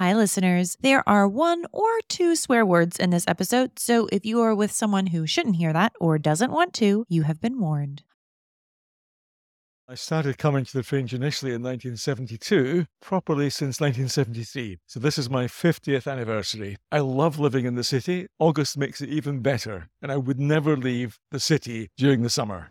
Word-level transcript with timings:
Hi, 0.00 0.14
listeners. 0.14 0.78
There 0.80 1.06
are 1.06 1.28
one 1.28 1.66
or 1.72 2.00
two 2.08 2.34
swear 2.34 2.64
words 2.64 2.96
in 2.98 3.10
this 3.10 3.26
episode, 3.28 3.78
so 3.78 4.08
if 4.10 4.24
you 4.24 4.40
are 4.40 4.54
with 4.54 4.72
someone 4.72 5.08
who 5.08 5.26
shouldn't 5.26 5.56
hear 5.56 5.74
that 5.74 5.92
or 6.00 6.16
doesn't 6.16 6.50
want 6.50 6.72
to, 6.76 7.04
you 7.10 7.24
have 7.24 7.38
been 7.38 7.60
warned. 7.60 8.02
I 9.86 9.96
started 9.96 10.38
coming 10.38 10.64
to 10.64 10.72
the 10.72 10.82
Fringe 10.82 11.12
initially 11.12 11.50
in 11.50 11.62
1972, 11.62 12.86
properly 13.02 13.50
since 13.50 13.78
1973. 13.78 14.78
So 14.86 14.98
this 15.00 15.18
is 15.18 15.28
my 15.28 15.44
50th 15.44 16.10
anniversary. 16.10 16.78
I 16.90 17.00
love 17.00 17.38
living 17.38 17.66
in 17.66 17.74
the 17.74 17.84
city. 17.84 18.26
August 18.38 18.78
makes 18.78 19.02
it 19.02 19.10
even 19.10 19.40
better, 19.40 19.90
and 20.00 20.10
I 20.10 20.16
would 20.16 20.40
never 20.40 20.78
leave 20.78 21.18
the 21.30 21.40
city 21.40 21.90
during 21.98 22.22
the 22.22 22.30
summer. 22.30 22.70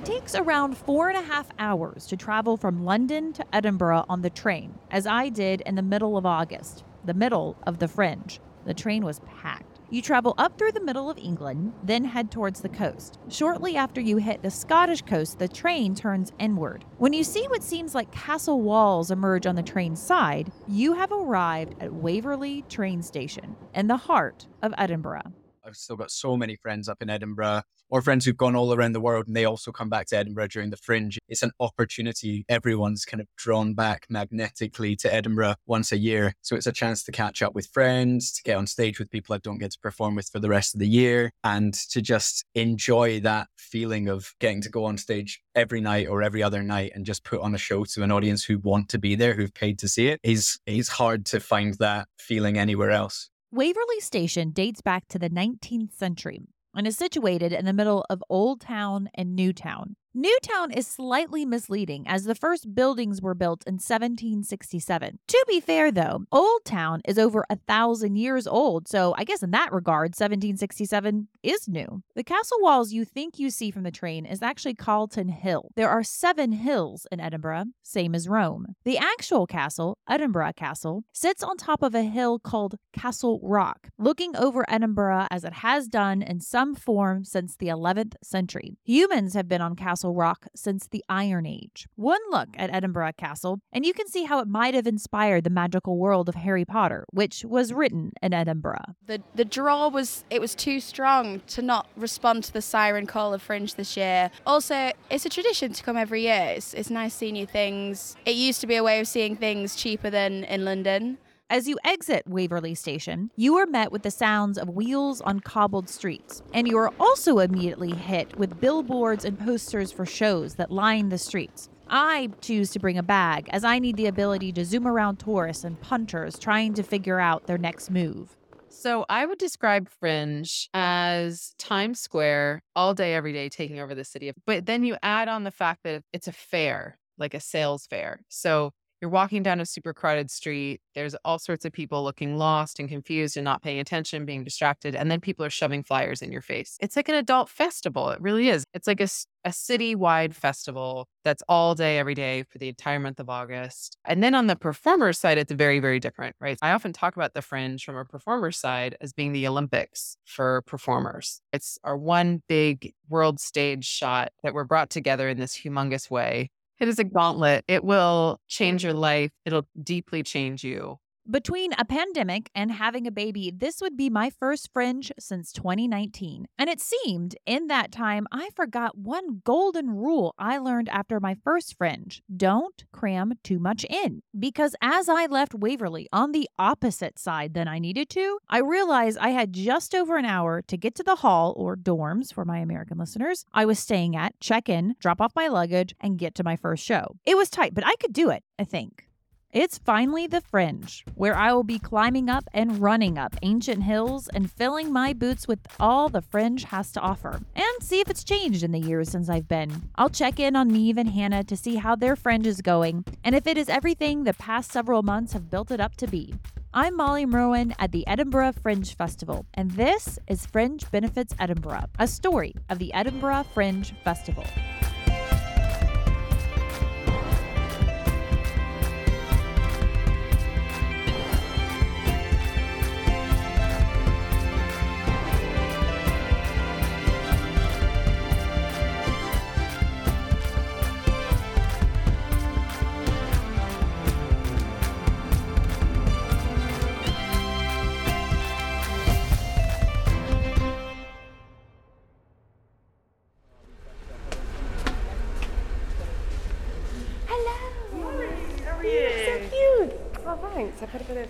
It 0.00 0.06
takes 0.30 0.40
around 0.40 0.76
four 0.76 1.08
and 1.08 1.18
a 1.18 1.22
half 1.22 1.48
hours 1.58 2.06
to 2.06 2.16
travel 2.16 2.56
from 2.56 2.84
London 2.84 3.32
to 3.32 3.44
Edinburgh 3.52 4.04
on 4.08 4.22
the 4.22 4.30
train, 4.30 4.78
as 4.90 5.06
I 5.06 5.28
did 5.28 5.60
in 5.62 5.74
the 5.74 5.82
middle 5.82 6.16
of 6.16 6.24
August, 6.24 6.84
the 7.04 7.14
middle 7.14 7.56
of 7.66 7.78
the 7.78 7.88
fringe. 7.88 8.40
The 8.64 8.74
train 8.74 9.04
was 9.04 9.20
packed. 9.20 9.80
You 9.90 10.00
travel 10.00 10.34
up 10.38 10.56
through 10.56 10.72
the 10.72 10.84
middle 10.84 11.10
of 11.10 11.18
England, 11.18 11.72
then 11.82 12.04
head 12.04 12.30
towards 12.30 12.60
the 12.60 12.68
coast. 12.68 13.18
Shortly 13.28 13.76
after 13.76 14.00
you 14.00 14.18
hit 14.18 14.42
the 14.42 14.50
Scottish 14.50 15.02
coast, 15.02 15.40
the 15.40 15.48
train 15.48 15.96
turns 15.96 16.32
inward. 16.38 16.84
When 16.98 17.12
you 17.12 17.24
see 17.24 17.46
what 17.48 17.64
seems 17.64 17.92
like 17.92 18.12
castle 18.12 18.60
walls 18.60 19.10
emerge 19.10 19.46
on 19.46 19.56
the 19.56 19.64
train 19.64 19.96
side, 19.96 20.52
you 20.68 20.92
have 20.92 21.10
arrived 21.10 21.74
at 21.80 21.92
Waverley 21.92 22.62
train 22.68 23.02
station 23.02 23.56
in 23.74 23.88
the 23.88 23.96
heart 23.96 24.46
of 24.62 24.72
Edinburgh. 24.78 25.32
I've 25.64 25.76
still 25.76 25.96
got 25.96 26.12
so 26.12 26.36
many 26.36 26.54
friends 26.54 26.88
up 26.88 27.02
in 27.02 27.10
Edinburgh 27.10 27.62
or 27.90 28.00
friends 28.00 28.24
who've 28.24 28.36
gone 28.36 28.56
all 28.56 28.72
around 28.72 28.92
the 28.92 29.00
world 29.00 29.26
and 29.26 29.36
they 29.36 29.44
also 29.44 29.72
come 29.72 29.88
back 29.88 30.06
to 30.06 30.16
Edinburgh 30.16 30.48
during 30.48 30.70
the 30.70 30.76
fringe. 30.76 31.18
It's 31.28 31.42
an 31.42 31.52
opportunity. 31.60 32.44
Everyone's 32.48 33.04
kind 33.04 33.20
of 33.20 33.26
drawn 33.36 33.74
back 33.74 34.06
magnetically 34.08 34.96
to 34.96 35.12
Edinburgh 35.12 35.56
once 35.66 35.92
a 35.92 35.98
year. 35.98 36.34
So 36.40 36.56
it's 36.56 36.66
a 36.66 36.72
chance 36.72 37.02
to 37.04 37.12
catch 37.12 37.42
up 37.42 37.54
with 37.54 37.66
friends, 37.66 38.32
to 38.32 38.42
get 38.42 38.56
on 38.56 38.66
stage 38.66 38.98
with 38.98 39.10
people 39.10 39.34
I 39.34 39.38
don't 39.38 39.58
get 39.58 39.72
to 39.72 39.78
perform 39.80 40.14
with 40.14 40.28
for 40.28 40.38
the 40.38 40.48
rest 40.48 40.74
of 40.74 40.80
the 40.80 40.88
year, 40.88 41.32
and 41.44 41.74
to 41.90 42.00
just 42.00 42.44
enjoy 42.54 43.20
that 43.20 43.48
feeling 43.56 44.08
of 44.08 44.34
getting 44.40 44.62
to 44.62 44.70
go 44.70 44.84
on 44.84 44.96
stage 44.96 45.42
every 45.54 45.80
night 45.80 46.08
or 46.08 46.22
every 46.22 46.42
other 46.42 46.62
night 46.62 46.92
and 46.94 47.04
just 47.04 47.24
put 47.24 47.40
on 47.40 47.54
a 47.54 47.58
show 47.58 47.84
to 47.84 48.02
an 48.02 48.12
audience 48.12 48.44
who 48.44 48.58
want 48.58 48.88
to 48.90 48.98
be 48.98 49.14
there, 49.14 49.34
who've 49.34 49.54
paid 49.54 49.78
to 49.80 49.88
see 49.88 50.08
it. 50.08 50.20
Is 50.22 50.58
is 50.66 50.88
hard 50.88 51.26
to 51.26 51.40
find 51.40 51.74
that 51.74 52.08
feeling 52.18 52.58
anywhere 52.58 52.90
else. 52.90 53.30
Waverley 53.52 53.98
Station 53.98 54.52
dates 54.52 54.80
back 54.80 55.08
to 55.08 55.18
the 55.18 55.28
19th 55.28 55.92
century 55.92 56.42
and 56.74 56.86
is 56.86 56.96
situated 56.96 57.52
in 57.52 57.64
the 57.64 57.72
middle 57.72 58.04
of 58.08 58.22
Old 58.28 58.60
Town 58.60 59.10
and 59.14 59.34
New 59.34 59.52
Town. 59.52 59.96
Newtown 60.12 60.72
is 60.72 60.88
slightly 60.88 61.46
misleading 61.46 62.04
as 62.08 62.24
the 62.24 62.34
first 62.34 62.74
buildings 62.74 63.22
were 63.22 63.32
built 63.32 63.62
in 63.64 63.74
1767. 63.74 65.20
To 65.28 65.44
be 65.46 65.60
fair, 65.60 65.92
though, 65.92 66.24
Old 66.32 66.64
Town 66.64 67.00
is 67.04 67.16
over 67.16 67.44
a 67.48 67.54
thousand 67.54 68.16
years 68.16 68.44
old, 68.44 68.88
so 68.88 69.14
I 69.16 69.22
guess 69.22 69.44
in 69.44 69.52
that 69.52 69.72
regard, 69.72 70.16
1767 70.16 71.28
is 71.44 71.68
new. 71.68 72.02
The 72.16 72.24
castle 72.24 72.58
walls 72.60 72.90
you 72.92 73.04
think 73.04 73.38
you 73.38 73.50
see 73.50 73.70
from 73.70 73.84
the 73.84 73.92
train 73.92 74.26
is 74.26 74.42
actually 74.42 74.74
Calton 74.74 75.28
Hill. 75.28 75.70
There 75.76 75.88
are 75.88 76.02
seven 76.02 76.50
hills 76.50 77.06
in 77.12 77.20
Edinburgh, 77.20 77.66
same 77.84 78.16
as 78.16 78.28
Rome. 78.28 78.74
The 78.84 78.98
actual 78.98 79.46
castle, 79.46 79.96
Edinburgh 80.08 80.54
Castle, 80.56 81.04
sits 81.12 81.44
on 81.44 81.56
top 81.56 81.84
of 81.84 81.94
a 81.94 82.02
hill 82.02 82.40
called 82.40 82.74
Castle 82.92 83.38
Rock, 83.44 83.90
looking 83.96 84.34
over 84.34 84.64
Edinburgh 84.68 85.28
as 85.30 85.44
it 85.44 85.52
has 85.52 85.86
done 85.86 86.20
in 86.20 86.40
some 86.40 86.74
form 86.74 87.22
since 87.22 87.54
the 87.54 87.68
11th 87.68 88.14
century. 88.24 88.76
Humans 88.82 89.34
have 89.34 89.46
been 89.46 89.62
on 89.62 89.76
Castle 89.76 89.99
Castle 90.00 90.14
Rock 90.14 90.46
since 90.56 90.86
the 90.86 91.04
Iron 91.10 91.44
Age. 91.44 91.86
One 91.94 92.20
look 92.30 92.48
at 92.56 92.72
Edinburgh 92.72 93.12
Castle, 93.18 93.60
and 93.70 93.84
you 93.84 93.92
can 93.92 94.08
see 94.08 94.24
how 94.24 94.38
it 94.38 94.48
might 94.48 94.72
have 94.72 94.86
inspired 94.86 95.44
the 95.44 95.50
magical 95.50 95.98
world 95.98 96.26
of 96.26 96.36
Harry 96.36 96.64
Potter, 96.64 97.04
which 97.10 97.44
was 97.44 97.74
written 97.74 98.12
in 98.22 98.32
Edinburgh. 98.32 98.94
The 99.04 99.20
the 99.34 99.44
draw 99.44 99.88
was 99.88 100.24
it 100.30 100.40
was 100.40 100.54
too 100.54 100.80
strong 100.80 101.42
to 101.48 101.60
not 101.60 101.86
respond 101.96 102.44
to 102.44 102.52
the 102.54 102.62
siren 102.62 103.06
call 103.06 103.34
of 103.34 103.42
Fringe 103.42 103.74
this 103.74 103.94
year. 103.94 104.30
Also, 104.46 104.92
it's 105.10 105.26
a 105.26 105.28
tradition 105.28 105.74
to 105.74 105.82
come 105.82 105.98
every 105.98 106.22
year. 106.22 106.54
It's, 106.56 106.72
it's 106.72 106.88
nice 106.88 107.12
seeing 107.12 107.34
new 107.34 107.46
things. 107.46 108.16
It 108.24 108.36
used 108.36 108.62
to 108.62 108.66
be 108.66 108.76
a 108.76 108.82
way 108.82 109.00
of 109.00 109.06
seeing 109.06 109.36
things 109.36 109.76
cheaper 109.76 110.08
than 110.08 110.44
in 110.44 110.64
London. 110.64 111.18
As 111.50 111.66
you 111.66 111.80
exit 111.82 112.22
Waverley 112.28 112.76
Station, 112.76 113.32
you 113.34 113.56
are 113.56 113.66
met 113.66 113.90
with 113.90 114.02
the 114.02 114.10
sounds 114.12 114.56
of 114.56 114.68
wheels 114.68 115.20
on 115.20 115.40
cobbled 115.40 115.88
streets, 115.88 116.44
and 116.54 116.68
you 116.68 116.78
are 116.78 116.92
also 117.00 117.40
immediately 117.40 117.90
hit 117.90 118.38
with 118.38 118.60
billboards 118.60 119.24
and 119.24 119.36
posters 119.36 119.90
for 119.90 120.06
shows 120.06 120.54
that 120.54 120.70
line 120.70 121.08
the 121.08 121.18
streets. 121.18 121.68
I 121.88 122.30
choose 122.40 122.70
to 122.70 122.78
bring 122.78 122.98
a 122.98 123.02
bag 123.02 123.48
as 123.50 123.64
I 123.64 123.80
need 123.80 123.96
the 123.96 124.06
ability 124.06 124.52
to 124.52 124.64
zoom 124.64 124.86
around 124.86 125.16
tourists 125.16 125.64
and 125.64 125.80
punters 125.80 126.38
trying 126.38 126.72
to 126.74 126.84
figure 126.84 127.18
out 127.18 127.48
their 127.48 127.58
next 127.58 127.90
move. 127.90 128.36
So 128.68 129.04
I 129.08 129.26
would 129.26 129.38
describe 129.38 129.88
Fringe 129.88 130.68
as 130.72 131.56
Times 131.58 131.98
Square 131.98 132.62
all 132.76 132.94
day, 132.94 133.12
every 133.12 133.32
day, 133.32 133.48
taking 133.48 133.80
over 133.80 133.96
the 133.96 134.04
city. 134.04 134.30
But 134.46 134.66
then 134.66 134.84
you 134.84 134.96
add 135.02 135.26
on 135.26 135.42
the 135.42 135.50
fact 135.50 135.80
that 135.82 136.04
it's 136.12 136.28
a 136.28 136.32
fair, 136.32 137.00
like 137.18 137.34
a 137.34 137.40
sales 137.40 137.88
fair. 137.88 138.20
So 138.28 138.70
you're 139.00 139.10
walking 139.10 139.42
down 139.42 139.60
a 139.60 139.66
super 139.66 139.94
crowded 139.94 140.30
street. 140.30 140.80
There's 140.94 141.14
all 141.24 141.38
sorts 141.38 141.64
of 141.64 141.72
people 141.72 142.04
looking 142.04 142.36
lost 142.36 142.78
and 142.78 142.88
confused 142.88 143.36
and 143.36 143.44
not 143.44 143.62
paying 143.62 143.80
attention, 143.80 144.26
being 144.26 144.44
distracted. 144.44 144.94
And 144.94 145.10
then 145.10 145.20
people 145.20 145.44
are 145.44 145.50
shoving 145.50 145.82
flyers 145.82 146.20
in 146.20 146.30
your 146.30 146.42
face. 146.42 146.76
It's 146.80 146.96
like 146.96 147.08
an 147.08 147.14
adult 147.14 147.48
festival. 147.48 148.10
It 148.10 148.20
really 148.20 148.48
is. 148.48 148.64
It's 148.74 148.86
like 148.86 149.00
a, 149.00 149.08
a 149.44 150.32
festival 150.32 151.08
that's 151.24 151.42
all 151.48 151.74
day, 151.74 151.98
every 151.98 152.14
day 152.14 152.44
for 152.50 152.58
the 152.58 152.68
entire 152.68 153.00
month 153.00 153.20
of 153.20 153.30
August. 153.30 153.96
And 154.04 154.22
then 154.22 154.34
on 154.34 154.48
the 154.48 154.56
performer 154.56 155.12
side, 155.14 155.38
it's 155.38 155.52
very, 155.52 155.80
very 155.80 155.98
different, 155.98 156.36
right? 156.40 156.58
I 156.60 156.72
often 156.72 156.92
talk 156.92 157.16
about 157.16 157.32
the 157.32 157.42
fringe 157.42 157.84
from 157.84 157.96
a 157.96 158.04
performer 158.04 158.50
side 158.50 158.96
as 159.00 159.14
being 159.14 159.32
the 159.32 159.46
Olympics 159.46 160.18
for 160.26 160.62
performers. 160.62 161.40
It's 161.52 161.78
our 161.84 161.96
one 161.96 162.42
big 162.48 162.92
world 163.08 163.40
stage 163.40 163.86
shot 163.86 164.32
that 164.42 164.52
we're 164.52 164.64
brought 164.64 164.90
together 164.90 165.28
in 165.28 165.38
this 165.38 165.56
humongous 165.56 166.10
way 166.10 166.50
it 166.80 166.88
is 166.88 166.98
a 166.98 167.04
gauntlet. 167.04 167.64
It 167.68 167.84
will 167.84 168.40
change 168.48 168.84
your 168.84 168.94
life. 168.94 169.30
It'll 169.44 169.66
deeply 169.82 170.22
change 170.22 170.64
you. 170.64 170.98
Between 171.28 171.72
a 171.74 171.84
pandemic 171.84 172.50
and 172.54 172.72
having 172.72 173.06
a 173.06 173.12
baby, 173.12 173.52
this 173.54 173.80
would 173.80 173.96
be 173.96 174.08
my 174.08 174.30
first 174.30 174.70
fringe 174.72 175.12
since 175.18 175.52
2019. 175.52 176.46
And 176.58 176.70
it 176.70 176.80
seemed 176.80 177.36
in 177.46 177.66
that 177.66 177.92
time 177.92 178.26
I 178.32 178.48
forgot 178.56 178.96
one 178.96 179.42
golden 179.44 179.90
rule 179.90 180.34
I 180.38 180.58
learned 180.58 180.88
after 180.88 181.20
my 181.20 181.36
first 181.44 181.76
fringe 181.76 182.22
don't 182.34 182.84
cram 182.92 183.34
too 183.44 183.58
much 183.58 183.84
in. 183.84 184.22
Because 184.36 184.74
as 184.80 185.08
I 185.08 185.26
left 185.26 185.54
Waverley 185.54 186.08
on 186.12 186.32
the 186.32 186.48
opposite 186.58 187.18
side 187.18 187.54
than 187.54 187.68
I 187.68 187.78
needed 187.78 188.08
to, 188.10 188.38
I 188.48 188.58
realized 188.58 189.18
I 189.18 189.30
had 189.30 189.52
just 189.52 189.94
over 189.94 190.16
an 190.16 190.24
hour 190.24 190.62
to 190.62 190.76
get 190.76 190.94
to 190.96 191.02
the 191.02 191.16
hall 191.16 191.52
or 191.56 191.76
dorms 191.76 192.32
for 192.32 192.44
my 192.44 192.58
American 192.58 192.98
listeners 192.98 193.44
I 193.52 193.66
was 193.66 193.78
staying 193.78 194.16
at, 194.16 194.38
check 194.40 194.68
in, 194.68 194.96
drop 194.98 195.20
off 195.20 195.36
my 195.36 195.48
luggage, 195.48 195.94
and 196.00 196.18
get 196.18 196.34
to 196.36 196.44
my 196.44 196.56
first 196.56 196.84
show. 196.84 197.16
It 197.26 197.36
was 197.36 197.50
tight, 197.50 197.74
but 197.74 197.86
I 197.86 197.94
could 197.96 198.12
do 198.12 198.30
it, 198.30 198.42
I 198.58 198.64
think. 198.64 199.09
It's 199.52 199.78
finally 199.78 200.28
the 200.28 200.40
fringe, 200.40 201.04
where 201.16 201.34
I 201.34 201.52
will 201.52 201.64
be 201.64 201.80
climbing 201.80 202.28
up 202.28 202.44
and 202.52 202.78
running 202.78 203.18
up 203.18 203.34
ancient 203.42 203.82
hills 203.82 204.28
and 204.28 204.48
filling 204.48 204.92
my 204.92 205.12
boots 205.12 205.48
with 205.48 205.58
all 205.80 206.08
the 206.08 206.22
fringe 206.22 206.62
has 206.62 206.92
to 206.92 207.00
offer, 207.00 207.40
and 207.56 207.82
see 207.82 207.98
if 207.98 208.08
it's 208.08 208.22
changed 208.22 208.62
in 208.62 208.70
the 208.70 208.78
years 208.78 209.10
since 209.10 209.28
I've 209.28 209.48
been. 209.48 209.90
I'll 209.96 210.08
check 210.08 210.38
in 210.38 210.54
on 210.54 210.70
Niamh 210.70 210.98
and 210.98 211.08
Hannah 211.08 211.42
to 211.42 211.56
see 211.56 211.74
how 211.74 211.96
their 211.96 212.14
fringe 212.14 212.46
is 212.46 212.60
going, 212.60 213.04
and 213.24 213.34
if 213.34 213.48
it 213.48 213.58
is 213.58 213.68
everything 213.68 214.22
the 214.22 214.34
past 214.34 214.70
several 214.70 215.02
months 215.02 215.32
have 215.32 215.50
built 215.50 215.72
it 215.72 215.80
up 215.80 215.96
to 215.96 216.06
be. 216.06 216.32
I'm 216.72 216.96
Molly 216.96 217.26
Merwin 217.26 217.74
at 217.80 217.90
the 217.90 218.06
Edinburgh 218.06 218.52
Fringe 218.62 218.94
Festival, 218.94 219.46
and 219.54 219.72
this 219.72 220.16
is 220.28 220.46
Fringe 220.46 220.88
Benefits 220.92 221.34
Edinburgh, 221.40 221.86
a 221.98 222.06
story 222.06 222.54
of 222.68 222.78
the 222.78 222.94
Edinburgh 222.94 223.46
Fringe 223.52 223.92
Festival. 224.04 224.44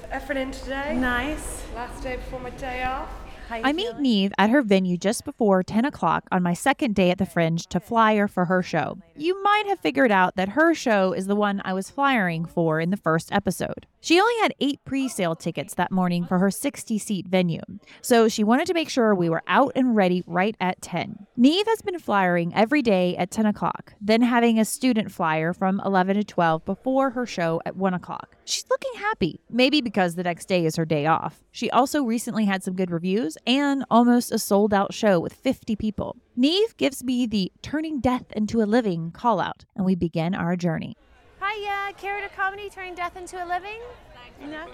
Thanks. 0.02 0.14
I 0.14 0.18
put 0.18 0.36
a 0.36 0.36
bit 0.36 0.36
of 0.36 0.36
effort 0.36 0.36
in 0.36 0.50
today. 0.50 0.96
Nice. 0.96 1.62
Last 1.74 2.02
day 2.02 2.16
before 2.16 2.40
my 2.40 2.50
day 2.50 2.82
off. 2.84 3.08
I 3.50 3.72
meet 3.72 3.94
Niamh 3.96 4.30
at 4.38 4.50
her 4.50 4.62
venue 4.62 4.96
just 4.96 5.24
before 5.24 5.64
10 5.64 5.84
o'clock 5.84 6.24
on 6.30 6.40
my 6.42 6.54
second 6.54 6.94
day 6.94 7.10
at 7.10 7.18
the 7.18 7.26
Fringe 7.26 7.66
to 7.66 7.80
flyer 7.80 8.28
for 8.28 8.44
her 8.44 8.62
show. 8.62 8.98
You 9.20 9.42
might 9.42 9.64
have 9.66 9.80
figured 9.80 10.10
out 10.10 10.36
that 10.36 10.48
her 10.48 10.72
show 10.72 11.12
is 11.12 11.26
the 11.26 11.36
one 11.36 11.60
I 11.62 11.74
was 11.74 11.90
flyering 11.90 12.46
for 12.46 12.80
in 12.80 12.88
the 12.88 12.96
first 12.96 13.30
episode. 13.30 13.86
She 14.00 14.18
only 14.18 14.32
had 14.40 14.54
eight 14.60 14.82
pre 14.86 15.08
sale 15.08 15.36
tickets 15.36 15.74
that 15.74 15.92
morning 15.92 16.24
for 16.24 16.38
her 16.38 16.50
60 16.50 16.96
seat 16.96 17.28
venue, 17.28 17.60
so 18.00 18.28
she 18.28 18.42
wanted 18.42 18.66
to 18.68 18.72
make 18.72 18.88
sure 18.88 19.14
we 19.14 19.28
were 19.28 19.42
out 19.46 19.72
and 19.76 19.94
ready 19.94 20.22
right 20.26 20.56
at 20.58 20.80
10. 20.80 21.26
Niamh 21.38 21.66
has 21.66 21.82
been 21.82 21.98
flyering 21.98 22.54
every 22.54 22.80
day 22.80 23.14
at 23.18 23.30
10 23.30 23.44
o'clock, 23.44 23.92
then 24.00 24.22
having 24.22 24.58
a 24.58 24.64
student 24.64 25.12
flyer 25.12 25.52
from 25.52 25.82
11 25.84 26.16
to 26.16 26.24
12 26.24 26.64
before 26.64 27.10
her 27.10 27.26
show 27.26 27.60
at 27.66 27.76
1 27.76 27.92
o'clock. 27.92 28.36
She's 28.46 28.70
looking 28.70 28.92
happy, 28.96 29.42
maybe 29.50 29.82
because 29.82 30.14
the 30.14 30.22
next 30.22 30.46
day 30.46 30.64
is 30.64 30.76
her 30.76 30.86
day 30.86 31.04
off. 31.04 31.42
She 31.52 31.70
also 31.70 32.02
recently 32.02 32.46
had 32.46 32.62
some 32.62 32.74
good 32.74 32.90
reviews 32.90 33.36
and 33.46 33.84
almost 33.90 34.32
a 34.32 34.38
sold 34.38 34.72
out 34.72 34.94
show 34.94 35.20
with 35.20 35.34
50 35.34 35.76
people. 35.76 36.16
Niamh 36.38 36.76
gives 36.76 37.02
me 37.02 37.26
the 37.26 37.50
turning 37.60 38.00
death 38.00 38.30
into 38.32 38.62
a 38.62 38.64
living 38.64 39.10
call 39.10 39.40
out, 39.40 39.64
and 39.74 39.84
we 39.84 39.94
begin 39.96 40.34
our 40.34 40.54
journey. 40.56 40.96
Hi, 41.40 41.88
uh, 41.88 41.92
character 41.94 42.30
comedy 42.34 42.70
turning 42.70 42.94
death 42.94 43.16
into 43.16 43.42
a 43.42 43.46
living? 43.46 43.80
No, 44.40 44.66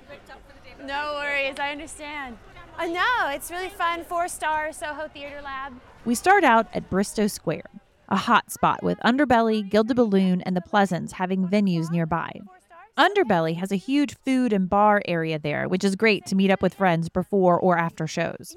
no 0.85 1.15
worries, 1.15 1.59
I 1.59 1.73
understand. 1.73 2.37
I 2.77 2.89
know, 2.89 3.31
it's 3.35 3.51
really 3.51 3.71
fun. 3.71 4.05
Four 4.05 4.29
star 4.29 4.71
Soho 4.73 5.09
Theater 5.09 5.41
Lab. 5.43 5.73
We 6.05 6.15
start 6.15 6.45
out 6.45 6.67
at 6.75 6.91
Bristo 6.91 7.29
Square, 7.29 7.71
a 8.11 8.17
hot 8.17 8.53
spot 8.53 8.83
with 8.83 8.99
Underbelly, 8.99 9.69
Gilded 9.69 9.97
Balloon, 9.97 10.43
and 10.43 10.55
the 10.57 10.61
Pleasance 10.61 11.13
having 11.13 11.49
venues 11.49 11.91
nearby. 11.91 12.39
Underbelly 12.99 13.57
has 13.57 13.73
a 13.73 13.77
huge 13.77 14.15
food 14.25 14.53
and 14.53 14.69
bar 14.69 15.03
area 15.07 15.39
there, 15.39 15.69
which 15.69 15.85
is 15.85 15.97
great 15.97 16.25
to 16.27 16.35
meet 16.35 16.51
up 16.51 16.63
with 16.63 16.75
friends 16.75 17.09
before 17.09 17.59
or 17.59 17.77
after 17.77 18.07
shows. 18.07 18.55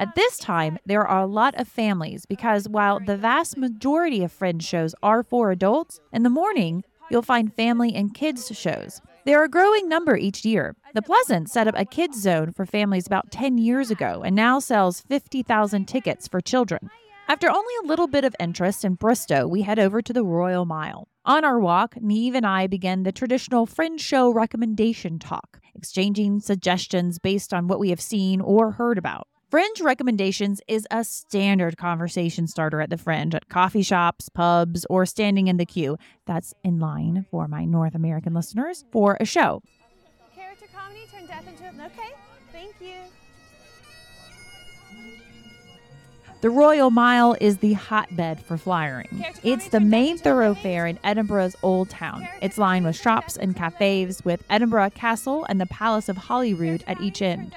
At 0.00 0.14
this 0.14 0.38
time, 0.38 0.78
there 0.86 1.06
are 1.06 1.20
a 1.20 1.26
lot 1.26 1.54
of 1.60 1.68
families 1.68 2.24
because 2.24 2.66
while 2.66 3.00
the 3.00 3.18
vast 3.18 3.58
majority 3.58 4.24
of 4.24 4.32
Fringe 4.32 4.62
shows 4.62 4.94
are 5.02 5.22
for 5.22 5.50
adults, 5.50 6.00
in 6.10 6.22
the 6.22 6.30
morning, 6.30 6.84
you'll 7.10 7.20
find 7.20 7.52
family 7.52 7.94
and 7.94 8.14
kids 8.14 8.50
shows. 8.56 9.02
There 9.26 9.38
are 9.38 9.44
a 9.44 9.50
growing 9.50 9.90
number 9.90 10.16
each 10.16 10.42
year. 10.42 10.74
The 10.94 11.02
Pleasance 11.02 11.52
set 11.52 11.68
up 11.68 11.74
a 11.76 11.84
kids 11.84 12.18
zone 12.18 12.50
for 12.52 12.64
families 12.64 13.06
about 13.06 13.30
10 13.30 13.58
years 13.58 13.90
ago 13.90 14.22
and 14.24 14.34
now 14.34 14.58
sells 14.58 15.02
50,000 15.02 15.84
tickets 15.84 16.26
for 16.26 16.40
children. 16.40 16.88
After 17.28 17.50
only 17.50 17.74
a 17.84 17.86
little 17.86 18.08
bit 18.08 18.24
of 18.24 18.34
interest 18.40 18.86
in 18.86 18.96
Bristo, 18.96 19.46
we 19.46 19.60
head 19.60 19.78
over 19.78 20.00
to 20.00 20.14
the 20.14 20.24
Royal 20.24 20.64
Mile. 20.64 21.08
On 21.26 21.44
our 21.44 21.60
walk, 21.60 21.96
Niamh 21.96 22.36
and 22.36 22.46
I 22.46 22.68
begin 22.68 23.02
the 23.02 23.12
traditional 23.12 23.66
Fringe 23.66 24.00
Show 24.00 24.32
recommendation 24.32 25.18
talk, 25.18 25.60
exchanging 25.74 26.40
suggestions 26.40 27.18
based 27.18 27.52
on 27.52 27.68
what 27.68 27.78
we 27.78 27.90
have 27.90 28.00
seen 28.00 28.40
or 28.40 28.70
heard 28.70 28.96
about. 28.96 29.28
Fringe 29.50 29.80
recommendations 29.80 30.60
is 30.68 30.86
a 30.92 31.02
standard 31.02 31.76
conversation 31.76 32.46
starter 32.46 32.80
at 32.80 32.88
the 32.88 32.96
Fringe 32.96 33.34
at 33.34 33.48
coffee 33.48 33.82
shops, 33.82 34.28
pubs, 34.28 34.86
or 34.88 35.04
standing 35.04 35.48
in 35.48 35.56
the 35.56 35.66
queue. 35.66 35.96
That's 36.24 36.54
in 36.62 36.78
line 36.78 37.26
for 37.32 37.48
my 37.48 37.64
North 37.64 37.96
American 37.96 38.32
listeners 38.32 38.84
for 38.92 39.16
a 39.18 39.24
show. 39.24 39.60
Character 40.36 40.66
comedy 40.72 41.00
turned 41.12 41.26
death 41.26 41.48
into 41.48 41.64
a. 41.64 41.86
Okay, 41.86 42.14
thank 42.52 42.74
you. 42.80 42.94
The 46.42 46.50
Royal 46.50 46.92
Mile 46.92 47.36
is 47.40 47.58
the 47.58 47.72
hotbed 47.72 48.40
for 48.40 48.56
flying. 48.56 49.26
It's 49.42 49.68
the 49.70 49.80
main 49.80 50.16
thoroughfare 50.16 50.86
in 50.86 51.00
Edinburgh's 51.02 51.56
Old 51.64 51.90
Town. 51.90 52.26
It's 52.40 52.56
lined 52.56 52.86
with 52.86 52.94
shops 52.94 53.36
and 53.36 53.56
cafes, 53.56 54.24
with 54.24 54.44
Edinburgh 54.48 54.90
Castle 54.90 55.44
and 55.48 55.60
the 55.60 55.66
Palace 55.66 56.08
of 56.08 56.16
Holyrood 56.16 56.84
at 56.86 57.00
each 57.00 57.20
end. 57.20 57.52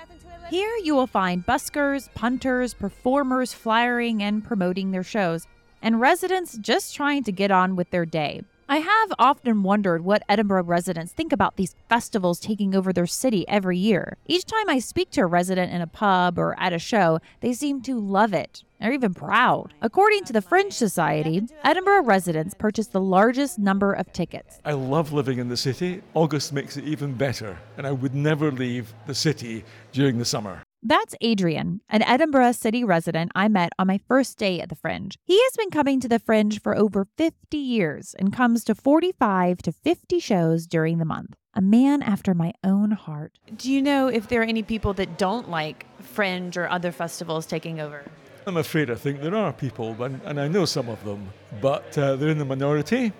Here 0.49 0.75
you 0.83 0.93
will 0.95 1.07
find 1.07 1.45
buskers, 1.45 2.13
punters, 2.13 2.73
performers 2.73 3.53
flyering 3.53 4.21
and 4.21 4.43
promoting 4.43 4.91
their 4.91 5.03
shows, 5.03 5.47
and 5.81 5.99
residents 5.99 6.57
just 6.57 6.93
trying 6.95 7.23
to 7.23 7.31
get 7.31 7.49
on 7.49 7.75
with 7.75 7.89
their 7.89 8.05
day. 8.05 8.43
I 8.69 8.77
have 8.77 9.13
often 9.19 9.61
wondered 9.61 10.05
what 10.05 10.23
Edinburgh 10.29 10.63
residents 10.63 11.11
think 11.11 11.33
about 11.33 11.57
these 11.57 11.75
festivals 11.89 12.39
taking 12.39 12.73
over 12.73 12.93
their 12.93 13.05
city 13.05 13.47
every 13.47 13.77
year. 13.77 14.17
Each 14.25 14.45
time 14.45 14.69
I 14.69 14.79
speak 14.79 15.11
to 15.11 15.21
a 15.21 15.25
resident 15.25 15.73
in 15.73 15.81
a 15.81 15.87
pub 15.87 16.39
or 16.39 16.57
at 16.57 16.71
a 16.71 16.79
show, 16.79 17.19
they 17.41 17.53
seem 17.53 17.81
to 17.81 17.99
love 17.99 18.33
it. 18.33 18.63
They're 18.79 18.93
even 18.93 19.13
proud. 19.13 19.73
According 19.81 20.23
to 20.25 20.33
the 20.33 20.41
Fringe 20.41 20.73
Society, 20.73 21.43
Edinburgh 21.63 22.03
residents 22.03 22.53
purchase 22.53 22.87
the 22.87 23.01
largest 23.01 23.59
number 23.59 23.93
of 23.93 24.11
tickets. 24.13 24.59
I 24.65 24.73
love 24.73 25.13
living 25.13 25.39
in 25.39 25.49
the 25.49 25.57
city. 25.57 26.01
August 26.13 26.53
makes 26.53 26.77
it 26.77 26.85
even 26.85 27.13
better, 27.13 27.57
and 27.77 27.85
I 27.85 27.91
would 27.91 28.15
never 28.15 28.51
leave 28.51 28.93
the 29.07 29.15
city 29.15 29.65
during 29.91 30.19
the 30.19 30.25
summer. 30.25 30.63
That's 30.85 31.15
Adrian, 31.21 31.79
an 31.87 32.01
Edinburgh 32.01 32.51
city 32.51 32.83
resident 32.83 33.31
I 33.33 33.47
met 33.47 33.71
on 33.79 33.87
my 33.87 34.01
first 34.05 34.37
day 34.37 34.59
at 34.59 34.67
the 34.67 34.75
Fringe. 34.75 35.17
He 35.23 35.41
has 35.41 35.55
been 35.55 35.69
coming 35.69 36.01
to 36.01 36.09
the 36.09 36.19
Fringe 36.19 36.61
for 36.61 36.75
over 36.75 37.07
50 37.17 37.57
years 37.57 38.13
and 38.19 38.33
comes 38.33 38.65
to 38.65 38.75
45 38.75 39.61
to 39.61 39.71
50 39.71 40.19
shows 40.19 40.67
during 40.67 40.97
the 40.97 41.05
month. 41.05 41.35
A 41.53 41.61
man 41.61 42.03
after 42.03 42.33
my 42.33 42.51
own 42.65 42.91
heart. 42.91 43.39
Do 43.55 43.71
you 43.71 43.81
know 43.81 44.07
if 44.09 44.27
there 44.27 44.41
are 44.41 44.43
any 44.43 44.61
people 44.61 44.93
that 44.95 45.17
don't 45.17 45.49
like 45.49 45.85
Fringe 46.01 46.57
or 46.57 46.69
other 46.69 46.91
festivals 46.91 47.45
taking 47.45 47.79
over? 47.79 48.03
I'm 48.45 48.57
afraid 48.57 48.91
I 48.91 48.95
think 48.95 49.21
there 49.21 49.35
are 49.35 49.53
people, 49.53 50.03
and, 50.03 50.19
and 50.25 50.37
I 50.37 50.49
know 50.49 50.65
some 50.65 50.89
of 50.89 51.01
them, 51.05 51.29
but 51.61 51.97
uh, 51.97 52.17
they're 52.17 52.27
in 52.27 52.39
the 52.39 52.45
minority, 52.45 53.13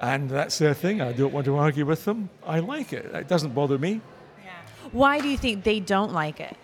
and 0.00 0.28
that's 0.28 0.58
their 0.58 0.74
thing. 0.74 1.00
I 1.00 1.12
don't 1.12 1.32
want 1.32 1.44
to 1.44 1.56
argue 1.56 1.86
with 1.86 2.04
them. 2.04 2.30
I 2.44 2.58
like 2.58 2.92
it, 2.92 3.04
it 3.14 3.28
doesn't 3.28 3.54
bother 3.54 3.78
me. 3.78 4.00
Why 4.90 5.20
do 5.20 5.28
you 5.28 5.36
think 5.36 5.62
they 5.62 5.78
don't 5.78 6.12
like 6.12 6.40
it? 6.40 6.56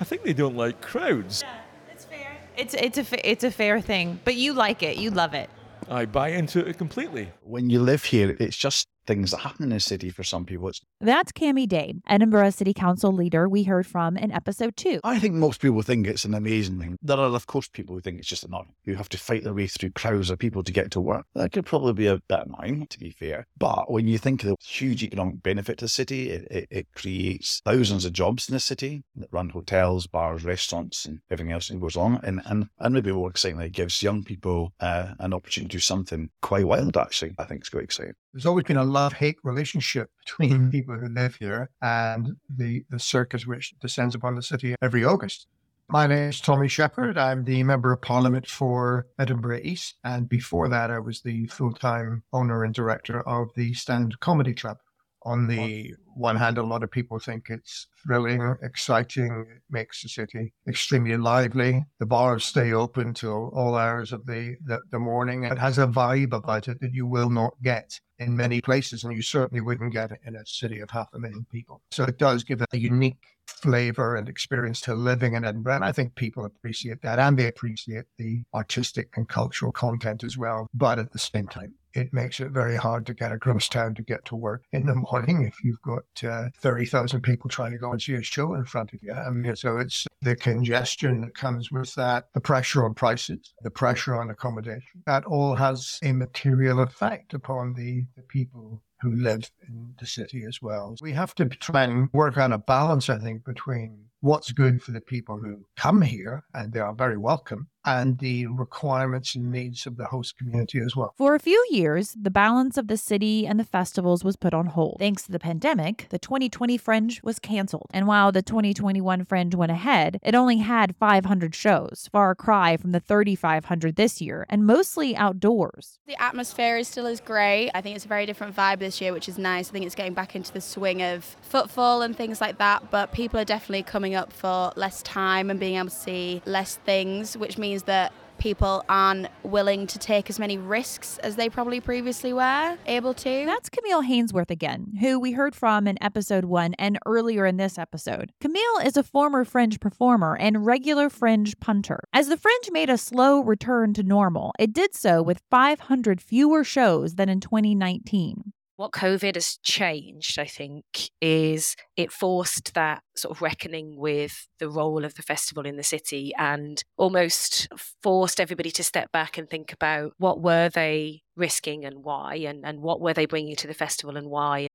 I 0.00 0.04
think 0.04 0.22
they 0.22 0.32
don't 0.32 0.56
like 0.56 0.80
crowds. 0.80 1.42
Yeah, 1.42 1.92
it's 1.92 2.04
fair. 2.04 2.36
It's 2.56 2.74
it's 2.74 2.98
a 2.98 3.30
it's 3.30 3.44
a 3.44 3.50
fair 3.50 3.80
thing, 3.80 4.20
but 4.24 4.34
you 4.34 4.52
like 4.52 4.82
it. 4.82 4.96
You 4.96 5.10
love 5.10 5.34
it. 5.34 5.50
I 5.88 6.06
buy 6.06 6.28
into 6.28 6.66
it 6.66 6.78
completely. 6.78 7.30
When 7.42 7.70
you 7.70 7.80
live 7.80 8.04
here, 8.04 8.36
it's 8.40 8.56
just 8.56 8.88
things 9.06 9.30
that 9.30 9.38
happen 9.38 9.64
in 9.64 9.70
the 9.70 9.80
city 9.80 10.10
for 10.10 10.24
some 10.24 10.44
people. 10.44 10.68
It's, 10.68 10.80
That's 11.00 11.32
Cammy 11.32 11.68
Day, 11.68 11.94
Edinburgh 12.08 12.50
City 12.50 12.74
Council 12.74 13.12
leader 13.12 13.48
we 13.48 13.64
heard 13.64 13.86
from 13.86 14.16
in 14.16 14.32
episode 14.32 14.76
two. 14.76 15.00
I 15.04 15.18
think 15.18 15.34
most 15.34 15.60
people 15.60 15.82
think 15.82 16.06
it's 16.06 16.24
an 16.24 16.34
amazing 16.34 16.80
thing. 16.80 16.96
There 17.02 17.18
are, 17.18 17.34
of 17.34 17.46
course, 17.46 17.68
people 17.68 17.94
who 17.94 18.00
think 18.00 18.18
it's 18.18 18.28
just 18.28 18.44
annoying. 18.44 18.72
Who 18.84 18.94
have 18.94 19.08
to 19.10 19.18
fight 19.18 19.44
their 19.44 19.54
way 19.54 19.66
through 19.66 19.90
crowds 19.90 20.30
of 20.30 20.38
people 20.38 20.62
to 20.62 20.72
get 20.72 20.90
to 20.92 21.00
work. 21.00 21.26
That 21.34 21.52
could 21.52 21.66
probably 21.66 21.92
be 21.92 22.06
a 22.06 22.20
bit 22.28 22.46
annoying, 22.46 22.86
to 22.88 22.98
be 22.98 23.10
fair. 23.10 23.46
But 23.58 23.90
when 23.90 24.06
you 24.06 24.18
think 24.18 24.42
of 24.42 24.50
the 24.50 24.56
huge 24.60 25.02
economic 25.02 25.42
benefit 25.42 25.78
to 25.78 25.86
the 25.86 25.88
city, 25.88 26.30
it, 26.30 26.46
it, 26.50 26.68
it 26.70 26.86
creates 26.94 27.60
thousands 27.64 28.04
of 28.04 28.12
jobs 28.12 28.48
in 28.48 28.54
the 28.54 28.60
city 28.60 29.04
that 29.16 29.32
run 29.32 29.50
hotels, 29.50 30.06
bars, 30.06 30.44
restaurants, 30.44 31.04
and 31.04 31.20
everything 31.30 31.52
else 31.52 31.68
that 31.68 31.80
goes 31.80 31.96
on. 31.96 32.20
And 32.22 32.40
and, 32.46 32.68
and 32.78 32.94
maybe 32.94 33.12
more 33.12 33.30
excitingly, 33.30 33.66
it 33.66 33.72
gives 33.72 34.02
young 34.02 34.24
people 34.24 34.72
uh, 34.80 35.14
an 35.18 35.32
opportunity 35.32 35.68
to 35.68 35.76
do 35.76 35.80
something 35.80 36.30
quite 36.42 36.66
wild, 36.66 36.96
actually. 36.96 37.34
I 37.38 37.44
think 37.44 37.60
it's 37.60 37.68
quite 37.70 37.84
exciting. 37.84 38.14
There's 38.32 38.46
always 38.46 38.64
been 38.64 38.76
a 38.76 38.84
love 38.94 39.12
hate 39.12 39.36
relationship 39.42 40.08
between 40.24 40.52
mm-hmm. 40.52 40.70
people 40.70 40.96
who 40.96 41.08
live 41.08 41.34
here 41.34 41.68
and 41.82 42.36
the, 42.48 42.84
the 42.88 42.98
circus 42.98 43.46
which 43.46 43.74
descends 43.80 44.14
upon 44.14 44.36
the 44.36 44.42
city 44.42 44.74
every 44.80 45.04
August. 45.04 45.48
My 45.88 46.06
name 46.06 46.30
is 46.30 46.40
Tommy 46.40 46.68
Sheppard. 46.68 47.18
I'm 47.18 47.44
the 47.44 47.62
Member 47.62 47.92
of 47.92 48.00
Parliament 48.00 48.46
for 48.46 49.06
Edinburgh 49.18 49.60
East. 49.64 49.96
And 50.02 50.28
before 50.28 50.68
that, 50.70 50.90
I 50.90 50.98
was 50.98 51.20
the 51.20 51.46
full 51.48 51.74
time 51.74 52.22
owner 52.32 52.64
and 52.64 52.72
director 52.72 53.20
of 53.28 53.48
the 53.54 53.74
Stand 53.74 54.18
Comedy 54.20 54.54
Club. 54.54 54.78
On 55.24 55.46
the 55.46 55.94
one 56.14 56.36
hand, 56.36 56.58
a 56.58 56.62
lot 56.62 56.82
of 56.82 56.90
people 56.90 57.18
think 57.18 57.46
it's 57.48 57.86
thrilling, 58.02 58.40
mm-hmm. 58.40 58.64
exciting, 58.64 59.46
it 59.50 59.62
makes 59.70 60.02
the 60.02 60.08
city 60.08 60.52
extremely 60.68 61.16
lively. 61.16 61.84
The 61.98 62.06
bars 62.06 62.44
stay 62.44 62.72
open 62.72 63.14
till 63.14 63.50
all 63.54 63.74
hours 63.74 64.12
of 64.12 64.26
the, 64.26 64.56
the, 64.64 64.80
the 64.90 64.98
morning. 64.98 65.44
It 65.44 65.58
has 65.58 65.78
a 65.78 65.86
vibe 65.86 66.32
about 66.32 66.68
it 66.68 66.80
that 66.80 66.92
you 66.92 67.06
will 67.06 67.30
not 67.30 67.54
get 67.62 67.98
in 68.18 68.36
many 68.36 68.60
places, 68.60 69.02
and 69.02 69.14
you 69.14 69.22
certainly 69.22 69.60
wouldn't 69.60 69.92
get 69.92 70.12
it 70.12 70.20
in 70.24 70.36
a 70.36 70.46
city 70.46 70.80
of 70.80 70.90
half 70.90 71.08
a 71.14 71.18
million 71.18 71.46
people. 71.50 71.82
So 71.90 72.04
it 72.04 72.18
does 72.18 72.44
give 72.44 72.62
a 72.62 72.78
unique 72.78 73.16
flavor 73.46 74.16
and 74.16 74.28
experience 74.28 74.80
to 74.82 74.94
living 74.94 75.34
in 75.34 75.44
Edinburgh. 75.44 75.76
And 75.76 75.84
I 75.84 75.92
think 75.92 76.14
people 76.14 76.44
appreciate 76.44 77.02
that 77.02 77.18
and 77.18 77.38
they 77.38 77.48
appreciate 77.48 78.04
the 78.18 78.42
artistic 78.54 79.08
and 79.16 79.28
cultural 79.28 79.72
content 79.72 80.22
as 80.24 80.38
well. 80.38 80.68
But 80.74 80.98
at 80.98 81.12
the 81.12 81.18
same 81.18 81.48
time, 81.48 81.74
it 81.94 82.12
makes 82.12 82.40
it 82.40 82.50
very 82.50 82.76
hard 82.76 83.06
to 83.06 83.14
get 83.14 83.32
across 83.32 83.68
town 83.68 83.94
to 83.94 84.02
get 84.02 84.24
to 84.26 84.36
work 84.36 84.64
in 84.72 84.86
the 84.86 84.94
morning 84.94 85.44
if 85.44 85.62
you've 85.62 85.82
got 85.82 86.02
uh, 86.28 86.48
30,000 86.58 87.20
people 87.22 87.48
trying 87.48 87.72
to 87.72 87.78
go 87.78 87.92
and 87.92 88.02
see 88.02 88.14
a 88.14 88.22
show 88.22 88.54
in 88.54 88.64
front 88.64 88.92
of 88.92 89.02
you. 89.02 89.12
I 89.12 89.30
mean, 89.30 89.54
so 89.56 89.78
it's 89.78 90.06
the 90.20 90.36
congestion 90.36 91.20
that 91.22 91.34
comes 91.34 91.70
with 91.70 91.94
that, 91.94 92.26
the 92.34 92.40
pressure 92.40 92.84
on 92.84 92.94
prices, 92.94 93.54
the 93.62 93.70
pressure 93.70 94.16
on 94.16 94.30
accommodation. 94.30 95.02
That 95.06 95.24
all 95.24 95.54
has 95.54 95.98
a 96.02 96.12
material 96.12 96.80
effect 96.80 97.34
upon 97.34 97.74
the, 97.74 98.04
the 98.16 98.22
people 98.22 98.82
who 99.00 99.14
live 99.14 99.50
in 99.68 99.94
the 99.98 100.06
city 100.06 100.44
as 100.48 100.62
well. 100.62 100.96
We 101.00 101.12
have 101.12 101.34
to 101.36 101.44
try 101.46 101.84
and 101.84 102.08
work 102.12 102.38
out 102.38 102.52
a 102.52 102.58
balance, 102.58 103.10
I 103.10 103.18
think, 103.18 103.44
between 103.44 104.06
what's 104.20 104.52
good 104.52 104.82
for 104.82 104.92
the 104.92 105.02
people 105.02 105.38
who 105.38 105.66
come 105.76 106.00
here 106.00 106.44
and 106.54 106.72
they 106.72 106.80
are 106.80 106.94
very 106.94 107.18
welcome 107.18 107.68
and 107.84 108.18
the 108.18 108.46
requirements 108.46 109.34
and 109.34 109.50
needs 109.50 109.86
of 109.86 109.96
the 109.96 110.06
host 110.06 110.36
community 110.38 110.80
as 110.80 110.96
well. 110.96 111.14
For 111.16 111.34
a 111.34 111.40
few 111.40 111.64
years, 111.70 112.16
the 112.20 112.30
balance 112.30 112.76
of 112.76 112.88
the 112.88 112.96
city 112.96 113.46
and 113.46 113.58
the 113.58 113.64
festivals 113.64 114.24
was 114.24 114.36
put 114.36 114.54
on 114.54 114.66
hold. 114.66 114.96
Thanks 114.98 115.22
to 115.24 115.32
the 115.32 115.38
pandemic, 115.38 116.06
the 116.10 116.18
2020 116.18 116.78
Fringe 116.78 117.20
was 117.22 117.38
canceled. 117.38 117.88
And 117.92 118.06
while 118.06 118.32
the 118.32 118.42
2021 118.42 119.24
Fringe 119.24 119.54
went 119.54 119.72
ahead, 119.72 120.18
it 120.22 120.34
only 120.34 120.58
had 120.58 120.96
500 120.96 121.54
shows, 121.54 122.08
far 122.10 122.34
cry 122.34 122.76
from 122.76 122.92
the 122.92 123.00
3,500 123.00 123.96
this 123.96 124.20
year, 124.20 124.46
and 124.48 124.66
mostly 124.66 125.16
outdoors. 125.16 125.98
The 126.06 126.20
atmosphere 126.20 126.76
is 126.78 126.88
still 126.88 127.06
as 127.06 127.20
great. 127.20 127.70
I 127.74 127.80
think 127.80 127.96
it's 127.96 128.04
a 128.04 128.08
very 128.08 128.26
different 128.26 128.56
vibe 128.56 128.78
this 128.78 129.00
year, 129.00 129.12
which 129.12 129.28
is 129.28 129.38
nice. 129.38 129.68
I 129.68 129.72
think 129.72 129.86
it's 129.86 129.94
getting 129.94 130.14
back 130.14 130.34
into 130.34 130.52
the 130.52 130.60
swing 130.60 131.02
of 131.02 131.36
footfall 131.42 132.02
and 132.02 132.16
things 132.16 132.40
like 132.40 132.58
that, 132.58 132.90
but 132.90 133.12
people 133.12 133.38
are 133.38 133.44
definitely 133.44 133.82
coming 133.82 134.14
up 134.14 134.32
for 134.32 134.72
less 134.76 135.02
time 135.02 135.50
and 135.50 135.60
being 135.60 135.76
able 135.76 135.88
to 135.88 135.94
see 135.94 136.42
less 136.46 136.76
things, 136.76 137.36
which 137.36 137.58
means 137.58 137.73
that 137.82 138.12
people 138.38 138.84
aren't 138.88 139.28
willing 139.42 139.86
to 139.86 139.98
take 139.98 140.28
as 140.28 140.38
many 140.38 140.58
risks 140.58 141.18
as 141.18 141.36
they 141.36 141.48
probably 141.48 141.80
previously 141.80 142.32
were 142.32 142.76
able 142.86 143.14
to. 143.14 143.44
That's 143.46 143.68
Camille 143.68 144.02
Hainsworth 144.02 144.50
again, 144.50 144.94
who 145.00 145.18
we 145.18 145.32
heard 145.32 145.54
from 145.54 145.86
in 145.86 146.02
episode 146.02 146.44
one 146.44 146.74
and 146.74 146.98
earlier 147.06 147.46
in 147.46 147.56
this 147.56 147.78
episode. 147.78 148.32
Camille 148.40 148.78
is 148.84 148.96
a 148.96 149.02
former 149.02 149.44
Fringe 149.44 149.80
performer 149.80 150.36
and 150.36 150.66
regular 150.66 151.08
Fringe 151.08 151.58
punter. 151.60 152.00
As 152.12 152.28
the 152.28 152.36
Fringe 152.36 152.70
made 152.70 152.90
a 152.90 152.98
slow 152.98 153.40
return 153.40 153.94
to 153.94 154.02
normal, 154.02 154.52
it 154.58 154.72
did 154.72 154.94
so 154.94 155.22
with 155.22 155.40
500 155.50 156.20
fewer 156.20 156.64
shows 156.64 157.14
than 157.14 157.28
in 157.28 157.40
2019. 157.40 158.52
What 158.76 158.90
COVID 158.90 159.36
has 159.36 159.58
changed, 159.62 160.36
I 160.36 160.46
think, 160.46 160.84
is 161.20 161.76
it 161.96 162.10
forced 162.10 162.74
that 162.74 163.04
sort 163.14 163.36
of 163.36 163.40
reckoning 163.40 163.96
with 163.96 164.48
the 164.58 164.68
role 164.68 165.04
of 165.04 165.14
the 165.14 165.22
festival 165.22 165.64
in 165.64 165.76
the 165.76 165.84
city 165.84 166.32
and 166.36 166.82
almost 166.96 167.68
forced 168.02 168.40
everybody 168.40 168.72
to 168.72 168.82
step 168.82 169.12
back 169.12 169.38
and 169.38 169.48
think 169.48 169.72
about 169.72 170.14
what 170.18 170.40
were 170.40 170.68
they 170.68 171.22
risking 171.36 171.84
and 171.84 172.02
why, 172.02 172.34
and, 172.34 172.66
and 172.66 172.80
what 172.80 173.00
were 173.00 173.14
they 173.14 173.26
bringing 173.26 173.54
to 173.56 173.68
the 173.68 173.74
festival 173.74 174.16
and 174.16 174.28
why. 174.28 174.66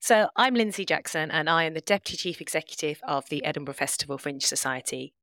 So, 0.00 0.28
I'm 0.36 0.54
Lindsay 0.54 0.84
Jackson, 0.84 1.30
and 1.30 1.48
I 1.48 1.64
am 1.64 1.72
the 1.72 1.80
Deputy 1.80 2.18
Chief 2.18 2.42
Executive 2.42 3.00
of 3.08 3.28
the 3.30 3.42
Edinburgh 3.42 3.74
Festival 3.74 4.18
Fringe 4.18 4.44
Society. 4.44 5.14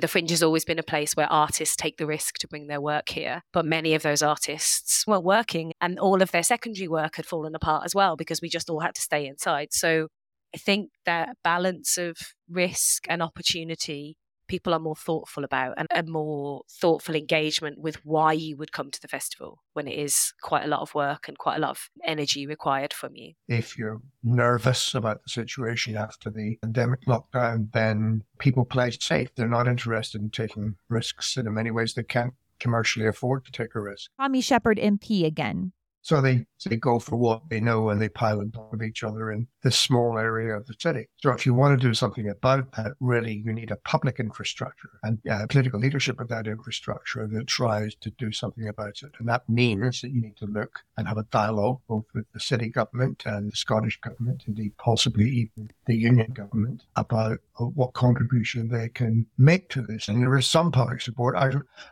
The 0.00 0.08
Fringe 0.08 0.30
has 0.30 0.44
always 0.44 0.64
been 0.64 0.78
a 0.78 0.84
place 0.84 1.16
where 1.16 1.30
artists 1.30 1.74
take 1.74 1.96
the 1.96 2.06
risk 2.06 2.38
to 2.38 2.48
bring 2.48 2.68
their 2.68 2.80
work 2.80 3.08
here, 3.08 3.42
but 3.52 3.64
many 3.64 3.94
of 3.94 4.02
those 4.02 4.22
artists 4.22 5.04
weren't 5.08 5.24
working 5.24 5.72
and 5.80 5.98
all 5.98 6.22
of 6.22 6.30
their 6.30 6.44
secondary 6.44 6.86
work 6.86 7.16
had 7.16 7.26
fallen 7.26 7.54
apart 7.54 7.82
as 7.84 7.96
well 7.96 8.14
because 8.16 8.40
we 8.40 8.48
just 8.48 8.70
all 8.70 8.80
had 8.80 8.94
to 8.94 9.00
stay 9.00 9.26
inside. 9.26 9.68
So 9.72 10.06
I 10.54 10.58
think 10.58 10.90
that 11.04 11.30
balance 11.42 11.98
of 11.98 12.16
risk 12.48 13.06
and 13.08 13.22
opportunity 13.22 14.16
people 14.48 14.74
are 14.74 14.80
more 14.80 14.96
thoughtful 14.96 15.44
about 15.44 15.74
and 15.76 15.88
a 15.94 16.02
more 16.02 16.62
thoughtful 16.68 17.14
engagement 17.14 17.78
with 17.78 18.04
why 18.04 18.32
you 18.32 18.56
would 18.56 18.72
come 18.72 18.90
to 18.90 19.00
the 19.00 19.08
festival 19.08 19.62
when 19.74 19.86
it 19.86 19.98
is 19.98 20.32
quite 20.42 20.64
a 20.64 20.68
lot 20.68 20.80
of 20.80 20.94
work 20.94 21.28
and 21.28 21.38
quite 21.38 21.56
a 21.56 21.60
lot 21.60 21.70
of 21.70 21.90
energy 22.04 22.46
required 22.46 22.92
from 22.92 23.14
you. 23.14 23.34
If 23.46 23.78
you're 23.78 24.00
nervous 24.22 24.94
about 24.94 25.22
the 25.22 25.30
situation 25.30 25.96
after 25.96 26.30
the 26.30 26.58
pandemic 26.62 27.04
lockdown, 27.06 27.70
then 27.72 28.24
people 28.38 28.64
play 28.64 28.90
safe. 28.90 29.34
They're 29.34 29.48
not 29.48 29.68
interested 29.68 30.20
in 30.20 30.30
taking 30.30 30.76
risks. 30.88 31.36
And 31.36 31.46
in 31.46 31.54
many 31.54 31.70
ways, 31.70 31.94
they 31.94 32.02
can't 32.02 32.34
commercially 32.58 33.06
afford 33.06 33.44
to 33.44 33.52
take 33.52 33.74
a 33.74 33.80
risk. 33.80 34.10
Tommy 34.20 34.40
Sheppard 34.40 34.78
MP 34.78 35.24
again. 35.24 35.72
So 36.08 36.22
they, 36.22 36.46
they 36.64 36.76
go 36.76 36.98
for 36.98 37.16
what 37.16 37.42
they 37.50 37.60
know 37.60 37.90
and 37.90 38.00
they 38.00 38.08
pile 38.08 38.40
on 38.40 38.50
top 38.50 38.72
of 38.72 38.82
each 38.82 39.04
other 39.04 39.30
in 39.30 39.46
this 39.62 39.78
small 39.78 40.16
area 40.16 40.56
of 40.56 40.66
the 40.66 40.72
city. 40.78 41.06
So 41.18 41.32
if 41.32 41.44
you 41.44 41.52
want 41.52 41.78
to 41.78 41.86
do 41.86 41.92
something 41.92 42.30
about 42.30 42.72
that, 42.72 42.92
really 42.98 43.42
you 43.44 43.52
need 43.52 43.70
a 43.70 43.76
public 43.76 44.18
infrastructure 44.18 44.88
and 45.02 45.18
uh, 45.30 45.46
political 45.50 45.78
leadership 45.78 46.18
of 46.18 46.28
that 46.28 46.46
infrastructure 46.46 47.26
that 47.26 47.46
tries 47.46 47.94
to 47.96 48.10
do 48.12 48.32
something 48.32 48.68
about 48.68 49.02
it. 49.02 49.12
And 49.18 49.28
that 49.28 49.46
means 49.50 50.00
that 50.00 50.10
you 50.10 50.22
need 50.22 50.38
to 50.38 50.46
look 50.46 50.80
and 50.96 51.06
have 51.06 51.18
a 51.18 51.24
dialogue 51.24 51.80
both 51.86 52.06
with 52.14 52.24
the 52.32 52.40
city 52.40 52.70
government 52.70 53.24
and 53.26 53.52
the 53.52 53.56
Scottish 53.56 54.00
government, 54.00 54.44
indeed 54.46 54.78
possibly 54.78 55.28
even 55.28 55.70
the 55.84 55.94
union 55.94 56.32
government, 56.32 56.84
about 56.96 57.40
uh, 57.60 57.64
what 57.64 57.92
contribution 57.92 58.68
they 58.68 58.88
can 58.88 59.26
make 59.36 59.68
to 59.68 59.82
this. 59.82 60.08
And 60.08 60.22
there 60.22 60.38
is 60.38 60.46
some 60.46 60.72
public 60.72 61.02
support. 61.02 61.36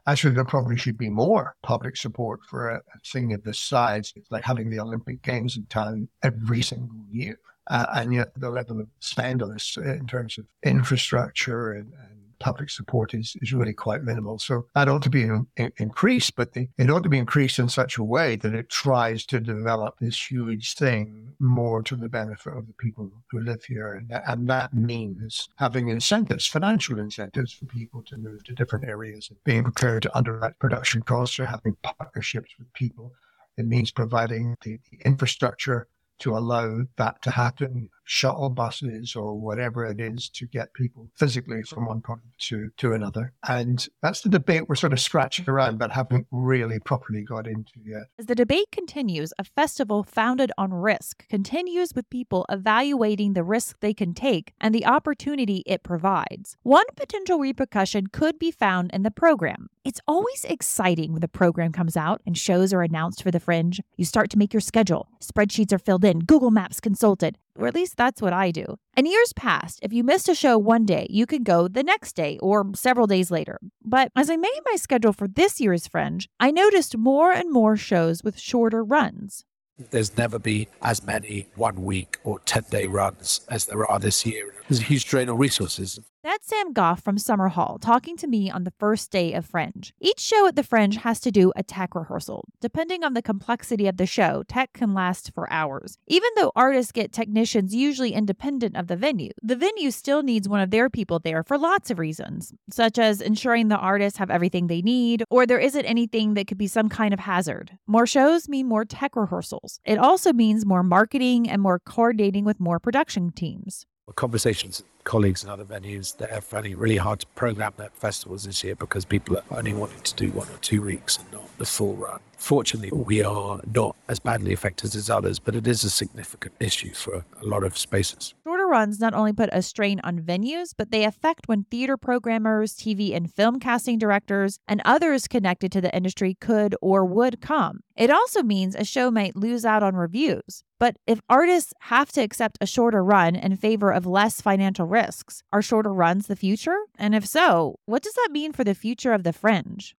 Actually, 0.06 0.32
there 0.32 0.44
probably 0.46 0.78
should 0.78 0.96
be 0.96 1.10
more 1.10 1.54
public 1.62 1.98
support 1.98 2.40
for 2.48 2.70
a 2.70 2.82
thing 3.04 3.34
of 3.34 3.44
this 3.44 3.58
size. 3.58 4.05
It's 4.14 4.30
like 4.30 4.44
having 4.44 4.70
the 4.70 4.80
Olympic 4.80 5.22
Games 5.22 5.56
in 5.56 5.66
town 5.66 6.08
every 6.22 6.62
single 6.62 6.96
year. 7.10 7.38
Uh, 7.68 7.86
and 7.94 8.14
yet 8.14 8.32
the 8.36 8.50
level 8.50 8.80
of 8.80 8.86
spend 9.00 9.42
on 9.42 9.52
this 9.52 9.76
uh, 9.76 9.82
in 9.82 10.06
terms 10.06 10.38
of 10.38 10.46
infrastructure 10.62 11.72
and, 11.72 11.92
and 11.94 12.16
public 12.38 12.70
support 12.70 13.14
is, 13.14 13.36
is 13.40 13.52
really 13.52 13.72
quite 13.72 14.02
minimal. 14.02 14.38
So 14.38 14.66
that 14.74 14.88
ought 14.88 15.02
to 15.02 15.10
be 15.10 15.22
in, 15.22 15.46
in, 15.56 15.72
increased, 15.78 16.36
but 16.36 16.52
the, 16.52 16.68
it 16.78 16.90
ought 16.90 17.02
to 17.02 17.08
be 17.08 17.18
increased 17.18 17.58
in 17.58 17.68
such 17.68 17.96
a 17.96 18.04
way 18.04 18.36
that 18.36 18.54
it 18.54 18.68
tries 18.68 19.24
to 19.26 19.40
develop 19.40 19.98
this 19.98 20.30
huge 20.30 20.74
thing 20.74 21.32
more 21.38 21.82
to 21.82 21.96
the 21.96 22.08
benefit 22.08 22.52
of 22.52 22.66
the 22.66 22.72
people 22.74 23.10
who 23.30 23.40
live 23.40 23.64
here. 23.64 23.94
And 23.94 24.08
that, 24.10 24.24
and 24.26 24.48
that 24.48 24.74
means 24.74 25.48
having 25.56 25.88
incentives, 25.88 26.46
financial 26.46 26.98
incentives 26.98 27.52
for 27.52 27.66
people 27.66 28.02
to 28.04 28.16
move 28.16 28.44
to 28.44 28.54
different 28.54 28.86
areas 28.86 29.28
and 29.28 29.42
being 29.44 29.64
prepared 29.64 30.02
to 30.02 30.16
underwrite 30.16 30.58
production 30.58 31.02
costs 31.02 31.38
or 31.38 31.46
having 31.46 31.76
partnerships 31.82 32.50
with 32.58 32.72
people. 32.72 33.12
It 33.56 33.66
means 33.66 33.90
providing 33.90 34.56
the, 34.62 34.78
infrastructure 35.04 35.88
to 36.20 36.36
allow 36.36 36.82
that 36.96 37.22
to 37.22 37.30
happen, 37.30 37.90
shuttle 38.06 38.48
buses 38.48 39.14
or 39.14 39.38
whatever 39.38 39.84
it 39.84 40.00
is 40.00 40.28
to 40.30 40.46
get 40.46 40.72
people 40.72 41.08
physically 41.16 41.62
from 41.62 41.86
one 41.86 42.00
point 42.00 42.20
to, 42.38 42.70
to 42.78 42.92
another. 42.92 43.34
And 43.46 43.86
that's 44.00 44.22
the 44.22 44.28
debate 44.28 44.68
we're 44.68 44.76
sort 44.76 44.92
of 44.92 45.00
scratching 45.00 45.48
around, 45.48 45.78
but 45.78 45.90
haven't 45.90 46.26
really 46.30 46.78
properly 46.78 47.22
got 47.22 47.46
into 47.46 47.72
yet. 47.84 48.04
As 48.18 48.26
the 48.26 48.34
debate 48.34 48.70
continues, 48.70 49.32
a 49.38 49.44
festival 49.44 50.04
founded 50.04 50.52
on 50.56 50.72
risk 50.72 51.28
continues 51.28 51.94
with 51.94 52.08
people 52.08 52.46
evaluating 52.48 53.32
the 53.32 53.44
risk 53.44 53.80
they 53.80 53.92
can 53.92 54.14
take 54.14 54.54
and 54.60 54.74
the 54.74 54.86
opportunity 54.86 55.62
it 55.66 55.82
provides. 55.82 56.56
One 56.62 56.86
potential 56.96 57.38
repercussion 57.38 58.06
could 58.06 58.38
be 58.38 58.52
found 58.52 58.92
in 58.92 59.02
the 59.02 59.10
program. 59.10 59.68
It's 59.84 60.00
always 60.06 60.44
exciting 60.44 61.12
when 61.12 61.20
the 61.20 61.28
program 61.28 61.72
comes 61.72 61.96
out 61.96 62.20
and 62.26 62.36
shows 62.36 62.72
are 62.72 62.82
announced 62.82 63.22
for 63.22 63.30
the 63.30 63.40
fringe. 63.40 63.80
You 63.96 64.04
start 64.04 64.30
to 64.30 64.38
make 64.38 64.52
your 64.52 64.60
schedule, 64.60 65.08
spreadsheets 65.20 65.72
are 65.72 65.78
filled 65.78 66.04
in, 66.04 66.20
Google 66.20 66.50
Maps 66.50 66.80
consulted, 66.80 67.38
or 67.58 67.66
at 67.66 67.74
least 67.74 67.96
that's 67.96 68.22
what 68.22 68.32
I 68.32 68.50
do. 68.50 68.78
In 68.96 69.06
years 69.06 69.32
past, 69.34 69.80
if 69.82 69.92
you 69.92 70.04
missed 70.04 70.28
a 70.28 70.34
show 70.34 70.58
one 70.58 70.84
day, 70.84 71.06
you 71.10 71.26
could 71.26 71.44
go 71.44 71.68
the 71.68 71.82
next 71.82 72.14
day 72.14 72.38
or 72.40 72.70
several 72.74 73.06
days 73.06 73.30
later. 73.30 73.58
But 73.84 74.10
as 74.16 74.30
I 74.30 74.36
made 74.36 74.60
my 74.70 74.76
schedule 74.76 75.12
for 75.12 75.28
this 75.28 75.60
year's 75.60 75.86
Fringe, 75.86 76.28
I 76.40 76.50
noticed 76.50 76.96
more 76.96 77.32
and 77.32 77.52
more 77.52 77.76
shows 77.76 78.22
with 78.22 78.38
shorter 78.38 78.82
runs. 78.82 79.44
There's 79.90 80.16
never 80.16 80.38
been 80.38 80.66
as 80.80 81.04
many 81.04 81.48
one 81.54 81.84
week 81.84 82.18
or 82.24 82.40
10 82.40 82.64
day 82.70 82.86
runs 82.86 83.42
as 83.50 83.66
there 83.66 83.86
are 83.86 83.98
this 83.98 84.24
year. 84.24 84.54
There's 84.68 84.80
a 84.80 84.84
huge 84.84 85.04
drain 85.04 85.28
on 85.28 85.36
resources. 85.36 86.00
That's 86.26 86.48
Sam 86.48 86.72
Goff 86.72 87.04
from 87.04 87.18
Summerhall 87.18 87.80
talking 87.80 88.16
to 88.16 88.26
me 88.26 88.50
on 88.50 88.64
the 88.64 88.72
first 88.80 89.12
day 89.12 89.32
of 89.32 89.46
Fringe. 89.46 89.94
Each 90.00 90.18
show 90.18 90.48
at 90.48 90.56
the 90.56 90.64
Fringe 90.64 90.96
has 90.96 91.20
to 91.20 91.30
do 91.30 91.52
a 91.54 91.62
tech 91.62 91.94
rehearsal. 91.94 92.48
Depending 92.60 93.04
on 93.04 93.14
the 93.14 93.22
complexity 93.22 93.86
of 93.86 93.96
the 93.96 94.06
show, 94.06 94.42
tech 94.48 94.72
can 94.72 94.92
last 94.92 95.30
for 95.32 95.48
hours. 95.52 95.98
Even 96.08 96.28
though 96.34 96.50
artists 96.56 96.90
get 96.90 97.12
technicians 97.12 97.76
usually 97.76 98.12
independent 98.12 98.76
of 98.76 98.88
the 98.88 98.96
venue, 98.96 99.30
the 99.40 99.54
venue 99.54 99.92
still 99.92 100.24
needs 100.24 100.48
one 100.48 100.58
of 100.58 100.72
their 100.72 100.90
people 100.90 101.20
there 101.20 101.44
for 101.44 101.56
lots 101.56 101.92
of 101.92 102.00
reasons, 102.00 102.52
such 102.72 102.98
as 102.98 103.20
ensuring 103.20 103.68
the 103.68 103.76
artists 103.76 104.18
have 104.18 104.28
everything 104.28 104.66
they 104.66 104.82
need, 104.82 105.22
or 105.30 105.46
there 105.46 105.60
isn't 105.60 105.84
anything 105.84 106.34
that 106.34 106.48
could 106.48 106.58
be 106.58 106.66
some 106.66 106.88
kind 106.88 107.14
of 107.14 107.20
hazard. 107.20 107.78
More 107.86 108.04
shows 108.04 108.48
mean 108.48 108.66
more 108.66 108.84
tech 108.84 109.14
rehearsals. 109.14 109.78
It 109.84 110.00
also 110.00 110.32
means 110.32 110.66
more 110.66 110.82
marketing 110.82 111.48
and 111.48 111.62
more 111.62 111.78
coordinating 111.78 112.44
with 112.44 112.58
more 112.58 112.80
production 112.80 113.30
teams 113.30 113.86
conversations 114.14 114.84
colleagues 115.06 115.44
in 115.44 115.48
other 115.48 115.64
venues 115.64 116.16
that 116.18 116.30
are 116.32 116.40
finding 116.42 116.72
it 116.72 116.78
really 116.78 116.98
hard 116.98 117.20
to 117.20 117.26
program 117.28 117.72
their 117.78 117.90
festivals 117.90 118.44
this 118.44 118.62
year 118.62 118.74
because 118.74 119.06
people 119.06 119.36
are 119.36 119.58
only 119.58 119.72
wanting 119.72 120.02
to 120.02 120.14
do 120.14 120.30
one 120.32 120.48
or 120.48 120.58
two 120.58 120.82
weeks 120.82 121.16
and 121.16 121.32
not 121.32 121.46
the 121.58 121.64
full 121.64 121.94
run. 121.94 122.18
Fortunately, 122.36 122.90
we 122.90 123.22
are 123.22 123.60
not 123.72 123.96
as 124.08 124.18
badly 124.18 124.52
affected 124.52 124.94
as 124.94 125.08
others, 125.08 125.38
but 125.38 125.54
it 125.54 125.66
is 125.66 125.84
a 125.84 125.90
significant 125.90 126.54
issue 126.60 126.92
for 126.92 127.24
a 127.40 127.46
lot 127.46 127.64
of 127.64 127.78
spaces. 127.78 128.34
Runs 128.68 129.00
not 129.00 129.14
only 129.14 129.32
put 129.32 129.50
a 129.52 129.62
strain 129.62 130.00
on 130.02 130.20
venues, 130.20 130.74
but 130.76 130.90
they 130.90 131.04
affect 131.04 131.48
when 131.48 131.64
theater 131.64 131.96
programmers, 131.96 132.74
TV 132.74 133.14
and 133.14 133.32
film 133.32 133.60
casting 133.60 133.98
directors, 133.98 134.58
and 134.66 134.82
others 134.84 135.28
connected 135.28 135.70
to 135.72 135.80
the 135.80 135.94
industry 135.94 136.36
could 136.40 136.74
or 136.82 137.04
would 137.04 137.40
come. 137.40 137.80
It 137.96 138.10
also 138.10 138.42
means 138.42 138.74
a 138.74 138.84
show 138.84 139.10
might 139.10 139.36
lose 139.36 139.64
out 139.64 139.82
on 139.82 139.94
reviews. 139.94 140.64
But 140.78 140.96
if 141.06 141.20
artists 141.28 141.72
have 141.82 142.12
to 142.12 142.20
accept 142.20 142.58
a 142.60 142.66
shorter 142.66 143.02
run 143.02 143.34
in 143.36 143.56
favor 143.56 143.90
of 143.92 144.04
less 144.04 144.40
financial 144.40 144.86
risks, 144.86 145.42
are 145.52 145.62
shorter 145.62 145.92
runs 145.92 146.26
the 146.26 146.36
future? 146.36 146.78
And 146.98 147.14
if 147.14 147.26
so, 147.26 147.78
what 147.86 148.02
does 148.02 148.14
that 148.14 148.28
mean 148.32 148.52
for 148.52 148.64
the 148.64 148.74
future 148.74 149.12
of 149.12 149.22
the 149.22 149.32
fringe? 149.32 149.96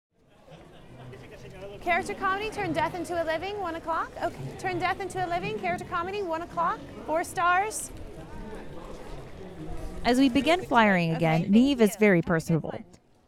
Character 1.81 2.15
comedy, 2.15 2.49
turn 2.49 2.73
death 2.73 2.95
into 2.95 3.21
a 3.21 3.23
living, 3.23 3.59
one 3.61 3.75
o'clock. 3.75 4.11
Okay, 4.21 4.35
turn 4.59 4.77
death 4.77 4.99
into 4.99 5.25
a 5.25 5.27
living, 5.27 5.57
character 5.57 5.85
comedy, 5.85 6.21
one 6.21 6.41
o'clock, 6.41 6.79
four 7.05 7.23
stars. 7.23 7.91
As 10.07 10.19
we 10.19 10.29
begin 10.29 10.61
flyering 10.61 11.13
again, 11.13 11.51
Niamh 11.51 11.81
is 11.81 11.97
very 11.97 12.21
personable. 12.21 12.73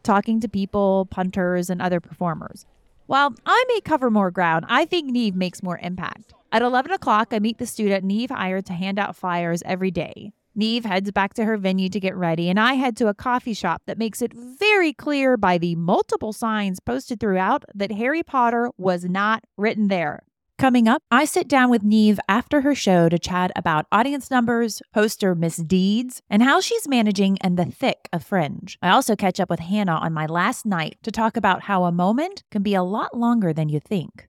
talking 0.02 0.40
to 0.40 0.48
people, 0.48 1.10
punters, 1.12 1.70
and 1.70 1.82
other 1.82 2.00
performers. 2.00 2.66
While 3.06 3.36
I 3.46 3.66
may 3.68 3.82
cover 3.82 4.10
more 4.10 4.32
ground, 4.32 4.64
I 4.70 4.86
think 4.86 5.12
Niamh 5.12 5.36
makes 5.36 5.62
more 5.62 5.78
impact. 5.84 6.34
At 6.54 6.62
11 6.62 6.94
o'clock, 6.94 7.34
I 7.34 7.40
meet 7.40 7.58
the 7.58 7.66
student 7.66 8.08
Niamh 8.08 8.32
hired 8.32 8.66
to 8.68 8.74
hand 8.74 8.98
out 8.98 9.18
flyers 9.18 9.62
every 9.66 9.92
day. 9.92 10.32
Niamh 10.58 10.86
heads 10.86 11.12
back 11.12 11.34
to 11.34 11.44
her 11.44 11.58
venue 11.58 11.90
to 11.90 12.00
get 12.00 12.16
ready, 12.16 12.50
and 12.50 12.58
I 12.58 12.76
head 12.76 12.96
to 12.98 13.10
a 13.10 13.14
coffee 13.14 13.54
shop 13.54 13.82
that 13.86 13.98
makes 13.98 14.22
it 14.22 14.32
very 14.34 14.94
clear 14.94 15.36
by 15.36 15.58
the 15.58 15.76
multiple 15.76 16.32
signs 16.32 16.80
posted 16.80 17.20
throughout 17.20 17.66
that 17.76 17.92
Harry 17.92 18.24
Potter 18.24 18.72
was 18.78 19.04
not 19.04 19.44
written 19.58 19.90
there. 19.90 20.24
Coming 20.60 20.90
up, 20.90 21.02
I 21.10 21.24
sit 21.24 21.48
down 21.48 21.70
with 21.70 21.86
Niamh 21.86 22.20
after 22.28 22.60
her 22.60 22.76
show 22.76 23.08
to 23.08 23.18
chat 23.18 23.50
about 23.56 23.86
audience 23.94 24.30
numbers, 24.30 24.82
poster 24.94 25.34
misdeeds, 25.34 26.22
and 26.30 26.44
how 26.44 26.60
she's 26.60 26.86
managing 26.86 27.38
in 27.42 27.56
the 27.56 27.64
thick 27.64 28.10
of 28.12 28.26
Fringe. 28.26 28.78
I 28.82 28.90
also 28.90 29.16
catch 29.16 29.40
up 29.40 29.50
with 29.50 29.62
Hannah 29.62 29.96
on 29.96 30.12
my 30.12 30.26
last 30.26 30.66
night 30.66 30.98
to 31.04 31.14
talk 31.14 31.38
about 31.38 31.62
how 31.64 31.86
a 31.86 31.94
moment 31.94 32.44
can 32.52 32.62
be 32.62 32.74
a 32.74 32.84
lot 32.84 33.16
longer 33.16 33.54
than 33.54 33.70
you 33.70 33.80
think. 33.80 34.26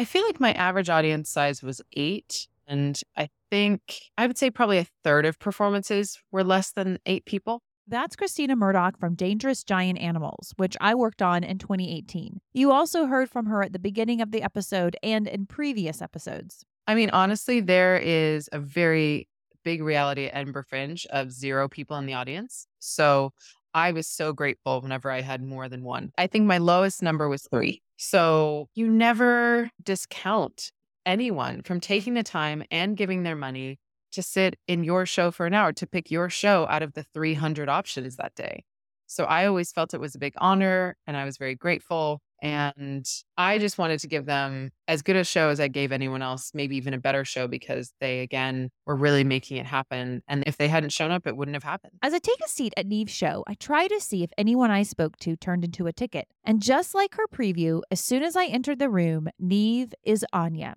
I 0.00 0.04
feel 0.04 0.24
like 0.24 0.40
my 0.40 0.52
average 0.52 0.88
audience 0.88 1.28
size 1.28 1.62
was 1.62 1.82
eight. 1.92 2.48
And 2.66 2.98
I 3.18 3.28
think 3.50 4.00
I 4.16 4.26
would 4.26 4.38
say 4.38 4.50
probably 4.50 4.78
a 4.78 4.86
third 5.04 5.26
of 5.26 5.38
performances 5.38 6.18
were 6.32 6.42
less 6.42 6.72
than 6.72 6.98
eight 7.04 7.26
people. 7.26 7.60
That's 7.86 8.16
Christina 8.16 8.56
Murdoch 8.56 8.98
from 8.98 9.14
Dangerous 9.14 9.62
Giant 9.62 9.98
Animals, 9.98 10.54
which 10.56 10.74
I 10.80 10.94
worked 10.94 11.20
on 11.20 11.44
in 11.44 11.58
2018. 11.58 12.40
You 12.54 12.72
also 12.72 13.04
heard 13.04 13.28
from 13.28 13.44
her 13.44 13.62
at 13.62 13.74
the 13.74 13.78
beginning 13.78 14.22
of 14.22 14.30
the 14.30 14.42
episode 14.42 14.96
and 15.02 15.28
in 15.28 15.44
previous 15.44 16.00
episodes. 16.00 16.64
I 16.86 16.94
mean, 16.94 17.10
honestly, 17.10 17.60
there 17.60 17.98
is 17.98 18.48
a 18.52 18.58
very 18.58 19.28
big 19.64 19.82
reality 19.82 20.28
at 20.28 20.34
Edinburgh 20.34 20.64
Fringe 20.66 21.06
of 21.10 21.30
zero 21.30 21.68
people 21.68 21.98
in 21.98 22.06
the 22.06 22.14
audience. 22.14 22.66
So 22.78 23.34
I 23.74 23.92
was 23.92 24.06
so 24.06 24.32
grateful 24.32 24.80
whenever 24.80 25.10
I 25.10 25.20
had 25.20 25.42
more 25.42 25.68
than 25.68 25.84
one. 25.84 26.12
I 26.16 26.26
think 26.26 26.46
my 26.46 26.56
lowest 26.56 27.02
number 27.02 27.28
was 27.28 27.42
three. 27.42 27.82
So 28.02 28.70
you 28.74 28.88
never 28.88 29.70
discount 29.82 30.72
anyone 31.04 31.60
from 31.60 31.80
taking 31.80 32.14
the 32.14 32.22
time 32.22 32.62
and 32.70 32.96
giving 32.96 33.24
their 33.24 33.36
money 33.36 33.78
to 34.12 34.22
sit 34.22 34.56
in 34.66 34.84
your 34.84 35.04
show 35.04 35.30
for 35.30 35.44
an 35.44 35.52
hour 35.52 35.70
to 35.74 35.86
pick 35.86 36.10
your 36.10 36.30
show 36.30 36.66
out 36.70 36.82
of 36.82 36.94
the 36.94 37.02
300 37.12 37.68
options 37.68 38.16
that 38.16 38.34
day. 38.34 38.64
So 39.06 39.24
I 39.24 39.44
always 39.44 39.70
felt 39.70 39.92
it 39.92 40.00
was 40.00 40.14
a 40.14 40.18
big 40.18 40.32
honor 40.38 40.96
and 41.06 41.14
I 41.14 41.26
was 41.26 41.36
very 41.36 41.54
grateful. 41.54 42.22
And 42.42 43.06
I 43.36 43.58
just 43.58 43.76
wanted 43.76 44.00
to 44.00 44.08
give 44.08 44.24
them 44.24 44.70
as 44.88 45.02
good 45.02 45.16
a 45.16 45.24
show 45.24 45.50
as 45.50 45.60
I 45.60 45.68
gave 45.68 45.92
anyone 45.92 46.22
else, 46.22 46.52
maybe 46.54 46.76
even 46.76 46.94
a 46.94 46.98
better 46.98 47.24
show 47.24 47.46
because 47.46 47.92
they, 48.00 48.20
again, 48.20 48.70
were 48.86 48.96
really 48.96 49.24
making 49.24 49.58
it 49.58 49.66
happen. 49.66 50.22
And 50.26 50.44
if 50.46 50.56
they 50.56 50.68
hadn't 50.68 50.90
shown 50.90 51.10
up, 51.10 51.26
it 51.26 51.36
wouldn't 51.36 51.54
have 51.54 51.64
happened. 51.64 51.94
As 52.02 52.14
I 52.14 52.18
take 52.18 52.40
a 52.44 52.48
seat 52.48 52.72
at 52.76 52.88
Niamh's 52.88 53.10
show, 53.10 53.44
I 53.46 53.54
try 53.54 53.88
to 53.88 54.00
see 54.00 54.22
if 54.22 54.30
anyone 54.38 54.70
I 54.70 54.82
spoke 54.84 55.16
to 55.18 55.36
turned 55.36 55.64
into 55.64 55.86
a 55.86 55.92
ticket. 55.92 56.28
And 56.42 56.62
just 56.62 56.94
like 56.94 57.14
her 57.16 57.26
preview, 57.26 57.82
as 57.90 58.00
soon 58.00 58.22
as 58.22 58.36
I 58.36 58.46
entered 58.46 58.78
the 58.78 58.88
room, 58.88 59.28
Niamh 59.42 59.92
is 60.02 60.24
Anya. 60.32 60.76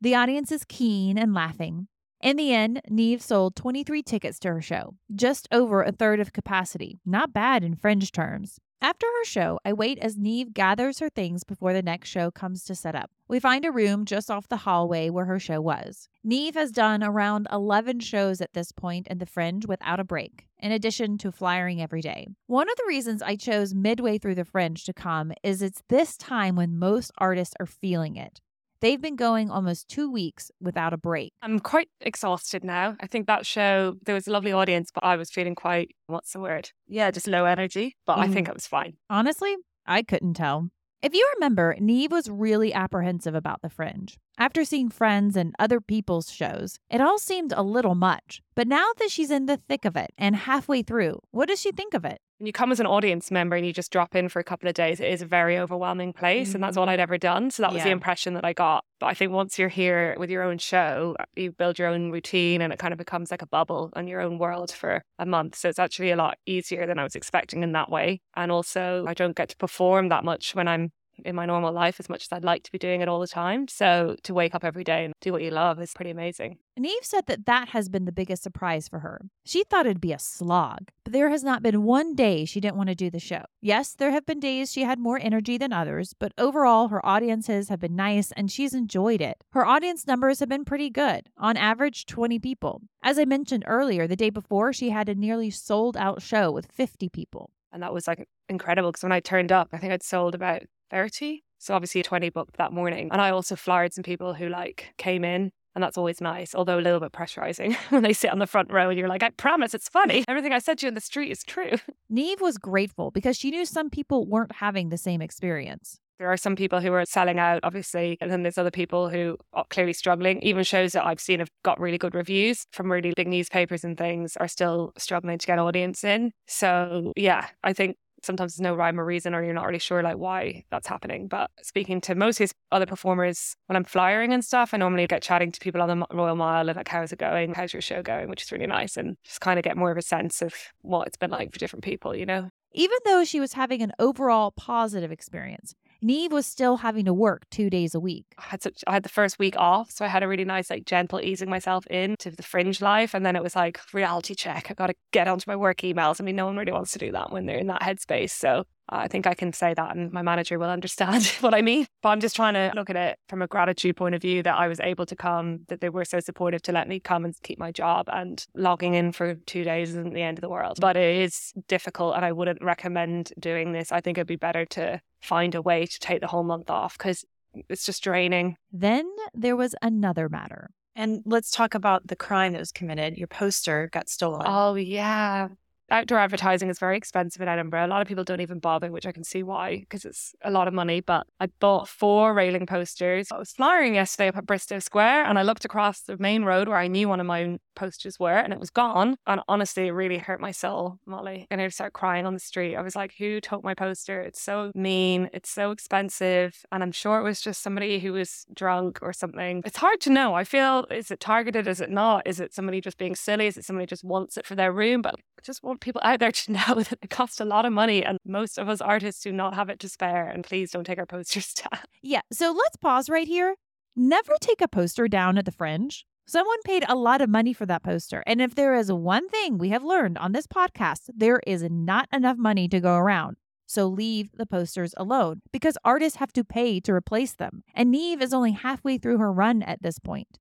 The 0.00 0.14
audience 0.14 0.52
is 0.52 0.64
keen 0.64 1.18
and 1.18 1.34
laughing. 1.34 1.88
In 2.22 2.36
the 2.36 2.52
end, 2.52 2.82
Niamh 2.90 3.22
sold 3.22 3.56
23 3.56 4.02
tickets 4.02 4.38
to 4.40 4.48
her 4.48 4.60
show, 4.60 4.94
just 5.14 5.48
over 5.50 5.82
a 5.82 5.90
third 5.90 6.20
of 6.20 6.32
capacity. 6.32 7.00
Not 7.04 7.32
bad 7.32 7.64
in 7.64 7.74
fringe 7.74 8.12
terms. 8.12 8.58
After 8.82 9.06
her 9.06 9.24
show, 9.26 9.60
I 9.62 9.74
wait 9.74 9.98
as 9.98 10.16
Niamh 10.16 10.54
gathers 10.54 11.00
her 11.00 11.10
things 11.10 11.44
before 11.44 11.74
the 11.74 11.82
next 11.82 12.08
show 12.08 12.30
comes 12.30 12.64
to 12.64 12.74
set 12.74 12.94
up. 12.94 13.10
We 13.28 13.38
find 13.38 13.66
a 13.66 13.70
room 13.70 14.06
just 14.06 14.30
off 14.30 14.48
the 14.48 14.56
hallway 14.56 15.10
where 15.10 15.26
her 15.26 15.38
show 15.38 15.60
was. 15.60 16.08
Niamh 16.26 16.54
has 16.54 16.72
done 16.72 17.04
around 17.04 17.46
11 17.52 18.00
shows 18.00 18.40
at 18.40 18.54
this 18.54 18.72
point 18.72 19.06
in 19.08 19.18
the 19.18 19.26
Fringe 19.26 19.66
without 19.66 20.00
a 20.00 20.04
break, 20.04 20.46
in 20.58 20.72
addition 20.72 21.18
to 21.18 21.30
flyering 21.30 21.82
every 21.82 22.00
day. 22.00 22.28
One 22.46 22.70
of 22.70 22.76
the 22.76 22.86
reasons 22.88 23.20
I 23.20 23.36
chose 23.36 23.74
midway 23.74 24.16
through 24.16 24.36
the 24.36 24.46
Fringe 24.46 24.82
to 24.84 24.94
come 24.94 25.32
is 25.42 25.60
it's 25.60 25.82
this 25.90 26.16
time 26.16 26.56
when 26.56 26.78
most 26.78 27.12
artists 27.18 27.54
are 27.60 27.66
feeling 27.66 28.16
it. 28.16 28.40
They've 28.80 29.00
been 29.00 29.16
going 29.16 29.50
almost 29.50 29.88
two 29.88 30.10
weeks 30.10 30.50
without 30.60 30.94
a 30.94 30.96
break. 30.96 31.32
I'm 31.42 31.60
quite 31.60 31.88
exhausted 32.00 32.64
now. 32.64 32.96
I 33.00 33.06
think 33.06 33.26
that 33.26 33.44
show, 33.44 33.96
there 34.06 34.14
was 34.14 34.26
a 34.26 34.30
lovely 34.32 34.52
audience, 34.52 34.90
but 34.92 35.04
I 35.04 35.16
was 35.16 35.30
feeling 35.30 35.54
quite, 35.54 35.94
what's 36.06 36.32
the 36.32 36.40
word? 36.40 36.70
Yeah, 36.88 37.10
just 37.10 37.26
low 37.26 37.44
energy, 37.44 37.96
but 38.06 38.16
mm. 38.16 38.22
I 38.22 38.28
think 38.28 38.46
Mhm. 38.46 38.50
it 38.50 38.54
was 38.54 38.66
fine. 38.66 38.94
Honestly, 39.10 39.54
I 39.86 40.02
couldn't 40.02 40.34
tell. 40.34 40.70
If 41.02 41.14
you 41.14 41.30
remember, 41.34 41.74
Niamh 41.80 42.10
was 42.10 42.28
really 42.28 42.72
apprehensive 42.74 43.34
about 43.34 43.62
the 43.62 43.70
fringe. 43.70 44.18
After 44.38 44.64
seeing 44.64 44.88
friends 44.90 45.36
and 45.36 45.54
other 45.58 45.80
people's 45.80 46.30
shows, 46.30 46.78
it 46.90 47.00
all 47.00 47.18
seemed 47.18 47.52
a 47.52 47.62
little 47.62 47.94
much. 47.94 48.40
But 48.60 48.68
now 48.68 48.88
that 48.98 49.10
she's 49.10 49.30
in 49.30 49.46
the 49.46 49.56
thick 49.56 49.86
of 49.86 49.96
it 49.96 50.10
and 50.18 50.36
halfway 50.36 50.82
through, 50.82 51.20
what 51.30 51.48
does 51.48 51.58
she 51.58 51.72
think 51.72 51.94
of 51.94 52.04
it? 52.04 52.20
When 52.36 52.46
you 52.46 52.52
come 52.52 52.72
as 52.72 52.78
an 52.78 52.84
audience 52.84 53.30
member 53.30 53.56
and 53.56 53.64
you 53.64 53.72
just 53.72 53.90
drop 53.90 54.14
in 54.14 54.28
for 54.28 54.38
a 54.38 54.44
couple 54.44 54.68
of 54.68 54.74
days, 54.74 55.00
it 55.00 55.10
is 55.10 55.22
a 55.22 55.26
very 55.26 55.58
overwhelming 55.58 56.12
place. 56.12 56.52
And 56.52 56.62
that's 56.62 56.72
mm-hmm. 56.72 56.80
all 56.80 56.88
I'd 56.90 57.00
ever 57.00 57.16
done. 57.16 57.50
So 57.50 57.62
that 57.62 57.72
was 57.72 57.82
the 57.84 57.88
impression 57.88 58.34
that 58.34 58.44
I 58.44 58.52
got. 58.52 58.84
But 58.98 59.06
I 59.06 59.14
think 59.14 59.32
once 59.32 59.58
you're 59.58 59.70
here 59.70 60.14
with 60.18 60.28
your 60.28 60.42
own 60.42 60.58
show, 60.58 61.16
you 61.36 61.52
build 61.52 61.78
your 61.78 61.88
own 61.88 62.10
routine 62.10 62.60
and 62.60 62.70
it 62.70 62.78
kind 62.78 62.92
of 62.92 62.98
becomes 62.98 63.30
like 63.30 63.40
a 63.40 63.46
bubble 63.46 63.88
on 63.94 64.06
your 64.06 64.20
own 64.20 64.36
world 64.36 64.70
for 64.70 65.02
a 65.18 65.24
month. 65.24 65.56
So 65.56 65.70
it's 65.70 65.78
actually 65.78 66.10
a 66.10 66.16
lot 66.16 66.36
easier 66.44 66.86
than 66.86 66.98
I 66.98 67.02
was 67.02 67.14
expecting 67.14 67.62
in 67.62 67.72
that 67.72 67.90
way. 67.90 68.20
And 68.36 68.52
also, 68.52 69.06
I 69.08 69.14
don't 69.14 69.34
get 69.34 69.48
to 69.48 69.56
perform 69.56 70.10
that 70.10 70.22
much 70.22 70.54
when 70.54 70.68
I'm 70.68 70.90
in 71.24 71.34
my 71.34 71.46
normal 71.46 71.72
life 71.72 72.00
as 72.00 72.08
much 72.08 72.22
as 72.22 72.28
I'd 72.32 72.44
like 72.44 72.62
to 72.64 72.72
be 72.72 72.78
doing 72.78 73.00
it 73.00 73.08
all 73.08 73.20
the 73.20 73.26
time. 73.26 73.68
So 73.68 74.16
to 74.22 74.34
wake 74.34 74.54
up 74.54 74.64
every 74.64 74.84
day 74.84 75.04
and 75.04 75.14
do 75.20 75.32
what 75.32 75.42
you 75.42 75.50
love 75.50 75.80
is 75.80 75.92
pretty 75.92 76.10
amazing. 76.10 76.58
And 76.76 76.86
Eve 76.86 77.02
said 77.02 77.26
that 77.26 77.46
that 77.46 77.70
has 77.70 77.88
been 77.88 78.06
the 78.06 78.12
biggest 78.12 78.42
surprise 78.42 78.88
for 78.88 79.00
her. 79.00 79.20
She 79.44 79.64
thought 79.64 79.86
it'd 79.86 80.00
be 80.00 80.12
a 80.12 80.18
slog, 80.18 80.90
but 81.04 81.12
there 81.12 81.28
has 81.28 81.44
not 81.44 81.62
been 81.62 81.82
one 81.82 82.14
day 82.14 82.44
she 82.44 82.60
didn't 82.60 82.76
want 82.76 82.88
to 82.88 82.94
do 82.94 83.10
the 83.10 83.18
show. 83.18 83.42
Yes, 83.60 83.94
there 83.94 84.12
have 84.12 84.24
been 84.24 84.40
days 84.40 84.72
she 84.72 84.84
had 84.84 84.98
more 84.98 85.18
energy 85.20 85.58
than 85.58 85.72
others, 85.72 86.14
but 86.18 86.32
overall, 86.38 86.88
her 86.88 87.04
audiences 87.04 87.68
have 87.68 87.80
been 87.80 87.96
nice 87.96 88.32
and 88.32 88.50
she's 88.50 88.72
enjoyed 88.72 89.20
it. 89.20 89.44
Her 89.50 89.66
audience 89.66 90.06
numbers 90.06 90.40
have 90.40 90.48
been 90.48 90.64
pretty 90.64 90.88
good, 90.88 91.28
on 91.36 91.56
average, 91.56 92.06
20 92.06 92.38
people. 92.38 92.80
As 93.02 93.18
I 93.18 93.24
mentioned 93.24 93.64
earlier, 93.66 94.06
the 94.06 94.16
day 94.16 94.30
before, 94.30 94.72
she 94.72 94.90
had 94.90 95.08
a 95.08 95.14
nearly 95.14 95.50
sold 95.50 95.96
out 95.96 96.22
show 96.22 96.50
with 96.50 96.72
50 96.72 97.08
people. 97.10 97.50
And 97.72 97.82
that 97.82 97.92
was 97.92 98.08
like 98.08 98.28
incredible 98.48 98.90
because 98.90 99.02
when 99.02 99.12
I 99.12 99.20
turned 99.20 99.52
up, 99.52 99.68
I 99.72 99.78
think 99.78 99.92
I'd 99.92 100.02
sold 100.02 100.34
about 100.34 100.62
30. 100.90 101.42
So 101.58 101.74
obviously 101.74 102.00
a 102.00 102.04
20 102.04 102.30
booked 102.30 102.56
that 102.56 102.72
morning. 102.72 103.08
And 103.12 103.20
I 103.20 103.30
also 103.30 103.54
flyed 103.54 103.92
some 103.92 104.02
people 104.02 104.34
who 104.34 104.48
like 104.48 104.94
came 104.96 105.24
in. 105.24 105.52
And 105.74 105.84
that's 105.84 105.96
always 105.96 106.20
nice, 106.20 106.52
although 106.52 106.78
a 106.78 106.80
little 106.80 106.98
bit 106.98 107.12
pressurizing 107.12 107.74
when 107.90 108.02
they 108.02 108.12
sit 108.12 108.32
on 108.32 108.40
the 108.40 108.46
front 108.46 108.72
row 108.72 108.88
and 108.88 108.98
you're 108.98 109.08
like, 109.08 109.22
I 109.22 109.30
promise 109.30 109.72
it's 109.72 109.88
funny. 109.88 110.24
Everything 110.28 110.52
I 110.52 110.58
said 110.58 110.78
to 110.78 110.86
you 110.86 110.88
in 110.88 110.94
the 110.94 111.00
street 111.00 111.30
is 111.30 111.44
true. 111.44 111.72
Niamh 112.12 112.40
was 112.40 112.58
grateful 112.58 113.12
because 113.12 113.36
she 113.36 113.50
knew 113.50 113.64
some 113.64 113.88
people 113.88 114.26
weren't 114.26 114.52
having 114.56 114.88
the 114.88 114.98
same 114.98 115.22
experience. 115.22 116.00
There 116.18 116.30
are 116.30 116.36
some 116.36 116.54
people 116.54 116.80
who 116.80 116.92
are 116.92 117.06
selling 117.06 117.38
out, 117.38 117.60
obviously, 117.62 118.18
and 118.20 118.30
then 118.30 118.42
there's 118.42 118.58
other 118.58 118.70
people 118.70 119.08
who 119.08 119.38
are 119.54 119.64
clearly 119.70 119.94
struggling. 119.94 120.42
Even 120.42 120.64
shows 120.64 120.92
that 120.92 121.06
I've 121.06 121.20
seen 121.20 121.38
have 121.38 121.48
got 121.62 121.80
really 121.80 121.96
good 121.96 122.14
reviews 122.14 122.66
from 122.72 122.92
really 122.92 123.14
big 123.16 123.26
newspapers 123.26 123.84
and 123.84 123.96
things 123.96 124.36
are 124.36 124.48
still 124.48 124.92
struggling 124.98 125.38
to 125.38 125.46
get 125.46 125.58
audience 125.58 126.04
in. 126.04 126.32
So, 126.46 127.14
yeah, 127.16 127.46
I 127.64 127.72
think 127.72 127.96
sometimes 128.22 128.56
there's 128.56 128.62
no 128.62 128.74
rhyme 128.74 129.00
or 129.00 129.04
reason 129.04 129.34
or 129.34 129.42
you're 129.42 129.54
not 129.54 129.66
really 129.66 129.78
sure 129.78 130.02
like 130.02 130.16
why 130.16 130.64
that's 130.70 130.86
happening. 130.86 131.28
But 131.28 131.50
speaking 131.62 132.00
to 132.02 132.14
most 132.14 132.36
of 132.36 132.38
these 132.38 132.54
other 132.72 132.86
performers 132.86 133.56
when 133.66 133.76
i'm 133.76 133.84
flyering 133.84 134.32
and 134.32 134.44
stuff 134.44 134.72
i 134.72 134.76
normally 134.76 135.06
get 135.06 135.22
chatting 135.22 135.50
to 135.50 135.60
people 135.60 135.82
on 135.82 135.88
the 135.88 136.06
royal 136.12 136.36
mile 136.36 136.68
and 136.68 136.76
like 136.76 136.88
how's 136.88 137.12
it 137.12 137.18
going 137.18 137.52
how's 137.52 137.72
your 137.72 137.82
show 137.82 138.02
going 138.02 138.28
which 138.28 138.42
is 138.42 138.52
really 138.52 138.66
nice 138.66 138.96
and 138.96 139.16
just 139.24 139.40
kind 139.40 139.58
of 139.58 139.64
get 139.64 139.76
more 139.76 139.90
of 139.90 139.96
a 139.96 140.02
sense 140.02 140.40
of 140.40 140.54
what 140.82 141.06
it's 141.06 141.16
been 141.16 141.30
like 141.30 141.52
for 141.52 141.58
different 141.58 141.84
people 141.84 142.14
you 142.14 142.26
know? 142.26 142.48
Even 142.72 142.98
though 143.04 143.24
she 143.24 143.40
was 143.40 143.54
having 143.54 143.82
an 143.82 143.92
overall 143.98 144.52
positive 144.52 145.10
experience, 145.10 145.74
Niamh 146.02 146.30
was 146.30 146.46
still 146.46 146.78
having 146.78 147.04
to 147.04 147.12
work 147.12 147.44
two 147.50 147.68
days 147.68 147.94
a 147.94 148.00
week. 148.00 148.26
I 148.38 148.42
had 148.42 148.62
such, 148.62 148.82
I 148.86 148.94
had 148.94 149.02
the 149.02 149.10
first 149.10 149.38
week 149.38 149.54
off, 149.56 149.90
so 149.90 150.04
I 150.04 150.08
had 150.08 150.22
a 150.22 150.28
really 150.28 150.44
nice, 150.44 150.70
like, 150.70 150.86
gentle 150.86 151.20
easing 151.20 151.50
myself 151.50 151.86
into 151.88 152.30
the 152.30 152.42
fringe 152.42 152.80
life, 152.80 153.14
and 153.14 153.24
then 153.24 153.36
it 153.36 153.42
was 153.42 153.54
like 153.54 153.80
reality 153.92 154.34
check. 154.34 154.70
I 154.70 154.74
got 154.74 154.86
to 154.86 154.94
get 155.12 155.28
onto 155.28 155.44
my 155.46 155.56
work 155.56 155.78
emails. 155.78 156.20
I 156.20 156.24
mean, 156.24 156.36
no 156.36 156.46
one 156.46 156.56
really 156.56 156.72
wants 156.72 156.92
to 156.92 156.98
do 156.98 157.12
that 157.12 157.30
when 157.30 157.46
they're 157.46 157.58
in 157.58 157.66
that 157.66 157.82
headspace. 157.82 158.30
So 158.30 158.64
I 158.88 159.08
think 159.08 159.26
I 159.26 159.34
can 159.34 159.52
say 159.52 159.72
that, 159.74 159.94
and 159.94 160.10
my 160.12 160.22
manager 160.22 160.58
will 160.58 160.70
understand 160.70 161.24
what 161.40 161.54
I 161.54 161.62
mean. 161.62 161.86
But 162.02 162.10
I'm 162.10 162.20
just 162.20 162.34
trying 162.34 162.54
to 162.54 162.72
look 162.74 162.90
at 162.90 162.96
it 162.96 163.18
from 163.28 163.42
a 163.42 163.46
gratitude 163.46 163.96
point 163.96 164.14
of 164.14 164.22
view 164.22 164.42
that 164.42 164.56
I 164.56 164.68
was 164.68 164.80
able 164.80 165.06
to 165.06 165.16
come, 165.16 165.60
that 165.68 165.80
they 165.80 165.88
were 165.88 166.04
so 166.04 166.20
supportive 166.20 166.62
to 166.62 166.72
let 166.72 166.88
me 166.88 166.98
come 166.98 167.24
and 167.24 167.34
keep 167.42 167.58
my 167.58 167.72
job, 167.72 168.08
and 168.12 168.44
logging 168.54 168.94
in 168.94 169.12
for 169.12 169.34
two 169.34 169.64
days 169.64 169.90
isn't 169.90 170.14
the 170.14 170.22
end 170.22 170.38
of 170.38 170.42
the 170.42 170.48
world. 170.48 170.78
But 170.80 170.96
it 170.96 171.22
is 171.22 171.52
difficult, 171.68 172.16
and 172.16 172.24
I 172.24 172.32
wouldn't 172.32 172.62
recommend 172.62 173.32
doing 173.38 173.72
this. 173.72 173.92
I 173.92 174.00
think 174.00 174.18
it'd 174.18 174.26
be 174.26 174.36
better 174.36 174.64
to 174.66 175.00
find 175.20 175.54
a 175.54 175.62
way 175.62 175.86
to 175.86 175.98
take 175.98 176.20
the 176.20 176.26
whole 176.26 176.44
month 176.44 176.70
off 176.70 176.96
because 176.96 177.24
it's 177.68 177.84
just 177.84 178.02
draining. 178.02 178.56
Then 178.72 179.10
there 179.34 179.56
was 179.56 179.74
another 179.82 180.28
matter. 180.28 180.70
And 180.96 181.22
let's 181.24 181.50
talk 181.50 181.74
about 181.74 182.06
the 182.06 182.16
crime 182.16 182.52
that 182.52 182.58
was 182.58 182.72
committed. 182.72 183.16
Your 183.16 183.28
poster 183.28 183.88
got 183.92 184.08
stolen. 184.08 184.42
Oh, 184.44 184.74
yeah. 184.74 185.48
Outdoor 185.90 186.18
advertising 186.18 186.68
is 186.68 186.78
very 186.78 186.96
expensive 186.96 187.42
in 187.42 187.48
Edinburgh. 187.48 187.86
A 187.86 187.88
lot 187.88 188.00
of 188.00 188.08
people 188.08 188.24
don't 188.24 188.40
even 188.40 188.60
bother, 188.60 188.92
which 188.92 189.06
I 189.06 189.12
can 189.12 189.24
see 189.24 189.42
why, 189.42 189.78
because 189.80 190.04
it's 190.04 190.34
a 190.44 190.50
lot 190.50 190.68
of 190.68 190.74
money. 190.74 191.00
But 191.00 191.26
I 191.40 191.48
bought 191.58 191.88
four 191.88 192.32
railing 192.32 192.66
posters. 192.66 193.32
I 193.32 193.38
was 193.38 193.52
flying 193.52 193.96
yesterday 193.96 194.28
up 194.28 194.36
at 194.36 194.46
Bristo 194.46 194.80
Square 194.80 195.24
and 195.24 195.38
I 195.38 195.42
looked 195.42 195.64
across 195.64 196.02
the 196.02 196.16
main 196.18 196.44
road 196.44 196.68
where 196.68 196.76
I 196.76 196.86
knew 196.86 197.08
one 197.08 197.20
of 197.20 197.26
my 197.26 197.58
posters 197.74 198.20
were 198.20 198.36
and 198.36 198.52
it 198.52 198.60
was 198.60 198.70
gone. 198.70 199.16
And 199.26 199.40
honestly, 199.48 199.88
it 199.88 199.92
really 199.92 200.18
hurt 200.18 200.40
my 200.40 200.52
soul, 200.52 200.98
Molly. 201.06 201.46
And 201.50 201.60
I 201.60 201.68
started 201.68 201.92
crying 201.92 202.26
on 202.26 202.34
the 202.34 202.40
street. 202.40 202.76
I 202.76 202.82
was 202.82 202.94
like, 202.94 203.14
who 203.18 203.40
took 203.40 203.64
my 203.64 203.74
poster? 203.74 204.20
It's 204.20 204.40
so 204.40 204.70
mean. 204.74 205.28
It's 205.32 205.50
so 205.50 205.72
expensive. 205.72 206.62
And 206.70 206.82
I'm 206.82 206.92
sure 206.92 207.18
it 207.18 207.24
was 207.24 207.40
just 207.40 207.62
somebody 207.62 207.98
who 207.98 208.12
was 208.12 208.46
drunk 208.54 209.00
or 209.02 209.12
something. 209.12 209.62
It's 209.64 209.78
hard 209.78 210.00
to 210.02 210.10
know. 210.10 210.34
I 210.34 210.44
feel, 210.44 210.86
is 210.90 211.10
it 211.10 211.20
targeted? 211.20 211.66
Is 211.66 211.80
it 211.80 211.90
not? 211.90 212.26
Is 212.26 212.38
it 212.38 212.54
somebody 212.54 212.80
just 212.80 212.98
being 212.98 213.16
silly? 213.16 213.46
Is 213.46 213.56
it 213.56 213.64
somebody 213.64 213.86
just 213.86 214.04
wants 214.04 214.36
it 214.36 214.46
for 214.46 214.54
their 214.54 214.72
room? 214.72 215.02
But 215.02 215.16
just 215.42 215.62
want 215.62 215.79
people 215.80 216.00
out 216.04 216.20
there 216.20 216.32
to 216.32 216.52
know 216.52 216.74
that 216.76 216.98
it 217.02 217.10
costs 217.10 217.40
a 217.40 217.44
lot 217.44 217.64
of 217.64 217.72
money 217.72 218.04
and 218.04 218.18
most 218.24 218.58
of 218.58 218.68
us 218.68 218.80
artists 218.80 219.22
do 219.22 219.32
not 219.32 219.54
have 219.54 219.68
it 219.68 219.78
to 219.80 219.88
spare. 219.88 220.28
And 220.28 220.44
please 220.44 220.70
don't 220.70 220.84
take 220.84 220.98
our 220.98 221.06
posters 221.06 221.52
down. 221.54 221.80
Yeah, 222.02 222.22
so 222.32 222.52
let's 222.52 222.76
pause 222.76 223.08
right 223.08 223.28
here. 223.28 223.54
Never 223.96 224.34
take 224.40 224.60
a 224.60 224.68
poster 224.68 225.08
down 225.08 225.36
at 225.38 225.44
the 225.44 225.52
fringe. 225.52 226.06
Someone 226.26 226.62
paid 226.64 226.84
a 226.88 226.94
lot 226.94 227.20
of 227.20 227.28
money 227.28 227.52
for 227.52 227.66
that 227.66 227.82
poster. 227.82 228.22
And 228.26 228.40
if 228.40 228.54
there 228.54 228.74
is 228.74 228.92
one 228.92 229.28
thing 229.28 229.58
we 229.58 229.70
have 229.70 229.82
learned 229.82 230.16
on 230.18 230.30
this 230.32 230.46
podcast, 230.46 231.10
there 231.12 231.40
is 231.44 231.64
not 231.68 232.08
enough 232.12 232.36
money 232.38 232.68
to 232.68 232.78
go 232.78 232.94
around. 232.94 233.36
So 233.66 233.86
leave 233.86 234.30
the 234.32 234.46
posters 234.46 234.94
alone 234.96 235.42
because 235.52 235.78
artists 235.84 236.18
have 236.18 236.32
to 236.34 236.44
pay 236.44 236.80
to 236.80 236.92
replace 236.92 237.34
them. 237.34 237.62
And 237.74 237.92
Niamh 237.94 238.22
is 238.22 238.32
only 238.32 238.52
halfway 238.52 238.98
through 238.98 239.18
her 239.18 239.32
run 239.32 239.62
at 239.62 239.82
this 239.82 239.98
point. 239.98 240.38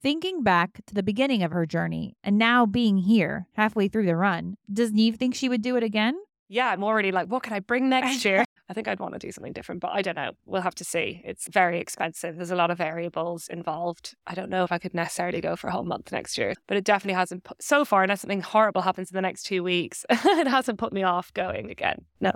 Thinking 0.00 0.44
back 0.44 0.80
to 0.86 0.94
the 0.94 1.02
beginning 1.02 1.42
of 1.42 1.50
her 1.50 1.66
journey 1.66 2.16
and 2.22 2.38
now 2.38 2.66
being 2.66 2.98
here 2.98 3.48
halfway 3.54 3.88
through 3.88 4.06
the 4.06 4.14
run, 4.14 4.54
does 4.72 4.92
Niamh 4.92 5.16
think 5.16 5.34
she 5.34 5.48
would 5.48 5.60
do 5.60 5.74
it 5.74 5.82
again? 5.82 6.16
Yeah, 6.48 6.68
I'm 6.68 6.84
already 6.84 7.10
like, 7.10 7.26
what 7.26 7.42
can 7.42 7.52
I 7.52 7.58
bring 7.58 7.88
next 7.88 8.24
year? 8.24 8.44
I 8.68 8.74
think 8.74 8.86
I'd 8.86 9.00
want 9.00 9.14
to 9.14 9.18
do 9.18 9.32
something 9.32 9.52
different, 9.52 9.80
but 9.80 9.90
I 9.92 10.02
don't 10.02 10.14
know. 10.14 10.32
We'll 10.46 10.62
have 10.62 10.76
to 10.76 10.84
see. 10.84 11.20
It's 11.24 11.48
very 11.48 11.80
expensive. 11.80 12.36
There's 12.36 12.52
a 12.52 12.56
lot 12.56 12.70
of 12.70 12.78
variables 12.78 13.48
involved. 13.48 14.14
I 14.24 14.36
don't 14.36 14.50
know 14.50 14.62
if 14.62 14.70
I 14.70 14.78
could 14.78 14.94
necessarily 14.94 15.40
go 15.40 15.56
for 15.56 15.66
a 15.66 15.72
whole 15.72 15.84
month 15.84 16.12
next 16.12 16.38
year, 16.38 16.54
but 16.68 16.76
it 16.76 16.84
definitely 16.84 17.18
hasn't 17.18 17.42
put, 17.42 17.60
so 17.60 17.84
far, 17.84 18.04
unless 18.04 18.20
something 18.20 18.40
horrible 18.40 18.82
happens 18.82 19.10
in 19.10 19.16
the 19.16 19.22
next 19.22 19.44
two 19.44 19.64
weeks, 19.64 20.06
it 20.10 20.46
hasn't 20.46 20.78
put 20.78 20.92
me 20.92 21.02
off 21.02 21.34
going 21.34 21.72
again. 21.72 22.04
No. 22.20 22.30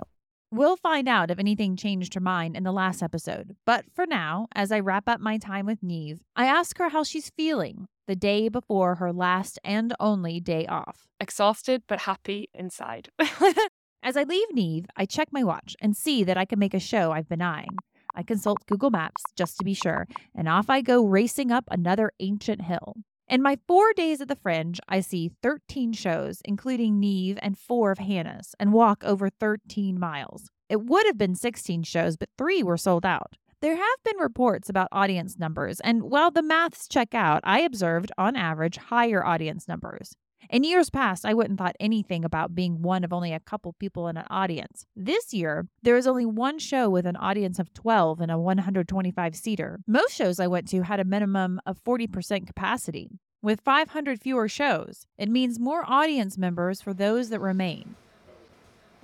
We'll 0.55 0.77
find 0.77 1.09
out 1.09 1.31
if 1.31 1.39
anything 1.39 1.75
changed 1.75 2.13
her 2.13 2.19
mind 2.19 2.55
in 2.55 2.61
the 2.61 2.71
last 2.71 3.01
episode. 3.01 3.55
But 3.65 3.85
for 3.95 4.05
now, 4.05 4.45
as 4.53 4.71
I 4.71 4.81
wrap 4.81 5.09
up 5.09 5.19
my 5.19 5.39
time 5.39 5.65
with 5.65 5.81
Niamh, 5.81 6.19
I 6.35 6.45
ask 6.45 6.77
her 6.77 6.89
how 6.89 7.03
she's 7.03 7.31
feeling 7.31 7.87
the 8.05 8.15
day 8.15 8.49
before 8.49 8.95
her 8.95 9.11
last 9.11 9.57
and 9.63 9.95
only 9.99 10.39
day 10.39 10.67
off. 10.67 11.07
Exhausted, 11.19 11.81
but 11.87 12.01
happy 12.01 12.49
inside. 12.53 13.09
As 14.03 14.15
I 14.15 14.21
leave 14.21 14.47
Niamh, 14.55 14.85
I 14.95 15.07
check 15.07 15.29
my 15.31 15.43
watch 15.43 15.75
and 15.81 15.97
see 15.97 16.23
that 16.23 16.37
I 16.37 16.45
can 16.45 16.59
make 16.59 16.75
a 16.75 16.79
show 16.79 17.11
I've 17.11 17.29
been 17.29 17.41
eyeing. 17.41 17.75
I 18.13 18.21
consult 18.21 18.67
Google 18.67 18.91
Maps 18.91 19.23
just 19.35 19.57
to 19.57 19.65
be 19.65 19.73
sure, 19.73 20.05
and 20.35 20.47
off 20.47 20.69
I 20.69 20.81
go 20.81 21.03
racing 21.03 21.51
up 21.51 21.63
another 21.71 22.11
ancient 22.19 22.61
hill. 22.61 22.97
In 23.29 23.41
my 23.41 23.57
four 23.67 23.93
days 23.93 24.19
at 24.19 24.27
the 24.27 24.35
Fringe, 24.35 24.79
I 24.89 24.99
see 24.99 25.31
13 25.41 25.93
shows, 25.93 26.41
including 26.43 26.99
Niamh 26.99 27.39
and 27.41 27.57
four 27.57 27.91
of 27.91 27.99
Hannah's, 27.99 28.53
and 28.59 28.73
walk 28.73 29.03
over 29.05 29.29
13 29.29 29.97
miles. 29.97 30.49
It 30.69 30.81
would 30.81 31.05
have 31.05 31.17
been 31.17 31.35
16 31.35 31.83
shows, 31.83 32.17
but 32.17 32.29
three 32.37 32.63
were 32.63 32.77
sold 32.77 33.05
out. 33.05 33.37
There 33.61 33.77
have 33.77 34.03
been 34.03 34.17
reports 34.17 34.69
about 34.69 34.89
audience 34.91 35.39
numbers, 35.39 35.79
and 35.79 36.03
while 36.03 36.31
the 36.31 36.43
maths 36.43 36.85
check 36.87 37.15
out, 37.15 37.39
I 37.45 37.61
observed, 37.61 38.11
on 38.17 38.35
average, 38.35 38.75
higher 38.75 39.25
audience 39.25 39.69
numbers. 39.69 40.15
In 40.49 40.63
years 40.63 40.89
past, 40.89 41.25
I 41.25 41.33
wouldn't 41.33 41.57
thought 41.57 41.75
anything 41.79 42.25
about 42.25 42.55
being 42.55 42.81
one 42.81 43.03
of 43.03 43.13
only 43.13 43.33
a 43.33 43.39
couple 43.39 43.73
people 43.73 44.07
in 44.07 44.17
an 44.17 44.25
audience. 44.29 44.85
This 44.95 45.33
year, 45.33 45.67
there 45.81 45.97
is 45.97 46.07
only 46.07 46.25
one 46.25 46.59
show 46.59 46.89
with 46.89 47.05
an 47.05 47.15
audience 47.15 47.59
of 47.59 47.73
12 47.73 48.21
in 48.21 48.29
a 48.29 48.39
125 48.39 49.35
seater. 49.35 49.79
Most 49.87 50.13
shows 50.13 50.39
I 50.39 50.47
went 50.47 50.67
to 50.69 50.83
had 50.83 50.99
a 50.99 51.05
minimum 51.05 51.59
of 51.65 51.83
40% 51.83 52.45
capacity. 52.45 53.19
With 53.41 53.61
500 53.61 54.21
fewer 54.21 54.47
shows, 54.47 55.05
it 55.17 55.29
means 55.29 55.59
more 55.59 55.83
audience 55.85 56.37
members 56.37 56.81
for 56.81 56.93
those 56.93 57.29
that 57.29 57.39
remain. 57.41 57.95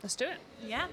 Let's 0.01 0.15
do 0.15 0.25
it. 0.25 0.39
Yeah. 0.65 0.87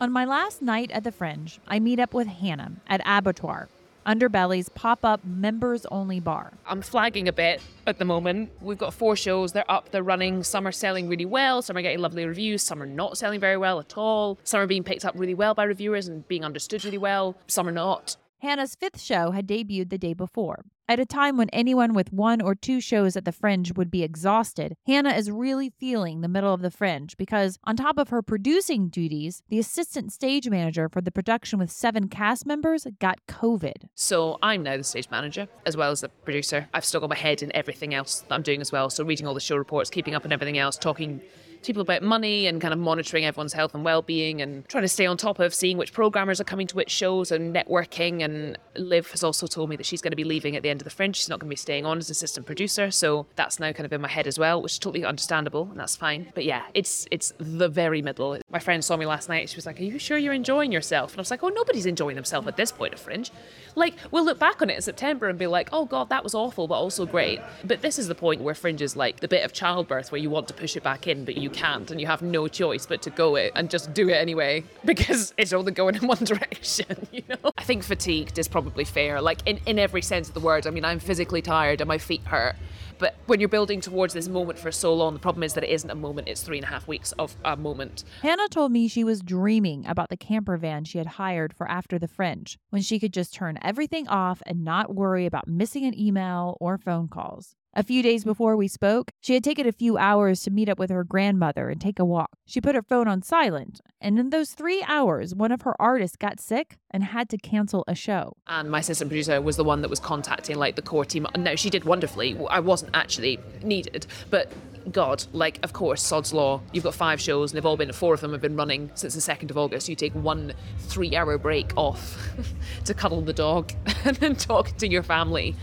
On 0.00 0.10
my 0.10 0.24
last 0.24 0.62
night 0.62 0.90
at 0.90 1.04
the 1.04 1.12
Fringe, 1.12 1.60
I 1.66 1.78
meet 1.80 2.00
up 2.00 2.14
with 2.14 2.26
Hannah 2.26 2.72
at 2.86 3.00
Abattoir, 3.04 3.68
Underbelly's 4.06 4.68
pop 4.68 5.04
up 5.04 5.24
members 5.24 5.86
only 5.86 6.20
bar. 6.20 6.52
I'm 6.66 6.82
flagging 6.82 7.28
a 7.28 7.32
bit 7.32 7.62
at 7.86 7.98
the 7.98 8.04
moment. 8.04 8.50
We've 8.60 8.78
got 8.78 8.92
four 8.92 9.16
shows, 9.16 9.52
they're 9.52 9.70
up, 9.70 9.90
they're 9.90 10.02
running. 10.02 10.42
Some 10.42 10.66
are 10.66 10.72
selling 10.72 11.08
really 11.08 11.24
well, 11.24 11.62
some 11.62 11.76
are 11.76 11.82
getting 11.82 12.00
lovely 12.00 12.26
reviews, 12.26 12.62
some 12.62 12.82
are 12.82 12.86
not 12.86 13.16
selling 13.16 13.40
very 13.40 13.56
well 13.56 13.80
at 13.80 13.96
all. 13.96 14.38
Some 14.44 14.60
are 14.60 14.66
being 14.66 14.84
picked 14.84 15.04
up 15.04 15.14
really 15.16 15.34
well 15.34 15.54
by 15.54 15.64
reviewers 15.64 16.08
and 16.08 16.26
being 16.28 16.44
understood 16.44 16.84
really 16.84 16.98
well, 16.98 17.36
some 17.46 17.68
are 17.68 17.72
not. 17.72 18.16
Hannah's 18.38 18.74
fifth 18.74 19.00
show 19.00 19.30
had 19.30 19.46
debuted 19.46 19.88
the 19.88 19.98
day 19.98 20.12
before. 20.12 20.64
At 20.86 21.00
a 21.00 21.06
time 21.06 21.38
when 21.38 21.48
anyone 21.48 21.94
with 21.94 22.12
one 22.12 22.42
or 22.42 22.54
two 22.54 22.78
shows 22.78 23.16
at 23.16 23.24
the 23.24 23.32
Fringe 23.32 23.72
would 23.74 23.90
be 23.90 24.02
exhausted, 24.02 24.76
Hannah 24.86 25.14
is 25.14 25.30
really 25.30 25.70
feeling 25.70 26.20
the 26.20 26.28
middle 26.28 26.52
of 26.52 26.60
the 26.60 26.70
Fringe 26.70 27.16
because, 27.16 27.58
on 27.64 27.74
top 27.74 27.96
of 27.96 28.10
her 28.10 28.20
producing 28.20 28.90
duties, 28.90 29.42
the 29.48 29.58
assistant 29.58 30.12
stage 30.12 30.46
manager 30.50 30.90
for 30.90 31.00
the 31.00 31.10
production 31.10 31.58
with 31.58 31.70
seven 31.70 32.08
cast 32.08 32.44
members 32.44 32.86
got 32.98 33.16
COVID. 33.26 33.88
So 33.94 34.38
I'm 34.42 34.62
now 34.62 34.76
the 34.76 34.84
stage 34.84 35.08
manager 35.10 35.48
as 35.64 35.74
well 35.74 35.90
as 35.90 36.02
the 36.02 36.10
producer. 36.10 36.68
I've 36.74 36.84
still 36.84 37.00
got 37.00 37.08
my 37.08 37.16
head 37.16 37.42
in 37.42 37.50
everything 37.56 37.94
else 37.94 38.20
that 38.20 38.34
I'm 38.34 38.42
doing 38.42 38.60
as 38.60 38.70
well. 38.70 38.90
So 38.90 39.04
reading 39.04 39.26
all 39.26 39.32
the 39.32 39.40
show 39.40 39.56
reports, 39.56 39.88
keeping 39.88 40.14
up 40.14 40.26
on 40.26 40.32
everything 40.32 40.58
else, 40.58 40.76
talking 40.76 41.22
people 41.66 41.82
about 41.82 42.02
money 42.02 42.46
and 42.46 42.60
kind 42.60 42.72
of 42.72 42.80
monitoring 42.80 43.24
everyone's 43.24 43.52
health 43.52 43.74
and 43.74 43.84
well-being 43.84 44.40
and 44.40 44.66
trying 44.68 44.82
to 44.82 44.88
stay 44.88 45.06
on 45.06 45.16
top 45.16 45.38
of 45.38 45.54
seeing 45.54 45.76
which 45.76 45.92
programmers 45.92 46.40
are 46.40 46.44
coming 46.44 46.66
to 46.66 46.76
which 46.76 46.90
shows 46.90 47.30
and 47.30 47.54
networking. 47.54 48.24
And 48.24 48.58
Liv 48.76 49.10
has 49.10 49.22
also 49.22 49.46
told 49.46 49.70
me 49.70 49.76
that 49.76 49.86
she's 49.86 50.02
going 50.02 50.12
to 50.12 50.16
be 50.16 50.24
leaving 50.24 50.56
at 50.56 50.62
the 50.62 50.70
end 50.70 50.80
of 50.80 50.84
the 50.84 50.90
Fringe. 50.90 51.16
She's 51.16 51.28
not 51.28 51.40
going 51.40 51.48
to 51.48 51.52
be 51.52 51.56
staying 51.56 51.86
on 51.86 51.98
as 51.98 52.10
assistant 52.10 52.46
producer. 52.46 52.90
So 52.90 53.26
that's 53.36 53.58
now 53.60 53.72
kind 53.72 53.86
of 53.86 53.92
in 53.92 54.00
my 54.00 54.08
head 54.08 54.26
as 54.26 54.38
well 54.38 54.62
which 54.62 54.72
is 54.72 54.78
totally 54.78 55.04
understandable 55.04 55.68
and 55.70 55.78
that's 55.78 55.96
fine. 55.96 56.32
But 56.34 56.44
yeah 56.44 56.62
it's 56.74 57.06
it's 57.10 57.32
the 57.38 57.68
very 57.68 58.02
middle. 58.02 58.38
My 58.50 58.58
friend 58.58 58.84
saw 58.84 58.96
me 58.96 59.06
last 59.06 59.28
night. 59.28 59.48
She 59.48 59.56
was 59.56 59.66
like 59.66 59.80
are 59.80 59.84
you 59.84 59.98
sure 59.98 60.18
you're 60.18 60.32
enjoying 60.32 60.72
yourself? 60.72 61.12
And 61.12 61.18
I 61.18 61.22
was 61.22 61.30
like 61.30 61.42
oh 61.42 61.48
nobody's 61.48 61.86
enjoying 61.86 62.16
themselves 62.16 62.46
at 62.48 62.56
this 62.56 62.72
point 62.72 62.94
of 62.94 63.00
Fringe. 63.00 63.30
Like 63.74 63.94
we'll 64.10 64.24
look 64.24 64.38
back 64.38 64.62
on 64.62 64.70
it 64.70 64.76
in 64.76 64.82
September 64.82 65.28
and 65.28 65.38
be 65.38 65.46
like 65.46 65.68
oh 65.72 65.84
god 65.84 66.08
that 66.08 66.22
was 66.22 66.34
awful 66.34 66.66
but 66.68 66.74
also 66.76 67.06
great. 67.06 67.40
But 67.64 67.82
this 67.82 67.98
is 67.98 68.08
the 68.08 68.14
point 68.14 68.40
where 68.40 68.54
Fringe 68.54 68.82
is 68.82 68.96
like 68.96 69.20
the 69.20 69.28
bit 69.28 69.44
of 69.44 69.52
childbirth 69.52 70.12
where 70.12 70.20
you 70.20 70.30
want 70.30 70.48
to 70.48 70.54
push 70.54 70.76
it 70.76 70.82
back 70.82 71.06
in 71.06 71.24
but 71.24 71.36
you 71.36 71.50
can't 71.54 71.90
and 71.90 72.00
you 72.00 72.06
have 72.06 72.22
no 72.22 72.48
choice 72.48 72.86
but 72.86 73.02
to 73.02 73.10
go 73.10 73.36
it 73.36 73.52
and 73.54 73.70
just 73.70 73.94
do 73.94 74.08
it 74.08 74.14
anyway 74.14 74.64
because 74.84 75.32
it's 75.38 75.52
only 75.52 75.72
going 75.72 75.94
in 75.94 76.06
one 76.06 76.18
direction, 76.24 77.06
you 77.12 77.22
know? 77.28 77.52
I 77.56 77.62
think 77.62 77.84
fatigued 77.84 78.38
is 78.38 78.48
probably 78.48 78.84
fair, 78.84 79.20
like 79.20 79.38
in, 79.46 79.60
in 79.66 79.78
every 79.78 80.02
sense 80.02 80.28
of 80.28 80.34
the 80.34 80.40
word. 80.40 80.66
I 80.66 80.70
mean, 80.70 80.84
I'm 80.84 80.98
physically 80.98 81.42
tired 81.42 81.80
and 81.80 81.88
my 81.88 81.98
feet 81.98 82.22
hurt. 82.24 82.56
But 82.98 83.16
when 83.26 83.40
you're 83.40 83.48
building 83.48 83.80
towards 83.80 84.14
this 84.14 84.28
moment 84.28 84.58
for 84.58 84.70
so 84.70 84.94
long, 84.94 85.14
the 85.14 85.20
problem 85.20 85.42
is 85.42 85.54
that 85.54 85.64
it 85.64 85.70
isn't 85.70 85.90
a 85.90 85.94
moment, 85.94 86.28
it's 86.28 86.42
three 86.42 86.58
and 86.58 86.64
a 86.64 86.68
half 86.68 86.86
weeks 86.86 87.12
of 87.12 87.36
a 87.44 87.56
moment. 87.56 88.04
Hannah 88.22 88.48
told 88.48 88.72
me 88.72 88.88
she 88.88 89.04
was 89.04 89.20
dreaming 89.20 89.84
about 89.86 90.10
the 90.10 90.16
camper 90.16 90.56
van 90.56 90.84
she 90.84 90.98
had 90.98 91.06
hired 91.06 91.52
for 91.52 91.68
after 91.68 91.98
the 91.98 92.08
fringe, 92.08 92.58
when 92.70 92.82
she 92.82 92.98
could 92.98 93.12
just 93.12 93.34
turn 93.34 93.58
everything 93.62 94.06
off 94.08 94.42
and 94.46 94.64
not 94.64 94.94
worry 94.94 95.26
about 95.26 95.48
missing 95.48 95.84
an 95.84 95.98
email 95.98 96.56
or 96.60 96.78
phone 96.78 97.08
calls. 97.08 97.56
A 97.76 97.82
few 97.82 98.04
days 98.04 98.22
before 98.22 98.56
we 98.56 98.68
spoke, 98.68 99.10
she 99.20 99.34
had 99.34 99.42
taken 99.42 99.66
a 99.66 99.72
few 99.72 99.98
hours 99.98 100.42
to 100.42 100.52
meet 100.52 100.68
up 100.68 100.78
with 100.78 100.90
her 100.90 101.02
grandmother 101.02 101.68
and 101.70 101.80
take 101.80 101.98
a 101.98 102.04
walk. 102.04 102.30
She 102.46 102.60
put 102.60 102.76
her 102.76 102.82
phone 102.82 103.08
on 103.08 103.22
silent, 103.22 103.80
and 104.00 104.16
in 104.16 104.30
those 104.30 104.50
three 104.50 104.84
hours, 104.86 105.34
one 105.34 105.50
of 105.50 105.62
her 105.62 105.74
artists 105.82 106.16
got 106.16 106.38
sick 106.38 106.76
and 106.92 107.02
had 107.02 107.28
to 107.30 107.36
cancel 107.36 107.82
a 107.88 107.96
show. 107.96 108.36
And 108.46 108.70
my 108.70 108.78
assistant 108.78 109.10
producer 109.10 109.40
was 109.40 109.56
the 109.56 109.64
one 109.64 109.82
that 109.82 109.90
was 109.90 109.98
contacting 109.98 110.56
like 110.56 110.76
the 110.76 110.82
core 110.82 111.04
team. 111.04 111.26
No, 111.36 111.56
she 111.56 111.68
did 111.68 111.84
wonderfully. 111.84 112.38
I 112.48 112.60
wasn't 112.60 112.94
actually 112.94 113.40
needed, 113.64 114.06
but 114.30 114.52
God, 114.92 115.24
like, 115.32 115.58
of 115.64 115.72
course, 115.72 116.00
Sod's 116.00 116.32
Law. 116.32 116.60
You've 116.72 116.84
got 116.84 116.94
five 116.94 117.20
shows, 117.20 117.50
and 117.50 117.56
they've 117.56 117.66
all 117.66 117.76
been, 117.76 117.90
four 117.92 118.14
of 118.14 118.20
them 118.20 118.30
have 118.30 118.40
been 118.40 118.54
running 118.54 118.92
since 118.94 119.14
the 119.14 119.32
2nd 119.32 119.50
of 119.50 119.58
August. 119.58 119.88
You 119.88 119.96
take 119.96 120.14
one 120.14 120.52
three 120.78 121.16
hour 121.16 121.38
break 121.38 121.72
off 121.76 122.16
to 122.84 122.94
cuddle 122.94 123.22
the 123.22 123.32
dog 123.32 123.72
and 124.04 124.16
then 124.18 124.36
talk 124.36 124.76
to 124.76 124.86
your 124.86 125.02
family 125.02 125.56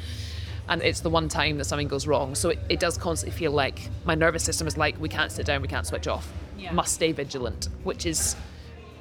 and 0.72 0.82
it's 0.82 1.02
the 1.02 1.10
one 1.10 1.28
time 1.28 1.58
that 1.58 1.66
something 1.66 1.90
goes 1.90 2.08
wrong. 2.08 2.34
So 2.34 2.50
it, 2.50 2.60
it 2.70 2.80
does 2.80 2.98
constantly 2.98 3.38
feel 3.38 3.52
like 3.52 3.90
my 4.06 4.16
nervous 4.16 4.42
system 4.42 4.68
is 4.68 4.78
like, 4.78 5.00
we 5.02 5.10
can't 5.10 5.30
sit 5.30 5.46
down, 5.46 5.62
we 5.62 5.68
can't 5.68 5.86
switch 5.86 6.08
off. 6.08 6.32
Yeah. 6.58 6.72
Must 6.72 6.94
stay 6.94 7.12
vigilant, 7.12 7.68
which 7.84 8.06
is, 8.06 8.38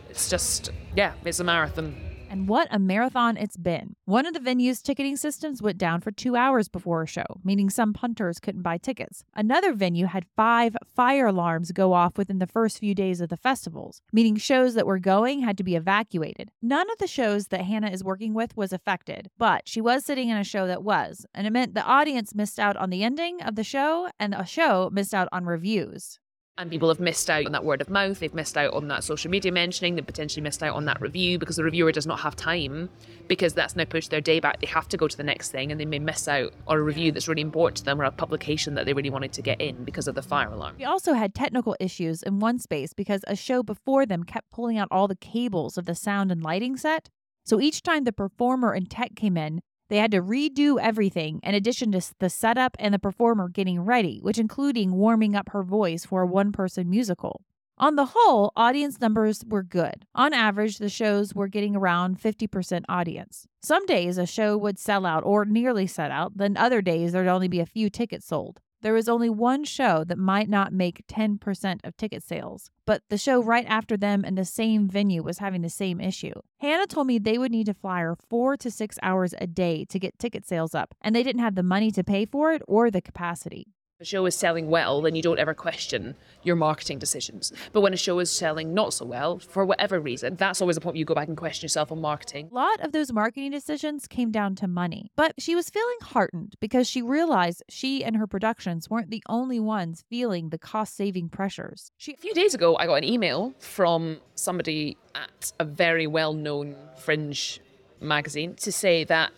it's 0.09 0.29
just, 0.29 0.71
yeah, 0.97 1.13
it's 1.25 1.39
a 1.39 1.45
marathon. 1.45 1.97
And 2.31 2.47
what 2.47 2.69
a 2.71 2.79
marathon 2.79 3.37
it's 3.37 3.57
been. 3.57 3.97
One 4.05 4.25
of 4.25 4.35
the 4.35 4.39
venue's 4.41 4.81
ticketing 4.81 5.17
systems 5.17 5.61
went 5.61 5.79
down 5.79 6.01
for 6.01 6.13
two 6.13 6.37
hours 6.37 6.69
before 6.69 7.03
a 7.03 7.07
show, 7.07 7.25
meaning 7.43 7.69
some 7.69 7.93
punters 7.93 8.39
couldn't 8.39 8.63
buy 8.63 8.79
tickets. 8.79 9.25
Another 9.35 9.73
venue 9.73 10.07
had 10.07 10.27
five 10.37 10.77
fire 10.87 11.27
alarms 11.27 11.73
go 11.73 11.93
off 11.93 12.17
within 12.17 12.39
the 12.39 12.47
first 12.47 12.79
few 12.79 12.95
days 12.95 13.21
of 13.21 13.31
the 13.31 13.37
festivals, 13.37 14.01
meaning 14.13 14.37
shows 14.37 14.75
that 14.75 14.87
were 14.87 15.01
going 15.01 15.41
had 15.41 15.59
to 15.59 15.65
be 15.65 15.75
evacuated. 15.75 16.53
None 16.63 16.89
of 16.89 16.99
the 16.99 17.09
shows 17.09 17.49
that 17.49 17.63
Hannah 17.63 17.91
is 17.91 18.05
working 18.05 18.33
with 18.33 18.57
was 18.57 18.73
affected, 18.73 19.29
but 19.37 19.69
she 19.69 19.81
was 19.81 20.05
sitting 20.05 20.29
in 20.29 20.37
a 20.37 20.45
show 20.45 20.69
that 20.69 20.85
was, 20.85 21.27
and 21.35 21.49
it 21.49 21.53
meant 21.53 21.75
the 21.75 21.83
audience 21.83 22.33
missed 22.33 22.61
out 22.61 22.77
on 22.77 22.91
the 22.91 23.03
ending 23.03 23.43
of 23.43 23.57
the 23.57 23.65
show 23.65 24.09
and 24.21 24.35
the 24.35 24.45
show 24.45 24.89
missed 24.93 25.15
out 25.15 25.27
on 25.33 25.47
reviews. 25.47 26.21
And 26.61 26.71
people 26.71 26.91
have 26.91 27.01
missed 27.01 27.31
out 27.31 27.47
on 27.47 27.53
that 27.53 27.65
word 27.65 27.81
of 27.81 27.89
mouth, 27.89 28.19
they've 28.19 28.35
missed 28.35 28.59
out 28.59 28.75
on 28.75 28.87
that 28.89 29.03
social 29.03 29.31
media 29.31 29.51
mentioning, 29.51 29.95
they've 29.95 30.07
potentially 30.07 30.43
missed 30.43 30.63
out 30.63 30.77
on 30.77 30.85
that 30.85 31.01
review 31.01 31.39
because 31.39 31.57
the 31.57 31.65
reviewer 31.65 31.91
does 31.91 32.07
not 32.07 32.21
have 32.21 32.37
time 32.37 32.91
because 33.29 33.55
that's 33.55 33.77
now 33.77 33.87
pushed 33.87 34.11
their 34.11 34.21
day 34.21 34.41
back. 34.41 34.61
They 34.61 34.67
have 34.67 34.87
to 34.91 34.99
go 34.99 35.09
to 35.09 35.17
the 35.17 35.23
next 35.23 35.53
thing 35.53 35.73
and 35.73 35.81
they 35.81 35.87
may 35.87 35.99
miss 35.99 36.29
out 36.29 36.53
on 36.67 36.77
a 36.77 36.83
review 36.83 37.13
that's 37.13 37.29
really 37.29 37.41
important 37.41 37.79
to 37.79 37.85
them 37.85 37.99
or 37.99 38.05
a 38.05 38.11
publication 38.11 38.75
that 38.75 38.85
they 38.85 38.93
really 38.93 39.09
wanted 39.09 39.33
to 39.33 39.41
get 39.41 39.59
in 39.59 39.85
because 39.85 40.07
of 40.07 40.15
the 40.15 40.21
fire 40.21 40.51
alarm. 40.51 40.77
We 40.79 40.85
also 40.85 41.15
had 41.15 41.35
technical 41.35 41.77
issues 41.81 42.23
in 42.23 42.41
one 42.41 42.59
space 42.59 42.93
because 42.93 43.25
a 43.27 43.37
show 43.37 43.63
before 43.63 44.05
them 44.05 44.25
kept 44.25 44.51
pulling 44.51 44.77
out 44.77 44.89
all 44.91 45.09
the 45.09 45.17
cables 45.17 45.79
of 45.79 45.87
the 45.87 45.95
sound 45.95 46.31
and 46.31 46.43
lighting 46.43 46.77
set. 46.77 47.09
So 47.47 47.59
each 47.59 47.83
time 47.83 48.05
the 48.05 48.13
performer 48.13 48.75
and 48.75 48.91
tech 48.91 49.17
came 49.17 49.39
in, 49.39 49.63
they 49.91 49.99
had 49.99 50.13
to 50.13 50.23
redo 50.23 50.81
everything 50.81 51.41
in 51.43 51.55
addition 51.55 51.93
to 51.93 52.01
the 52.21 52.31
setup 52.31 52.77
and 52.79 52.95
the 52.95 52.99
performer 52.99 53.49
getting 53.49 53.81
ready, 53.81 54.21
which 54.23 54.39
including 54.39 54.93
warming 54.93 55.35
up 55.35 55.51
her 55.51 55.65
voice 55.65 56.07
for 56.07 56.23
a 56.23 56.27
one 56.27 56.53
person 56.53 56.89
musical. 56.89 57.43
On 57.77 57.97
the 57.97 58.11
whole, 58.15 58.53
audience 58.57 59.01
numbers 59.01 59.43
were 59.49 59.63
good. 59.63 60.07
On 60.15 60.33
average, 60.33 60.79
the 60.79 60.89
shows 60.89 61.35
were 61.35 61.49
getting 61.49 61.75
around 61.75 62.21
50% 62.21 62.85
audience. 62.89 63.49
Some 63.63 63.85
days 63.85 64.17
a 64.17 64.27
show 64.27 64.57
would 64.57 64.79
sell 64.79 65.05
out 65.05 65.25
or 65.25 65.45
nearly 65.45 65.87
sell 65.87 66.13
out, 66.13 66.37
then 66.37 66.57
other 66.57 66.83
days 66.83 67.13
there'd 67.13 67.27
only 67.27 67.49
be 67.49 67.59
a 67.59 67.67
few 67.67 67.91
tickets 67.91 68.27
sold. 68.27 68.61
There 68.83 68.95
was 68.95 69.09
only 69.09 69.29
one 69.29 69.65
show 69.65 70.05
that 70.05 70.17
might 70.17 70.49
not 70.49 70.73
make 70.73 71.07
10% 71.07 71.81
of 71.85 71.97
ticket 71.97 72.23
sales, 72.23 72.71
but 72.87 73.03
the 73.11 73.19
show 73.19 73.43
right 73.43 73.67
after 73.69 73.97
them 73.97 74.25
in 74.25 74.37
the 74.37 74.45
same 74.45 74.89
venue 74.89 75.23
was 75.23 75.39
having 75.39 75.61
the 75.61 75.69
same 75.69 76.01
issue. 76.01 76.33
Hannah 76.59 76.87
told 76.87 77.07
me 77.07 77.19
they 77.19 77.37
would 77.37 77.53
need 77.53 77.67
to 77.67 77.75
fly 77.75 78.01
her 78.01 78.17
four 78.17 78.57
to 78.57 78.71
six 78.71 78.99
hours 79.03 79.35
a 79.39 79.47
day 79.47 79.85
to 79.85 79.99
get 79.99 80.19
ticket 80.19 80.47
sales 80.47 80.75
up, 80.75 80.95
and 81.03 81.15
they 81.15 81.23
didn't 81.23 81.43
have 81.43 81.57
the 81.57 81.63
money 81.63 81.91
to 81.91 82.03
pay 82.03 82.25
for 82.25 82.53
it 82.53 82.63
or 82.67 82.91
the 82.91 83.03
capacity 83.03 83.75
a 84.01 84.05
show 84.05 84.25
is 84.25 84.35
selling 84.35 84.71
well, 84.71 85.03
then 85.03 85.15
you 85.15 85.21
don't 85.21 85.39
ever 85.39 85.53
question 85.53 86.15
your 86.43 86.57
marketing 86.57 86.99
decisions. 86.99 87.53
But 87.75 87.83
when 87.83 87.93
a 87.93 87.99
show 87.99 88.19
is 88.19 88.31
selling 88.31 88.73
not 88.73 88.95
so 88.95 89.05
well, 89.05 89.39
for 89.39 89.67
whatever 89.67 90.01
reason, 90.01 90.37
that's 90.37 90.63
always 90.63 90.79
a 90.79 90.81
point 90.81 90.97
you 90.97 91.05
go 91.05 91.15
back 91.15 91.29
and 91.29 91.37
question 91.37 91.65
yourself 91.67 91.93
on 91.93 92.01
marketing. 92.01 92.49
A 92.51 92.55
lot 92.55 92.81
of 92.81 92.93
those 92.93 93.13
marketing 93.13 93.51
decisions 93.51 94.07
came 94.07 94.31
down 94.31 94.55
to 94.57 94.67
money. 94.67 95.13
But 95.17 95.35
she 95.39 95.55
was 95.55 95.69
feeling 95.69 95.99
heartened 96.01 96.55
because 96.61 96.89
she 96.89 97.03
realized 97.03 97.63
she 97.69 98.03
and 98.03 98.17
her 98.17 98.27
productions 98.27 98.89
weren't 98.89 99.11
the 99.11 99.23
only 99.29 99.61
ones 99.61 100.03
feeling 100.09 100.49
the 100.49 100.59
cost 100.59 100.97
saving 100.97 101.29
pressures. 101.29 101.93
She- 101.99 102.15
a 102.15 102.17
few 102.17 102.33
days 102.33 102.55
ago, 102.55 102.77
I 102.77 102.87
got 102.87 102.95
an 102.95 103.05
email 103.05 103.53
from 103.59 104.21
somebody 104.35 104.97
at 105.15 105.53
a 105.61 105.65
very 105.67 106.07
well 106.07 106.33
known 106.33 106.75
fringe 106.97 107.61
magazine 108.01 108.55
to 108.55 108.73
say 108.73 109.05
that 109.05 109.31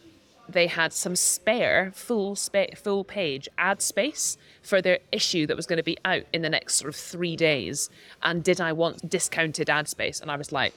they 0.49 0.67
had 0.67 0.93
some 0.93 1.17
spare 1.17 1.93
full 1.95 2.37
spa- 2.37 2.75
full 2.77 3.05
page 3.05 3.49
ad 3.59 3.81
space 3.81 4.37
for 4.63 4.83
their 4.83 4.99
issue 5.11 5.47
that 5.47 5.57
was 5.57 5.67
going 5.67 5.77
to 5.79 5.83
be 5.83 5.97
out 6.05 6.23
in 6.33 6.43
the 6.43 6.51
next 6.51 6.75
sort 6.77 6.89
of 6.89 6.97
three 6.97 7.37
days. 7.37 7.91
And 8.23 8.43
did 8.43 8.61
I 8.61 8.73
want 8.73 9.09
discounted 9.09 9.71
ad 9.71 9.89
space? 9.89 10.21
And 10.21 10.31
I 10.31 10.37
was 10.37 10.53
like, 10.53 10.75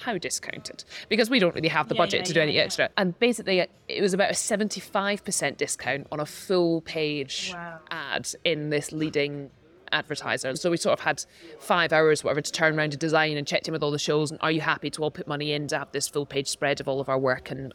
how 0.00 0.18
discounted? 0.18 0.84
Because 1.08 1.30
we 1.30 1.38
don't 1.38 1.54
really 1.54 1.68
have 1.68 1.88
the 1.88 1.94
yeah, 1.94 2.02
budget 2.02 2.20
yeah, 2.20 2.24
to 2.24 2.32
do 2.32 2.40
yeah, 2.40 2.44
any 2.44 2.58
extra. 2.58 2.90
And 2.96 3.18
basically, 3.18 3.66
it 3.88 4.00
was 4.02 4.12
about 4.12 4.30
a 4.30 4.34
75% 4.34 5.56
discount 5.56 6.06
on 6.12 6.20
a 6.20 6.26
full 6.26 6.82
page 6.82 7.52
wow. 7.54 7.78
ad 7.90 8.28
in 8.44 8.70
this 8.70 8.92
leading 8.92 9.50
advertiser. 9.92 10.48
And 10.48 10.58
so 10.58 10.70
we 10.70 10.76
sort 10.76 10.98
of 10.98 11.04
had 11.04 11.24
five 11.58 11.92
hours, 11.92 12.22
whatever, 12.22 12.40
to 12.40 12.52
turn 12.52 12.78
around 12.78 12.90
to 12.90 12.96
design 12.96 13.36
and 13.36 13.46
checked 13.46 13.68
in 13.68 13.72
with 13.72 13.82
all 13.82 13.90
the 13.90 13.98
shows. 13.98 14.30
And 14.30 14.40
are 14.42 14.50
you 14.50 14.60
happy 14.60 14.90
to 14.90 15.02
all 15.02 15.10
put 15.10 15.26
money 15.26 15.52
in 15.52 15.68
to 15.68 15.78
have 15.78 15.92
this 15.92 16.08
full 16.08 16.26
page 16.26 16.48
spread 16.48 16.80
of 16.80 16.88
all 16.88 17.00
of 17.00 17.08
our 17.08 17.18
work? 17.18 17.50
And 17.50 17.72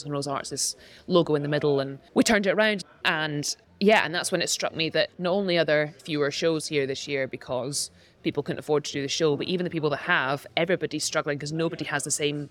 there's 0.00 0.10
Rose 0.10 0.26
Arts, 0.26 0.50
this 0.50 0.76
logo 1.06 1.34
in 1.34 1.42
the 1.42 1.48
middle. 1.48 1.80
And 1.80 1.98
we 2.14 2.22
turned 2.22 2.46
it 2.46 2.54
around. 2.54 2.84
And 3.04 3.54
yeah, 3.80 4.04
and 4.04 4.14
that's 4.14 4.32
when 4.32 4.42
it 4.42 4.48
struck 4.48 4.74
me 4.74 4.88
that 4.90 5.10
not 5.18 5.32
only 5.32 5.58
are 5.58 5.64
there 5.64 5.94
fewer 6.04 6.30
shows 6.30 6.66
here 6.66 6.86
this 6.86 7.06
year 7.06 7.26
because 7.26 7.90
people 8.22 8.42
couldn't 8.42 8.60
afford 8.60 8.84
to 8.84 8.92
do 8.92 9.02
the 9.02 9.08
show, 9.08 9.36
but 9.36 9.46
even 9.46 9.64
the 9.64 9.70
people 9.70 9.90
that 9.90 9.98
have, 9.98 10.46
everybody's 10.56 11.04
struggling 11.04 11.36
because 11.36 11.52
nobody 11.52 11.84
has 11.84 12.04
the 12.04 12.10
same 12.10 12.48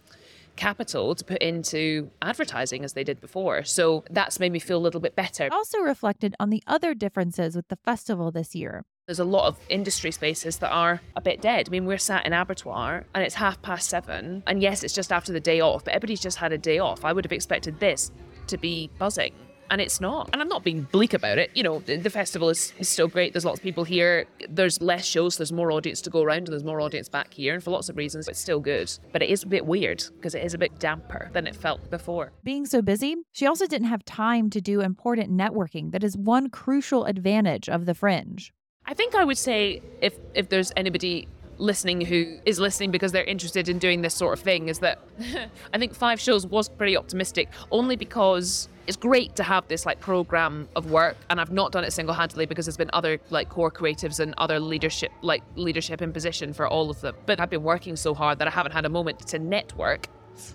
capital 0.56 1.16
to 1.16 1.24
put 1.24 1.42
into 1.42 2.12
advertising 2.22 2.84
as 2.84 2.94
they 2.94 3.04
did 3.04 3.22
before. 3.22 3.64
So 3.64 4.04
that's 4.10 4.40
made 4.40 4.52
me 4.52 4.60
feel 4.60 4.78
a 4.78 4.84
little 4.84 5.00
bit 5.00 5.16
better. 5.16 5.48
Also 5.52 5.80
reflected 5.80 6.36
on 6.40 6.50
the 6.50 6.62
other 6.68 6.94
differences 6.94 7.56
with 7.56 7.68
the 7.70 7.78
festival 7.78 8.32
this 8.32 8.54
year. 8.54 8.84
There's 9.12 9.20
a 9.20 9.26
lot 9.26 9.48
of 9.48 9.60
industry 9.68 10.10
spaces 10.10 10.60
that 10.60 10.72
are 10.72 11.02
a 11.18 11.22
bit 11.22 11.42
dead. 11.42 11.68
I 11.68 11.70
mean, 11.70 11.86
we're 11.86 11.98
sat 11.98 12.26
in 12.26 12.32
abattoir 12.32 13.06
and 13.14 13.26
it's 13.26 13.36
half 13.36 13.62
past 13.62 13.90
seven. 13.90 14.42
And 14.48 14.62
yes, 14.62 14.86
it's 14.86 14.94
just 14.94 15.12
after 15.12 15.34
the 15.34 15.40
day 15.42 15.60
off, 15.60 15.84
but 15.84 15.94
everybody's 15.94 16.22
just 16.22 16.38
had 16.38 16.54
a 16.54 16.58
day 16.58 16.80
off. 16.80 17.04
I 17.04 17.12
would 17.12 17.26
have 17.26 17.34
expected 17.34 17.78
this 17.82 18.10
to 18.48 18.58
be 18.58 18.90
buzzing 19.00 19.34
and 19.70 19.82
it's 19.82 20.00
not. 20.00 20.30
And 20.32 20.42
I'm 20.42 20.48
not 20.48 20.64
being 20.64 20.84
bleak 20.84 21.14
about 21.14 21.40
it. 21.40 21.52
You 21.56 21.64
know, 21.64 21.80
the, 21.80 22.10
festival 22.10 22.48
is, 22.50 22.74
is, 22.80 22.88
still 22.88 23.10
great. 23.10 23.34
There's 23.34 23.44
lots 23.44 23.60
of 23.60 23.64
people 23.64 23.84
here. 23.84 24.28
There's 24.50 24.82
less 24.82 25.06
shows. 25.06 25.36
There's 25.36 25.52
more 25.52 25.74
audience 25.74 26.00
to 26.02 26.10
go 26.10 26.22
around, 26.22 26.40
and 26.40 26.48
there's 26.48 26.64
more 26.64 26.80
audience 26.82 27.08
back 27.10 27.34
here. 27.34 27.54
And 27.54 27.64
for 27.64 27.72
lots 27.72 27.90
of 27.90 27.98
reasons, 27.98 28.28
it's 28.28 28.40
still 28.40 28.60
good. 28.60 28.92
But 29.14 29.24
it 29.24 29.30
is 29.30 29.44
a 29.44 29.48
bit 29.48 29.66
weird 29.66 30.04
because 30.16 30.36
it 30.36 30.44
is 30.44 30.54
a 30.54 30.58
bit 30.58 30.78
damper 30.80 31.30
than 31.34 31.48
it 31.48 31.56
felt 31.56 31.90
before. 31.90 32.34
Being 32.44 32.66
so 32.66 32.82
busy, 32.82 33.16
she 33.32 33.46
also 33.46 33.66
didn't 33.66 33.88
have 33.88 34.04
time 34.04 34.50
to 34.52 34.62
do 34.62 34.82
important 34.82 35.32
networking 35.32 35.92
that 35.92 36.04
is 36.04 36.18
one 36.18 36.50
crucial 36.50 37.06
advantage 37.06 37.70
of 37.70 37.86
the 37.86 37.94
fringe. 37.94 38.54
I 38.92 38.94
think 38.94 39.16
I 39.16 39.24
would 39.24 39.38
say 39.38 39.82
if 40.02 40.18
if 40.34 40.50
there's 40.50 40.74
anybody 40.76 41.30
listening 41.58 42.02
who 42.02 42.40
is 42.46 42.60
listening 42.60 42.92
because 42.92 43.14
they're 43.14 43.24
interested 43.24 43.70
in 43.70 43.80
doing 43.80 44.02
this 44.02 44.14
sort 44.14 44.38
of 44.38 44.44
thing 44.44 44.68
is 44.68 44.80
that 44.80 45.00
I 45.74 45.78
think 45.78 45.96
five 45.96 46.20
shows 46.20 46.46
was 46.46 46.68
pretty 46.68 46.98
optimistic 46.98 47.48
only 47.72 47.96
because 47.96 48.68
it's 48.88 48.98
great 48.98 49.34
to 49.38 49.44
have 49.44 49.66
this 49.70 49.86
like 49.86 50.02
program 50.02 50.68
of 50.76 50.92
work 50.92 51.16
and 51.30 51.40
I've 51.40 51.54
not 51.54 51.72
done 51.72 51.86
it 51.86 51.94
single-handedly 51.94 52.48
because 52.48 52.66
there's 52.66 52.76
been 52.76 52.90
other 52.92 53.18
like 53.30 53.48
core 53.48 53.72
creatives 53.72 54.20
and 54.20 54.34
other 54.38 54.60
leadership 54.60 55.12
like 55.22 55.44
leadership 55.56 56.02
in 56.02 56.12
position 56.12 56.52
for 56.52 56.68
all 56.68 56.90
of 56.90 57.00
them. 57.00 57.16
But 57.26 57.40
I've 57.40 57.50
been 57.50 57.64
working 57.64 57.96
so 57.96 58.14
hard 58.14 58.40
that 58.40 58.48
I 58.50 58.52
haven't 58.52 58.74
had 58.74 58.84
a 58.84 58.90
moment 58.90 59.26
to 59.28 59.40
network 59.40 60.10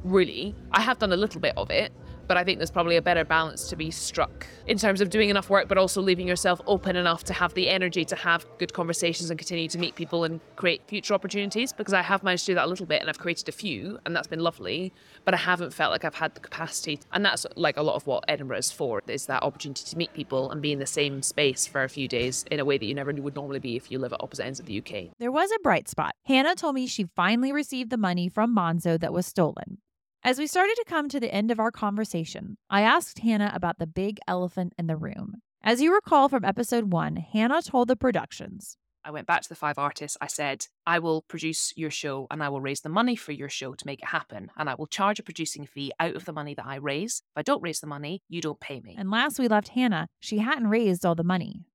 really. 0.04 0.54
I 0.72 0.82
have 0.82 0.98
done 0.98 1.12
a 1.12 1.16
little 1.16 1.40
bit 1.40 1.54
of 1.56 1.70
it 1.70 1.90
but 2.26 2.36
I 2.36 2.44
think 2.44 2.58
there's 2.58 2.70
probably 2.70 2.96
a 2.96 3.02
better 3.02 3.24
balance 3.24 3.68
to 3.68 3.76
be 3.76 3.90
struck 3.90 4.46
in 4.66 4.78
terms 4.78 5.00
of 5.00 5.10
doing 5.10 5.30
enough 5.30 5.50
work, 5.50 5.68
but 5.68 5.78
also 5.78 6.00
leaving 6.00 6.26
yourself 6.26 6.60
open 6.66 6.96
enough 6.96 7.24
to 7.24 7.32
have 7.32 7.54
the 7.54 7.68
energy 7.68 8.04
to 8.04 8.16
have 8.16 8.46
good 8.58 8.72
conversations 8.72 9.30
and 9.30 9.38
continue 9.38 9.68
to 9.68 9.78
meet 9.78 9.94
people 9.94 10.24
and 10.24 10.40
create 10.56 10.82
future 10.86 11.14
opportunities. 11.14 11.72
Because 11.72 11.94
I 11.94 12.02
have 12.02 12.22
managed 12.22 12.46
to 12.46 12.52
do 12.52 12.54
that 12.56 12.66
a 12.66 12.68
little 12.68 12.86
bit 12.86 13.00
and 13.00 13.08
I've 13.08 13.18
created 13.18 13.48
a 13.48 13.52
few, 13.52 13.98
and 14.04 14.14
that's 14.14 14.26
been 14.26 14.40
lovely, 14.40 14.92
but 15.24 15.34
I 15.34 15.38
haven't 15.38 15.72
felt 15.72 15.92
like 15.92 16.04
I've 16.04 16.14
had 16.14 16.34
the 16.34 16.40
capacity. 16.40 17.00
And 17.12 17.24
that's 17.24 17.46
like 17.56 17.76
a 17.76 17.82
lot 17.82 17.96
of 17.96 18.06
what 18.06 18.24
Edinburgh 18.28 18.58
is 18.58 18.72
for 18.72 19.02
is 19.06 19.26
that 19.26 19.42
opportunity 19.42 19.84
to 19.84 19.96
meet 19.96 20.12
people 20.12 20.50
and 20.50 20.60
be 20.60 20.72
in 20.72 20.78
the 20.78 20.86
same 20.86 21.22
space 21.22 21.66
for 21.66 21.84
a 21.84 21.88
few 21.88 22.08
days 22.08 22.44
in 22.50 22.60
a 22.60 22.64
way 22.64 22.78
that 22.78 22.86
you 22.86 22.94
never 22.94 23.12
would 23.12 23.34
normally 23.34 23.60
be 23.60 23.76
if 23.76 23.90
you 23.90 23.98
live 23.98 24.12
at 24.12 24.22
opposite 24.22 24.44
ends 24.44 24.60
of 24.60 24.66
the 24.66 24.78
UK. 24.78 25.10
There 25.18 25.32
was 25.32 25.50
a 25.52 25.58
bright 25.60 25.88
spot. 25.88 26.14
Hannah 26.24 26.54
told 26.54 26.74
me 26.74 26.86
she 26.86 27.04
finally 27.14 27.52
received 27.52 27.90
the 27.90 27.96
money 27.96 28.28
from 28.28 28.54
Monzo 28.54 28.98
that 28.98 29.12
was 29.12 29.26
stolen. 29.26 29.78
As 30.26 30.40
we 30.40 30.48
started 30.48 30.74
to 30.74 30.84
come 30.88 31.08
to 31.10 31.20
the 31.20 31.32
end 31.32 31.52
of 31.52 31.60
our 31.60 31.70
conversation, 31.70 32.56
I 32.68 32.80
asked 32.80 33.20
Hannah 33.20 33.52
about 33.54 33.78
the 33.78 33.86
big 33.86 34.18
elephant 34.26 34.72
in 34.76 34.88
the 34.88 34.96
room. 34.96 35.34
As 35.62 35.80
you 35.80 35.94
recall 35.94 36.28
from 36.28 36.44
episode 36.44 36.92
one, 36.92 37.14
Hannah 37.14 37.62
told 37.62 37.86
the 37.86 37.94
productions. 37.94 38.76
I 39.04 39.12
went 39.12 39.28
back 39.28 39.42
to 39.42 39.48
the 39.48 39.54
five 39.54 39.78
artists. 39.78 40.16
I 40.20 40.26
said, 40.26 40.66
I 40.84 40.98
will 40.98 41.22
produce 41.28 41.72
your 41.76 41.92
show 41.92 42.26
and 42.28 42.42
I 42.42 42.48
will 42.48 42.60
raise 42.60 42.80
the 42.80 42.88
money 42.88 43.14
for 43.14 43.30
your 43.30 43.48
show 43.48 43.74
to 43.74 43.86
make 43.86 44.00
it 44.00 44.08
happen. 44.08 44.50
And 44.56 44.68
I 44.68 44.74
will 44.74 44.88
charge 44.88 45.20
a 45.20 45.22
producing 45.22 45.64
fee 45.64 45.92
out 46.00 46.16
of 46.16 46.24
the 46.24 46.32
money 46.32 46.54
that 46.54 46.66
I 46.66 46.74
raise. 46.74 47.22
If 47.36 47.38
I 47.38 47.42
don't 47.42 47.62
raise 47.62 47.78
the 47.78 47.86
money, 47.86 48.24
you 48.28 48.40
don't 48.40 48.58
pay 48.58 48.80
me. 48.80 48.96
And 48.98 49.12
last 49.12 49.38
we 49.38 49.46
left 49.46 49.68
Hannah, 49.68 50.08
she 50.18 50.38
hadn't 50.38 50.66
raised 50.66 51.06
all 51.06 51.14
the 51.14 51.22
money. 51.22 51.66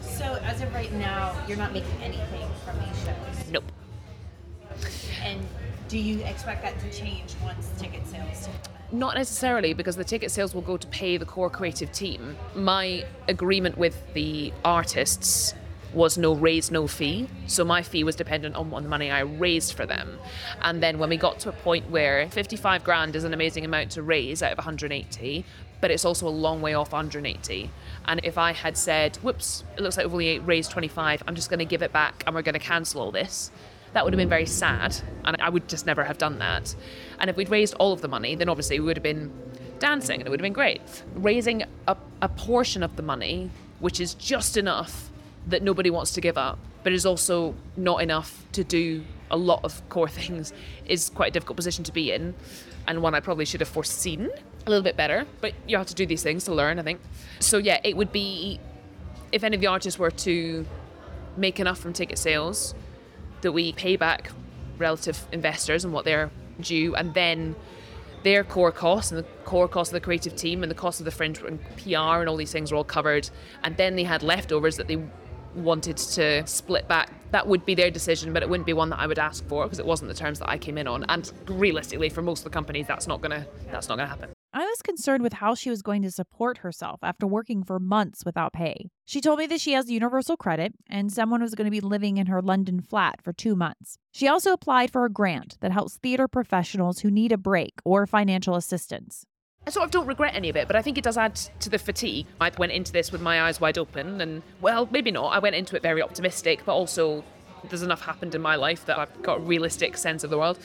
So 0.00 0.40
as 0.42 0.60
of 0.60 0.74
right 0.74 0.92
now, 0.94 1.32
you're 1.46 1.56
not 1.56 1.72
making 1.72 2.02
anything 2.02 2.48
from 2.64 2.76
these 2.80 3.04
shows? 3.04 3.50
Nope. 3.52 3.70
And 5.22 5.46
do 5.94 6.00
you 6.00 6.18
expect 6.24 6.60
that 6.60 6.76
to 6.80 6.90
change 6.90 7.36
once 7.40 7.70
ticket 7.78 8.04
sales? 8.04 8.48
Not 8.90 9.14
necessarily, 9.14 9.74
because 9.74 9.94
the 9.94 10.02
ticket 10.02 10.32
sales 10.32 10.52
will 10.52 10.60
go 10.60 10.76
to 10.76 10.88
pay 10.88 11.18
the 11.18 11.24
core 11.24 11.48
creative 11.48 11.92
team. 11.92 12.36
My 12.56 13.04
agreement 13.28 13.78
with 13.78 14.12
the 14.12 14.52
artists 14.64 15.54
was 15.92 16.18
no 16.18 16.34
raise, 16.34 16.72
no 16.72 16.88
fee. 16.88 17.28
So 17.46 17.64
my 17.64 17.82
fee 17.82 18.02
was 18.02 18.16
dependent 18.16 18.56
on, 18.56 18.70
the 18.70 18.88
money 18.88 19.12
I 19.12 19.20
raised 19.20 19.74
for 19.74 19.86
them. 19.86 20.18
And 20.62 20.82
then 20.82 20.98
when 20.98 21.10
we 21.10 21.16
got 21.16 21.38
to 21.40 21.50
a 21.50 21.52
point 21.52 21.88
where 21.88 22.28
55 22.28 22.82
grand 22.82 23.14
is 23.14 23.22
an 23.22 23.32
amazing 23.32 23.64
amount 23.64 23.92
to 23.92 24.02
raise 24.02 24.42
out 24.42 24.50
of 24.50 24.58
180, 24.58 25.44
but 25.80 25.92
it's 25.92 26.04
also 26.04 26.26
a 26.26 26.28
long 26.28 26.60
way 26.60 26.74
off 26.74 26.90
180. 26.90 27.70
And 28.06 28.20
if 28.24 28.36
I 28.36 28.50
had 28.50 28.76
said, 28.76 29.16
whoops, 29.18 29.62
it 29.76 29.80
looks 29.82 29.96
like 29.96 30.06
we've 30.06 30.12
only 30.12 30.38
raised 30.40 30.72
25, 30.72 31.22
I'm 31.28 31.36
just 31.36 31.50
going 31.50 31.60
to 31.60 31.64
give 31.64 31.82
it 31.82 31.92
back 31.92 32.24
and 32.26 32.34
we're 32.34 32.42
going 32.42 32.54
to 32.54 32.58
cancel 32.58 33.00
all 33.00 33.12
this, 33.12 33.52
that 33.94 34.04
would 34.04 34.12
have 34.12 34.18
been 34.18 34.28
very 34.28 34.46
sad. 34.46 34.96
And 35.24 35.36
I 35.40 35.48
would 35.48 35.68
just 35.68 35.86
never 35.86 36.04
have 36.04 36.18
done 36.18 36.38
that. 36.40 36.74
And 37.18 37.30
if 37.30 37.36
we'd 37.36 37.48
raised 37.48 37.74
all 37.74 37.92
of 37.92 38.02
the 38.02 38.08
money, 38.08 38.34
then 38.34 38.48
obviously 38.48 38.78
we 38.78 38.86
would 38.86 38.96
have 38.96 39.02
been 39.02 39.32
dancing 39.78 40.20
and 40.20 40.26
it 40.26 40.30
would 40.30 40.40
have 40.40 40.44
been 40.44 40.52
great. 40.52 40.82
Raising 41.14 41.64
a, 41.86 41.96
a 42.20 42.28
portion 42.28 42.82
of 42.82 42.96
the 42.96 43.02
money, 43.02 43.50
which 43.78 44.00
is 44.00 44.14
just 44.14 44.56
enough 44.56 45.10
that 45.46 45.62
nobody 45.62 45.90
wants 45.90 46.12
to 46.14 46.20
give 46.20 46.36
up, 46.36 46.58
but 46.82 46.92
is 46.92 47.06
also 47.06 47.54
not 47.76 48.02
enough 48.02 48.44
to 48.52 48.64
do 48.64 49.02
a 49.30 49.36
lot 49.36 49.60
of 49.64 49.88
core 49.88 50.08
things, 50.20 50.52
is 50.86 51.10
quite 51.10 51.28
a 51.28 51.32
difficult 51.32 51.56
position 51.56 51.84
to 51.84 51.92
be 51.92 52.12
in. 52.12 52.34
And 52.86 53.00
one 53.00 53.14
I 53.14 53.20
probably 53.20 53.46
should 53.46 53.60
have 53.60 53.68
foreseen 53.68 54.28
a 54.66 54.70
little 54.70 54.82
bit 54.82 54.96
better. 54.96 55.26
But 55.40 55.54
you 55.66 55.76
have 55.76 55.86
to 55.86 55.94
do 55.94 56.04
these 56.04 56.22
things 56.22 56.44
to 56.44 56.54
learn, 56.54 56.78
I 56.78 56.82
think. 56.82 57.00
So 57.38 57.58
yeah, 57.58 57.80
it 57.84 57.96
would 57.96 58.12
be 58.12 58.60
if 59.32 59.44
any 59.44 59.54
of 59.56 59.60
the 59.60 59.68
artists 59.68 59.98
were 59.98 60.10
to 60.10 60.66
make 61.36 61.58
enough 61.60 61.78
from 61.78 61.92
ticket 61.92 62.18
sales 62.18 62.74
that 63.44 63.52
we 63.52 63.72
pay 63.72 63.94
back 63.96 64.30
relative 64.78 65.24
investors 65.30 65.84
and 65.84 65.94
what 65.94 66.04
they're 66.04 66.30
due, 66.60 66.96
and 66.96 67.14
then 67.14 67.54
their 68.24 68.42
core 68.42 68.72
costs 68.72 69.12
and 69.12 69.22
the 69.22 69.28
core 69.44 69.68
costs 69.68 69.92
of 69.92 69.94
the 69.94 70.04
creative 70.04 70.34
team 70.34 70.62
and 70.62 70.70
the 70.70 70.74
cost 70.74 70.98
of 70.98 71.04
the 71.04 71.10
fringe 71.10 71.40
and 71.42 71.60
PR 71.76 72.20
and 72.20 72.28
all 72.28 72.36
these 72.36 72.52
things 72.52 72.72
were 72.72 72.78
all 72.78 72.84
covered, 72.84 73.30
and 73.62 73.76
then 73.76 73.94
they 73.96 74.04
had 74.04 74.22
leftovers 74.22 74.76
that 74.76 74.88
they 74.88 74.98
wanted 75.54 75.96
to 75.96 76.46
split 76.46 76.88
back, 76.88 77.12
that 77.30 77.46
would 77.46 77.64
be 77.64 77.74
their 77.74 77.90
decision, 77.90 78.32
but 78.32 78.42
it 78.42 78.48
wouldn't 78.48 78.66
be 78.66 78.72
one 78.72 78.90
that 78.90 78.98
I 78.98 79.06
would 79.06 79.18
ask 79.18 79.46
for 79.46 79.64
because 79.64 79.78
it 79.78 79.86
wasn't 79.86 80.08
the 80.08 80.16
terms 80.16 80.38
that 80.40 80.48
I 80.48 80.58
came 80.58 80.78
in 80.78 80.88
on. 80.88 81.04
And 81.08 81.30
realistically, 81.46 82.08
for 82.08 82.22
most 82.22 82.40
of 82.40 82.44
the 82.44 82.50
companies, 82.50 82.86
that's 82.86 83.06
not 83.06 83.20
gonna 83.20 83.46
that's 83.70 83.88
not 83.88 83.98
gonna 83.98 84.08
happen. 84.08 84.30
I 84.56 84.64
was 84.66 84.82
concerned 84.82 85.24
with 85.24 85.32
how 85.32 85.56
she 85.56 85.68
was 85.68 85.82
going 85.82 86.02
to 86.02 86.12
support 86.12 86.58
herself 86.58 87.00
after 87.02 87.26
working 87.26 87.64
for 87.64 87.80
months 87.80 88.24
without 88.24 88.52
pay. 88.52 88.88
She 89.04 89.20
told 89.20 89.40
me 89.40 89.48
that 89.48 89.60
she 89.60 89.72
has 89.72 89.90
universal 89.90 90.36
credit 90.36 90.74
and 90.88 91.12
someone 91.12 91.42
was 91.42 91.56
going 91.56 91.64
to 91.64 91.72
be 91.72 91.80
living 91.80 92.18
in 92.18 92.28
her 92.28 92.40
London 92.40 92.80
flat 92.80 93.20
for 93.20 93.32
two 93.32 93.56
months. 93.56 93.98
She 94.12 94.28
also 94.28 94.52
applied 94.52 94.92
for 94.92 95.04
a 95.04 95.10
grant 95.10 95.58
that 95.60 95.72
helps 95.72 95.96
theater 95.96 96.28
professionals 96.28 97.00
who 97.00 97.10
need 97.10 97.32
a 97.32 97.36
break 97.36 97.80
or 97.84 98.06
financial 98.06 98.54
assistance. 98.54 99.26
I 99.66 99.70
sort 99.70 99.86
of 99.86 99.90
don't 99.90 100.06
regret 100.06 100.36
any 100.36 100.50
of 100.50 100.56
it, 100.56 100.68
but 100.68 100.76
I 100.76 100.82
think 100.82 100.98
it 100.98 101.04
does 101.04 101.18
add 101.18 101.34
to 101.34 101.68
the 101.68 101.78
fatigue. 101.78 102.26
I 102.40 102.52
went 102.56 102.70
into 102.70 102.92
this 102.92 103.10
with 103.10 103.20
my 103.20 103.42
eyes 103.42 103.60
wide 103.60 103.76
open, 103.76 104.20
and 104.20 104.40
well, 104.60 104.88
maybe 104.92 105.10
not. 105.10 105.30
I 105.30 105.40
went 105.40 105.56
into 105.56 105.74
it 105.74 105.82
very 105.82 106.00
optimistic, 106.00 106.64
but 106.64 106.74
also 106.74 107.24
there's 107.68 107.82
enough 107.82 108.02
happened 108.02 108.36
in 108.36 108.42
my 108.42 108.54
life 108.54 108.86
that 108.86 108.98
I've 108.98 109.22
got 109.22 109.38
a 109.38 109.40
realistic 109.40 109.96
sense 109.96 110.22
of 110.22 110.30
the 110.30 110.38
world. 110.38 110.60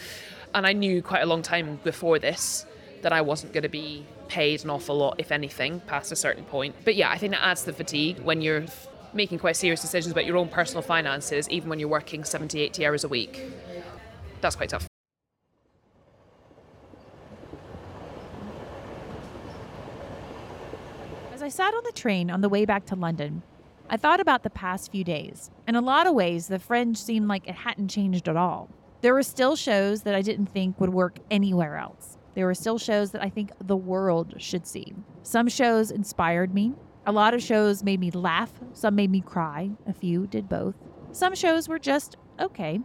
And 0.53 0.67
I 0.67 0.73
knew 0.73 1.01
quite 1.01 1.23
a 1.23 1.25
long 1.25 1.41
time 1.41 1.79
before 1.83 2.19
this 2.19 2.67
that 3.01 3.13
I 3.13 3.21
wasn't 3.21 3.53
going 3.53 3.63
to 3.63 3.69
be 3.69 4.05
paid 4.27 4.63
an 4.63 4.69
awful 4.69 4.97
lot, 4.97 5.15
if 5.17 5.31
anything, 5.31 5.79
past 5.81 6.11
a 6.11 6.15
certain 6.15 6.43
point. 6.43 6.75
But 6.85 6.95
yeah, 6.95 7.09
I 7.09 7.17
think 7.17 7.33
that 7.33 7.43
adds 7.43 7.61
to 7.61 7.67
the 7.67 7.73
fatigue 7.73 8.19
when 8.19 8.41
you're 8.41 8.65
making 9.13 9.39
quite 9.39 9.55
serious 9.55 9.81
decisions 9.81 10.11
about 10.11 10.25
your 10.25 10.37
own 10.37 10.47
personal 10.47 10.81
finances, 10.81 11.49
even 11.49 11.69
when 11.69 11.79
you're 11.79 11.89
working 11.89 12.23
70, 12.23 12.61
80 12.61 12.85
hours 12.85 13.03
a 13.03 13.07
week. 13.07 13.41
That's 14.41 14.55
quite 14.55 14.69
tough. 14.69 14.87
As 21.33 21.41
I 21.41 21.49
sat 21.49 21.73
on 21.73 21.83
the 21.83 21.91
train 21.91 22.29
on 22.29 22.41
the 22.41 22.49
way 22.49 22.65
back 22.65 22.85
to 22.87 22.95
London, 22.95 23.41
I 23.89 23.97
thought 23.97 24.19
about 24.19 24.43
the 24.43 24.51
past 24.51 24.91
few 24.91 25.03
days. 25.03 25.49
In 25.67 25.75
a 25.75 25.81
lot 25.81 26.05
of 26.05 26.13
ways, 26.13 26.47
the 26.47 26.59
fringe 26.59 26.97
seemed 26.97 27.27
like 27.27 27.47
it 27.47 27.55
hadn't 27.55 27.87
changed 27.87 28.27
at 28.27 28.37
all. 28.37 28.69
There 29.01 29.13
were 29.13 29.23
still 29.23 29.55
shows 29.55 30.03
that 30.03 30.13
I 30.13 30.21
didn't 30.21 30.47
think 30.47 30.79
would 30.79 30.93
work 30.93 31.17
anywhere 31.31 31.77
else. 31.77 32.18
There 32.39 32.45
were 32.45 32.53
still 32.53 32.77
shows 32.77 33.11
that 33.11 33.21
I 33.21 33.27
think 33.27 33.51
the 33.59 33.75
world 33.75 34.35
should 34.37 34.65
see. 34.65 34.93
Some 35.23 35.49
shows 35.49 35.91
inspired 35.91 36.53
me. 36.53 36.71
A 37.05 37.11
lot 37.11 37.33
of 37.33 37.43
shows 37.43 37.83
made 37.83 37.99
me 37.99 38.11
laugh. 38.11 38.53
Some 38.71 38.95
made 38.95 39.11
me 39.11 39.19
cry. 39.19 39.71
A 39.85 39.91
few 39.91 40.25
did 40.25 40.47
both. 40.47 40.75
Some 41.11 41.35
shows 41.35 41.67
were 41.67 41.79
just 41.79 42.15
okay. 42.39 42.79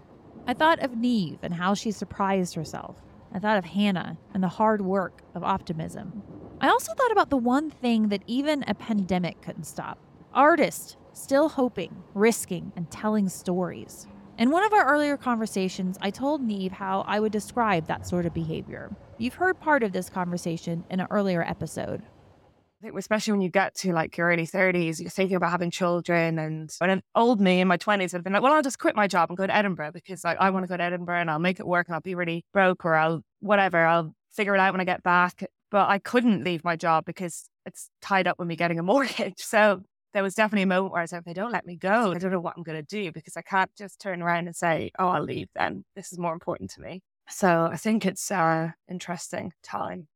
I 0.45 0.55
thought 0.55 0.81
of 0.81 0.97
Niamh 0.97 1.38
and 1.40 1.55
how 1.55 1.73
she 1.75 1.93
surprised 1.93 2.57
herself. 2.57 2.97
I 3.33 3.38
thought 3.38 3.57
of 3.57 3.64
Hannah 3.67 4.19
and 4.35 4.43
the 4.43 4.49
hard 4.49 4.81
work 4.81 5.23
of 5.37 5.45
optimism. 5.45 6.25
I 6.61 6.69
also 6.69 6.93
thought 6.93 7.12
about 7.12 7.31
the 7.31 7.37
one 7.37 7.71
thing 7.71 8.09
that 8.09 8.25
even 8.27 8.64
a 8.67 8.75
pandemic 8.75 9.40
couldn't 9.40 9.69
stop 9.69 10.01
artists 10.33 10.97
still 11.12 11.49
hoping, 11.49 12.03
risking, 12.12 12.73
and 12.75 12.90
telling 12.90 13.29
stories. 13.29 14.09
In 14.37 14.51
one 14.51 14.64
of 14.64 14.73
our 14.73 14.85
earlier 14.85 15.17
conversations, 15.17 15.97
I 16.01 16.11
told 16.11 16.43
Niamh 16.43 16.73
how 16.73 17.05
I 17.07 17.21
would 17.21 17.31
describe 17.31 17.87
that 17.87 18.05
sort 18.05 18.27
of 18.27 18.35
behavior. 18.35 18.90
You've 19.16 19.35
heard 19.35 19.61
part 19.61 19.85
of 19.85 19.92
this 19.92 20.11
conversation 20.11 20.85
in 20.90 20.98
an 20.98 21.07
earlier 21.09 21.42
episode. 21.42 22.03
I 22.03 22.83
think 22.83 22.98
especially 22.98 23.33
when 23.33 23.42
you 23.42 23.48
get 23.48 23.74
to 23.77 23.92
like 23.92 24.16
your 24.16 24.27
early 24.27 24.46
30s, 24.46 25.00
you're 25.00 25.09
thinking 25.09 25.37
about 25.37 25.53
having 25.53 25.70
children. 25.70 26.38
And 26.38 26.74
when 26.79 26.90
an 26.90 27.03
old 27.14 27.40
me 27.40 27.61
in 27.61 27.68
my 27.68 27.77
20s 27.79 28.00
would 28.00 28.12
have 28.12 28.24
been 28.24 28.33
like, 28.33 28.42
well, 28.42 28.53
I'll 28.53 28.62
just 28.62 28.81
quit 28.81 28.96
my 28.96 29.07
job 29.07 29.31
and 29.31 29.38
go 29.38 29.46
to 29.46 29.55
Edinburgh 29.55 29.92
because 29.92 30.24
like, 30.24 30.37
I 30.40 30.50
want 30.50 30.64
to 30.64 30.68
go 30.68 30.77
to 30.77 30.83
Edinburgh 30.83 31.20
and 31.20 31.31
I'll 31.31 31.38
make 31.38 31.61
it 31.61 31.66
work 31.66 31.87
and 31.87 31.94
I'll 31.94 32.00
be 32.00 32.16
really 32.16 32.44
broke 32.53 32.85
or 32.85 32.96
I'll 32.96 33.22
whatever, 33.38 33.87
I'll 33.87 34.14
figure 34.33 34.55
it 34.55 34.61
out 34.61 34.74
when 34.74 34.81
I 34.81 34.85
get 34.85 35.05
back. 35.05 35.44
But 35.70 35.88
I 35.88 35.98
couldn't 35.98 36.42
leave 36.42 36.64
my 36.64 36.74
job 36.74 37.05
because 37.05 37.48
it's 37.64 37.90
tied 38.03 38.27
up 38.27 38.40
with 38.40 38.48
me 38.48 38.57
getting 38.57 38.81
a 38.81 38.83
mortgage. 38.92 39.38
So 39.38 39.83
there 40.12 40.24
was 40.24 40.35
definitely 40.35 40.62
a 40.62 40.66
moment 40.66 40.92
where 40.92 41.03
I 41.03 41.07
said, 41.07 41.18
if 41.18 41.24
they 41.24 41.35
don't 41.35 41.53
let 41.53 41.66
me 41.66 41.77
go, 41.77 42.11
I 42.12 42.18
don't 42.18 42.33
know 42.33 42.40
what 42.40 42.55
I'm 42.57 42.64
going 42.64 42.85
to 42.85 42.87
do 42.87 43.12
because 43.12 43.37
I 43.37 43.42
can't 43.42 43.70
just 43.79 44.00
turn 44.00 44.22
around 44.22 44.46
and 44.46 44.57
say, 44.57 44.90
oh, 44.98 45.09
I'll 45.09 45.22
leave 45.22 45.48
then. 45.55 45.85
This 45.94 46.12
is 46.12 46.18
more 46.18 46.33
important 46.33 46.70
to 46.72 46.81
me. 46.81 47.00
So 47.29 47.69
I 47.73 47.77
think 47.77 48.05
it's 48.05 48.31
an 48.31 48.75
interesting 48.89 49.53
time. 49.63 50.09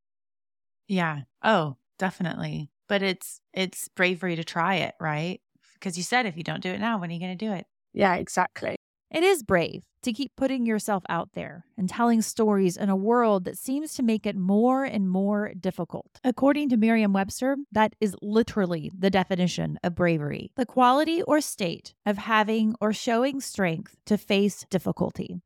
Yeah. 0.86 1.20
Oh, 1.42 1.76
definitely. 1.98 2.70
But 2.88 3.02
it's 3.02 3.40
it's 3.52 3.88
bravery 3.88 4.36
to 4.36 4.44
try 4.44 4.76
it, 4.76 4.94
right? 5.00 5.40
Because 5.74 5.96
you 5.96 6.02
said 6.02 6.26
if 6.26 6.36
you 6.36 6.42
don't 6.42 6.62
do 6.62 6.70
it 6.70 6.80
now, 6.80 6.98
when 6.98 7.10
are 7.10 7.12
you 7.12 7.20
going 7.20 7.36
to 7.36 7.46
do 7.46 7.52
it? 7.52 7.66
Yeah, 7.92 8.14
exactly. 8.14 8.76
It 9.10 9.22
is 9.22 9.42
brave 9.42 9.82
to 10.02 10.12
keep 10.12 10.36
putting 10.36 10.66
yourself 10.66 11.02
out 11.08 11.30
there 11.34 11.64
and 11.76 11.88
telling 11.88 12.20
stories 12.22 12.76
in 12.76 12.88
a 12.88 12.96
world 12.96 13.44
that 13.44 13.56
seems 13.56 13.94
to 13.94 14.02
make 14.02 14.26
it 14.26 14.36
more 14.36 14.84
and 14.84 15.08
more 15.08 15.52
difficult. 15.58 16.20
According 16.22 16.68
to 16.70 16.76
Merriam 16.76 17.12
Webster, 17.12 17.56
that 17.72 17.94
is 18.00 18.14
literally 18.20 18.90
the 18.96 19.10
definition 19.10 19.78
of 19.82 19.94
bravery 19.94 20.52
the 20.56 20.66
quality 20.66 21.22
or 21.22 21.40
state 21.40 21.94
of 22.04 22.18
having 22.18 22.74
or 22.80 22.92
showing 22.92 23.40
strength 23.40 23.96
to 24.06 24.18
face 24.18 24.64
difficulty. 24.70 25.40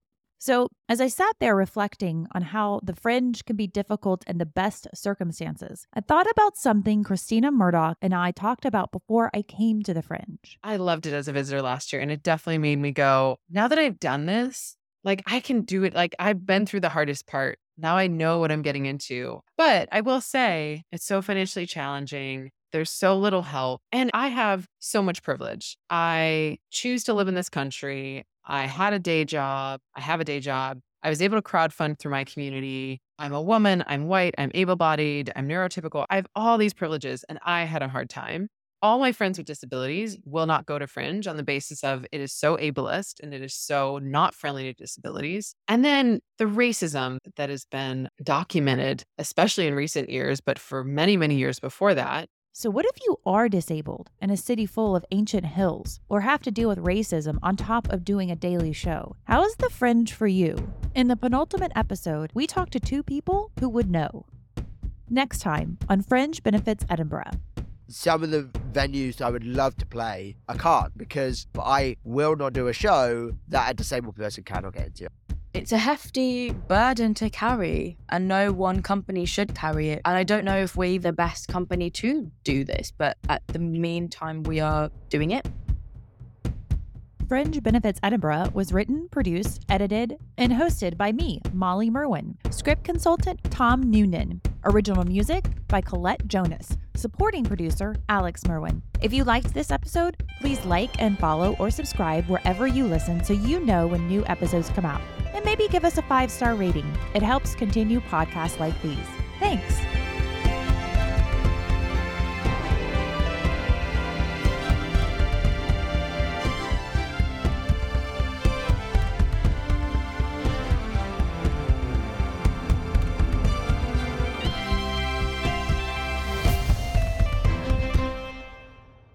So, 0.45 0.67
as 0.89 1.01
I 1.01 1.07
sat 1.07 1.37
there 1.39 1.55
reflecting 1.55 2.27
on 2.35 2.43
how 2.43 2.81
the 2.83 2.97
fringe 2.97 3.45
can 3.45 3.55
be 3.55 3.69
difficult 3.69 4.25
in 4.27 4.39
the 4.39 4.45
best 4.45 4.89
circumstances, 4.93 5.87
I 5.95 6.01
thought 6.01 6.29
about 6.29 6.57
something 6.57 7.05
Christina 7.05 7.53
Murdoch 7.53 7.97
and 8.03 8.13
I 8.13 8.33
talked 8.33 8.65
about 8.65 8.91
before 8.91 9.31
I 9.33 9.43
came 9.43 9.85
to 9.85 9.95
the 9.95 10.03
fringe. 10.03 10.59
I 10.65 10.79
loved 10.79 11.07
it 11.07 11.13
as 11.13 11.29
a 11.29 11.33
visitor 11.33 11.63
last 11.63 11.93
year, 11.93 12.03
and 12.03 12.11
it 12.11 12.25
definitely 12.25 12.59
made 12.59 12.81
me 12.81 12.91
go, 12.91 13.37
now 13.49 13.69
that 13.69 13.79
I've 13.79 14.01
done 14.01 14.27
this, 14.27 14.77
like 15.05 15.23
I 15.29 15.39
can 15.39 15.63
do 15.63 15.85
it. 15.85 15.95
Like 15.95 16.17
I've 16.19 16.45
been 16.45 16.67
through 16.67 16.81
the 16.81 16.89
hardest 16.89 17.29
part. 17.29 17.61
Now 17.79 17.97
I 17.97 18.09
know 18.09 18.41
what 18.41 18.51
I'm 18.51 18.63
getting 18.63 18.87
into. 18.87 19.43
But 19.57 19.89
I 19.93 20.01
will 20.01 20.21
say, 20.21 20.83
it's 20.91 21.07
so 21.07 21.23
financially 21.23 21.67
challenging. 21.67 22.51
There's 22.73 22.91
so 22.91 23.17
little 23.17 23.43
help. 23.43 23.81
And 23.93 24.11
I 24.13 24.27
have 24.27 24.67
so 24.81 25.03
much 25.03 25.23
privilege. 25.23 25.77
I 25.89 26.59
choose 26.71 27.05
to 27.05 27.15
live 27.15 27.29
in 27.29 27.37
this 27.37 27.49
country. 27.49 28.25
I 28.45 28.67
had 28.67 28.93
a 28.93 28.99
day 28.99 29.25
job. 29.25 29.81
I 29.95 30.01
have 30.01 30.21
a 30.21 30.25
day 30.25 30.41
job. 30.41 30.81
I 31.03 31.09
was 31.09 31.21
able 31.21 31.37
to 31.37 31.43
crowdfund 31.43 31.99
through 31.99 32.13
my 32.13 32.25
community. 32.25 33.01
I'm 33.19 33.33
a 33.33 33.43
woman. 33.43 33.83
I'm 33.87 34.07
white. 34.07 34.35
I'm 34.39 34.51
able 34.55 34.77
bodied. 34.77 35.33
I'm 35.35 35.49
neurotypical. 35.49 36.07
I 36.11 36.17
have 36.17 36.27
all 36.35 36.59
these 36.59 36.75
privileges, 36.75 37.25
and 37.29 37.39
I 37.45 37.65
had 37.65 37.83
a 37.83 37.89
hard 37.89 38.09
time. 38.09 38.49
All 38.83 38.99
my 38.99 39.13
friends 39.13 39.39
with 39.39 39.47
disabilities 39.47 40.19
will 40.25 40.47
not 40.47 40.67
go 40.67 40.77
to 40.77 40.89
Fringe 40.89 41.29
on 41.29 41.37
the 41.37 41.45
basis 41.45 41.85
of 41.85 42.05
it 42.11 42.21
is 42.21 42.33
so 42.33 42.57
ableist 42.57 43.21
and 43.23 43.33
it 43.33 43.41
is 43.41 43.55
so 43.55 43.99
not 44.03 44.35
friendly 44.35 44.65
to 44.65 44.73
disabilities. 44.73 45.55
And 45.69 45.85
then 45.85 46.19
the 46.39 46.47
racism 46.47 47.19
that 47.37 47.49
has 47.49 47.65
been 47.65 48.09
documented, 48.25 49.05
especially 49.19 49.69
in 49.69 49.75
recent 49.75 50.11
years, 50.11 50.41
but 50.41 50.59
for 50.59 50.83
many, 50.83 51.17
many 51.17 51.37
years 51.37 51.61
before 51.61 51.95
that, 51.95 52.29
So, 52.55 52.69
what 52.69 52.85
if 52.85 53.03
you 53.07 53.17
are 53.25 53.49
disabled 53.49 54.11
in 54.21 54.29
a 54.29 54.37
city 54.37 54.67
full 54.67 54.95
of 54.95 55.07
ancient 55.11 55.47
hills 55.47 56.01
or 56.11 56.21
have 56.21 56.43
to 56.43 56.51
deal 56.51 56.69
with 56.69 56.79
racism 56.79 57.39
on 57.43 57.57
top 57.57 57.91
of 57.91 58.05
doing 58.05 58.31
a 58.31 58.37
daily 58.37 58.75
show? 58.75 59.17
How 59.25 59.43
is 59.43 59.55
the 59.57 59.71
fringe 59.71 60.13
for 60.13 60.27
you? 60.27 60.71
In 60.95 61.09
the 61.09 61.17
penultimate 61.17 61.73
episode, 61.75 62.31
we 62.35 62.47
talked 62.47 62.73
to 62.73 62.81
two 62.81 63.03
people 63.03 63.53
who 63.59 63.71
would 63.71 63.91
know. 63.91 64.27
Next 65.09 65.39
time 65.39 65.79
on 65.89 66.03
Fringe 66.03 66.43
Benefits 66.43 66.85
Edinburgh. 66.91 67.31
Some 67.89 68.23
of 68.23 68.31
the 68.31 68.51
venues 68.73 69.23
I 69.23 69.31
would 69.31 69.45
love 69.45 69.79
to 69.79 69.87
play, 69.87 70.37
I 70.47 70.59
can't 70.59 70.97
because 70.97 71.47
I 71.59 71.97
will 72.05 72.37
not 72.37 72.53
do 72.53 72.69
a 72.69 72.75
show 72.75 73.33
that 73.49 73.71
a 73.71 73.75
disabled 73.75 74.17
person 74.17 74.45
cannot 74.45 74.75
get 74.75 74.89
into. 74.89 75.09
It's 75.55 75.71
a 75.71 75.77
hefty 75.77 76.51
burden 76.51 77.13
to 77.15 77.29
carry, 77.29 77.99
and 78.09 78.27
no 78.27 78.53
one 78.53 78.81
company 78.81 79.27
should 79.27 79.55
carry 79.55 79.91
it. 79.91 80.01
And 80.07 80.17
I 80.17 80.25
don't 80.25 80.47
know 80.47 80.57
if 80.57 80.77
we're 80.77 80.99
the 80.99 81.13
best 81.13 81.47
company 81.49 81.91
to 81.91 82.31
do 82.43 82.65
this, 82.65 82.91
but 82.97 83.19
at 83.29 83.47
the 83.49 83.59
meantime, 83.59 84.45
we 84.45 84.61
are 84.61 84.91
doing 85.11 85.33
it. 85.33 85.47
Fringe 87.29 87.63
Benefits 87.63 88.01
Edinburgh 88.03 88.51
was 88.55 88.73
written, 88.73 89.11
produced, 89.11 89.63
edited, 89.69 90.17
and 90.39 90.53
hosted 90.53 90.97
by 90.97 91.13
me, 91.13 91.43
Molly 91.53 91.91
Merwin. 91.91 92.39
Script 92.51 92.83
consultant 92.83 93.39
Tom 93.51 93.83
Noonan. 93.83 94.41
Original 94.65 95.05
music 95.05 95.45
by 95.69 95.81
Colette 95.81 96.27
Jonas. 96.27 96.77
Supporting 96.95 97.45
producer 97.45 97.97
Alex 98.09 98.47
Merwin. 98.47 98.83
If 99.01 99.13
you 99.13 99.25
liked 99.25 99.53
this 99.55 99.71
episode, 99.71 100.17
please 100.41 100.65
like 100.65 101.03
and 101.03 101.19
follow 101.19 101.57
or 101.59 101.71
subscribe 101.71 102.27
wherever 102.27 102.67
you 102.67 102.87
listen 102.87 103.25
so 103.25 103.33
you 103.33 103.61
know 103.61 103.87
when 103.87 104.07
new 104.07 104.25
episodes 104.27 104.71
come 104.71 104.85
out. 104.85 105.01
And 105.35 105.45
maybe 105.45 105.67
give 105.69 105.85
us 105.85 105.99
a 105.99 106.03
five 106.03 106.31
star 106.31 106.55
rating. 106.55 106.87
It 107.15 107.23
helps 107.23 107.55
continue 107.55 108.01
podcasts 108.01 108.61
like 108.61 108.81
these. 108.83 108.99
Thanks. 109.41 109.81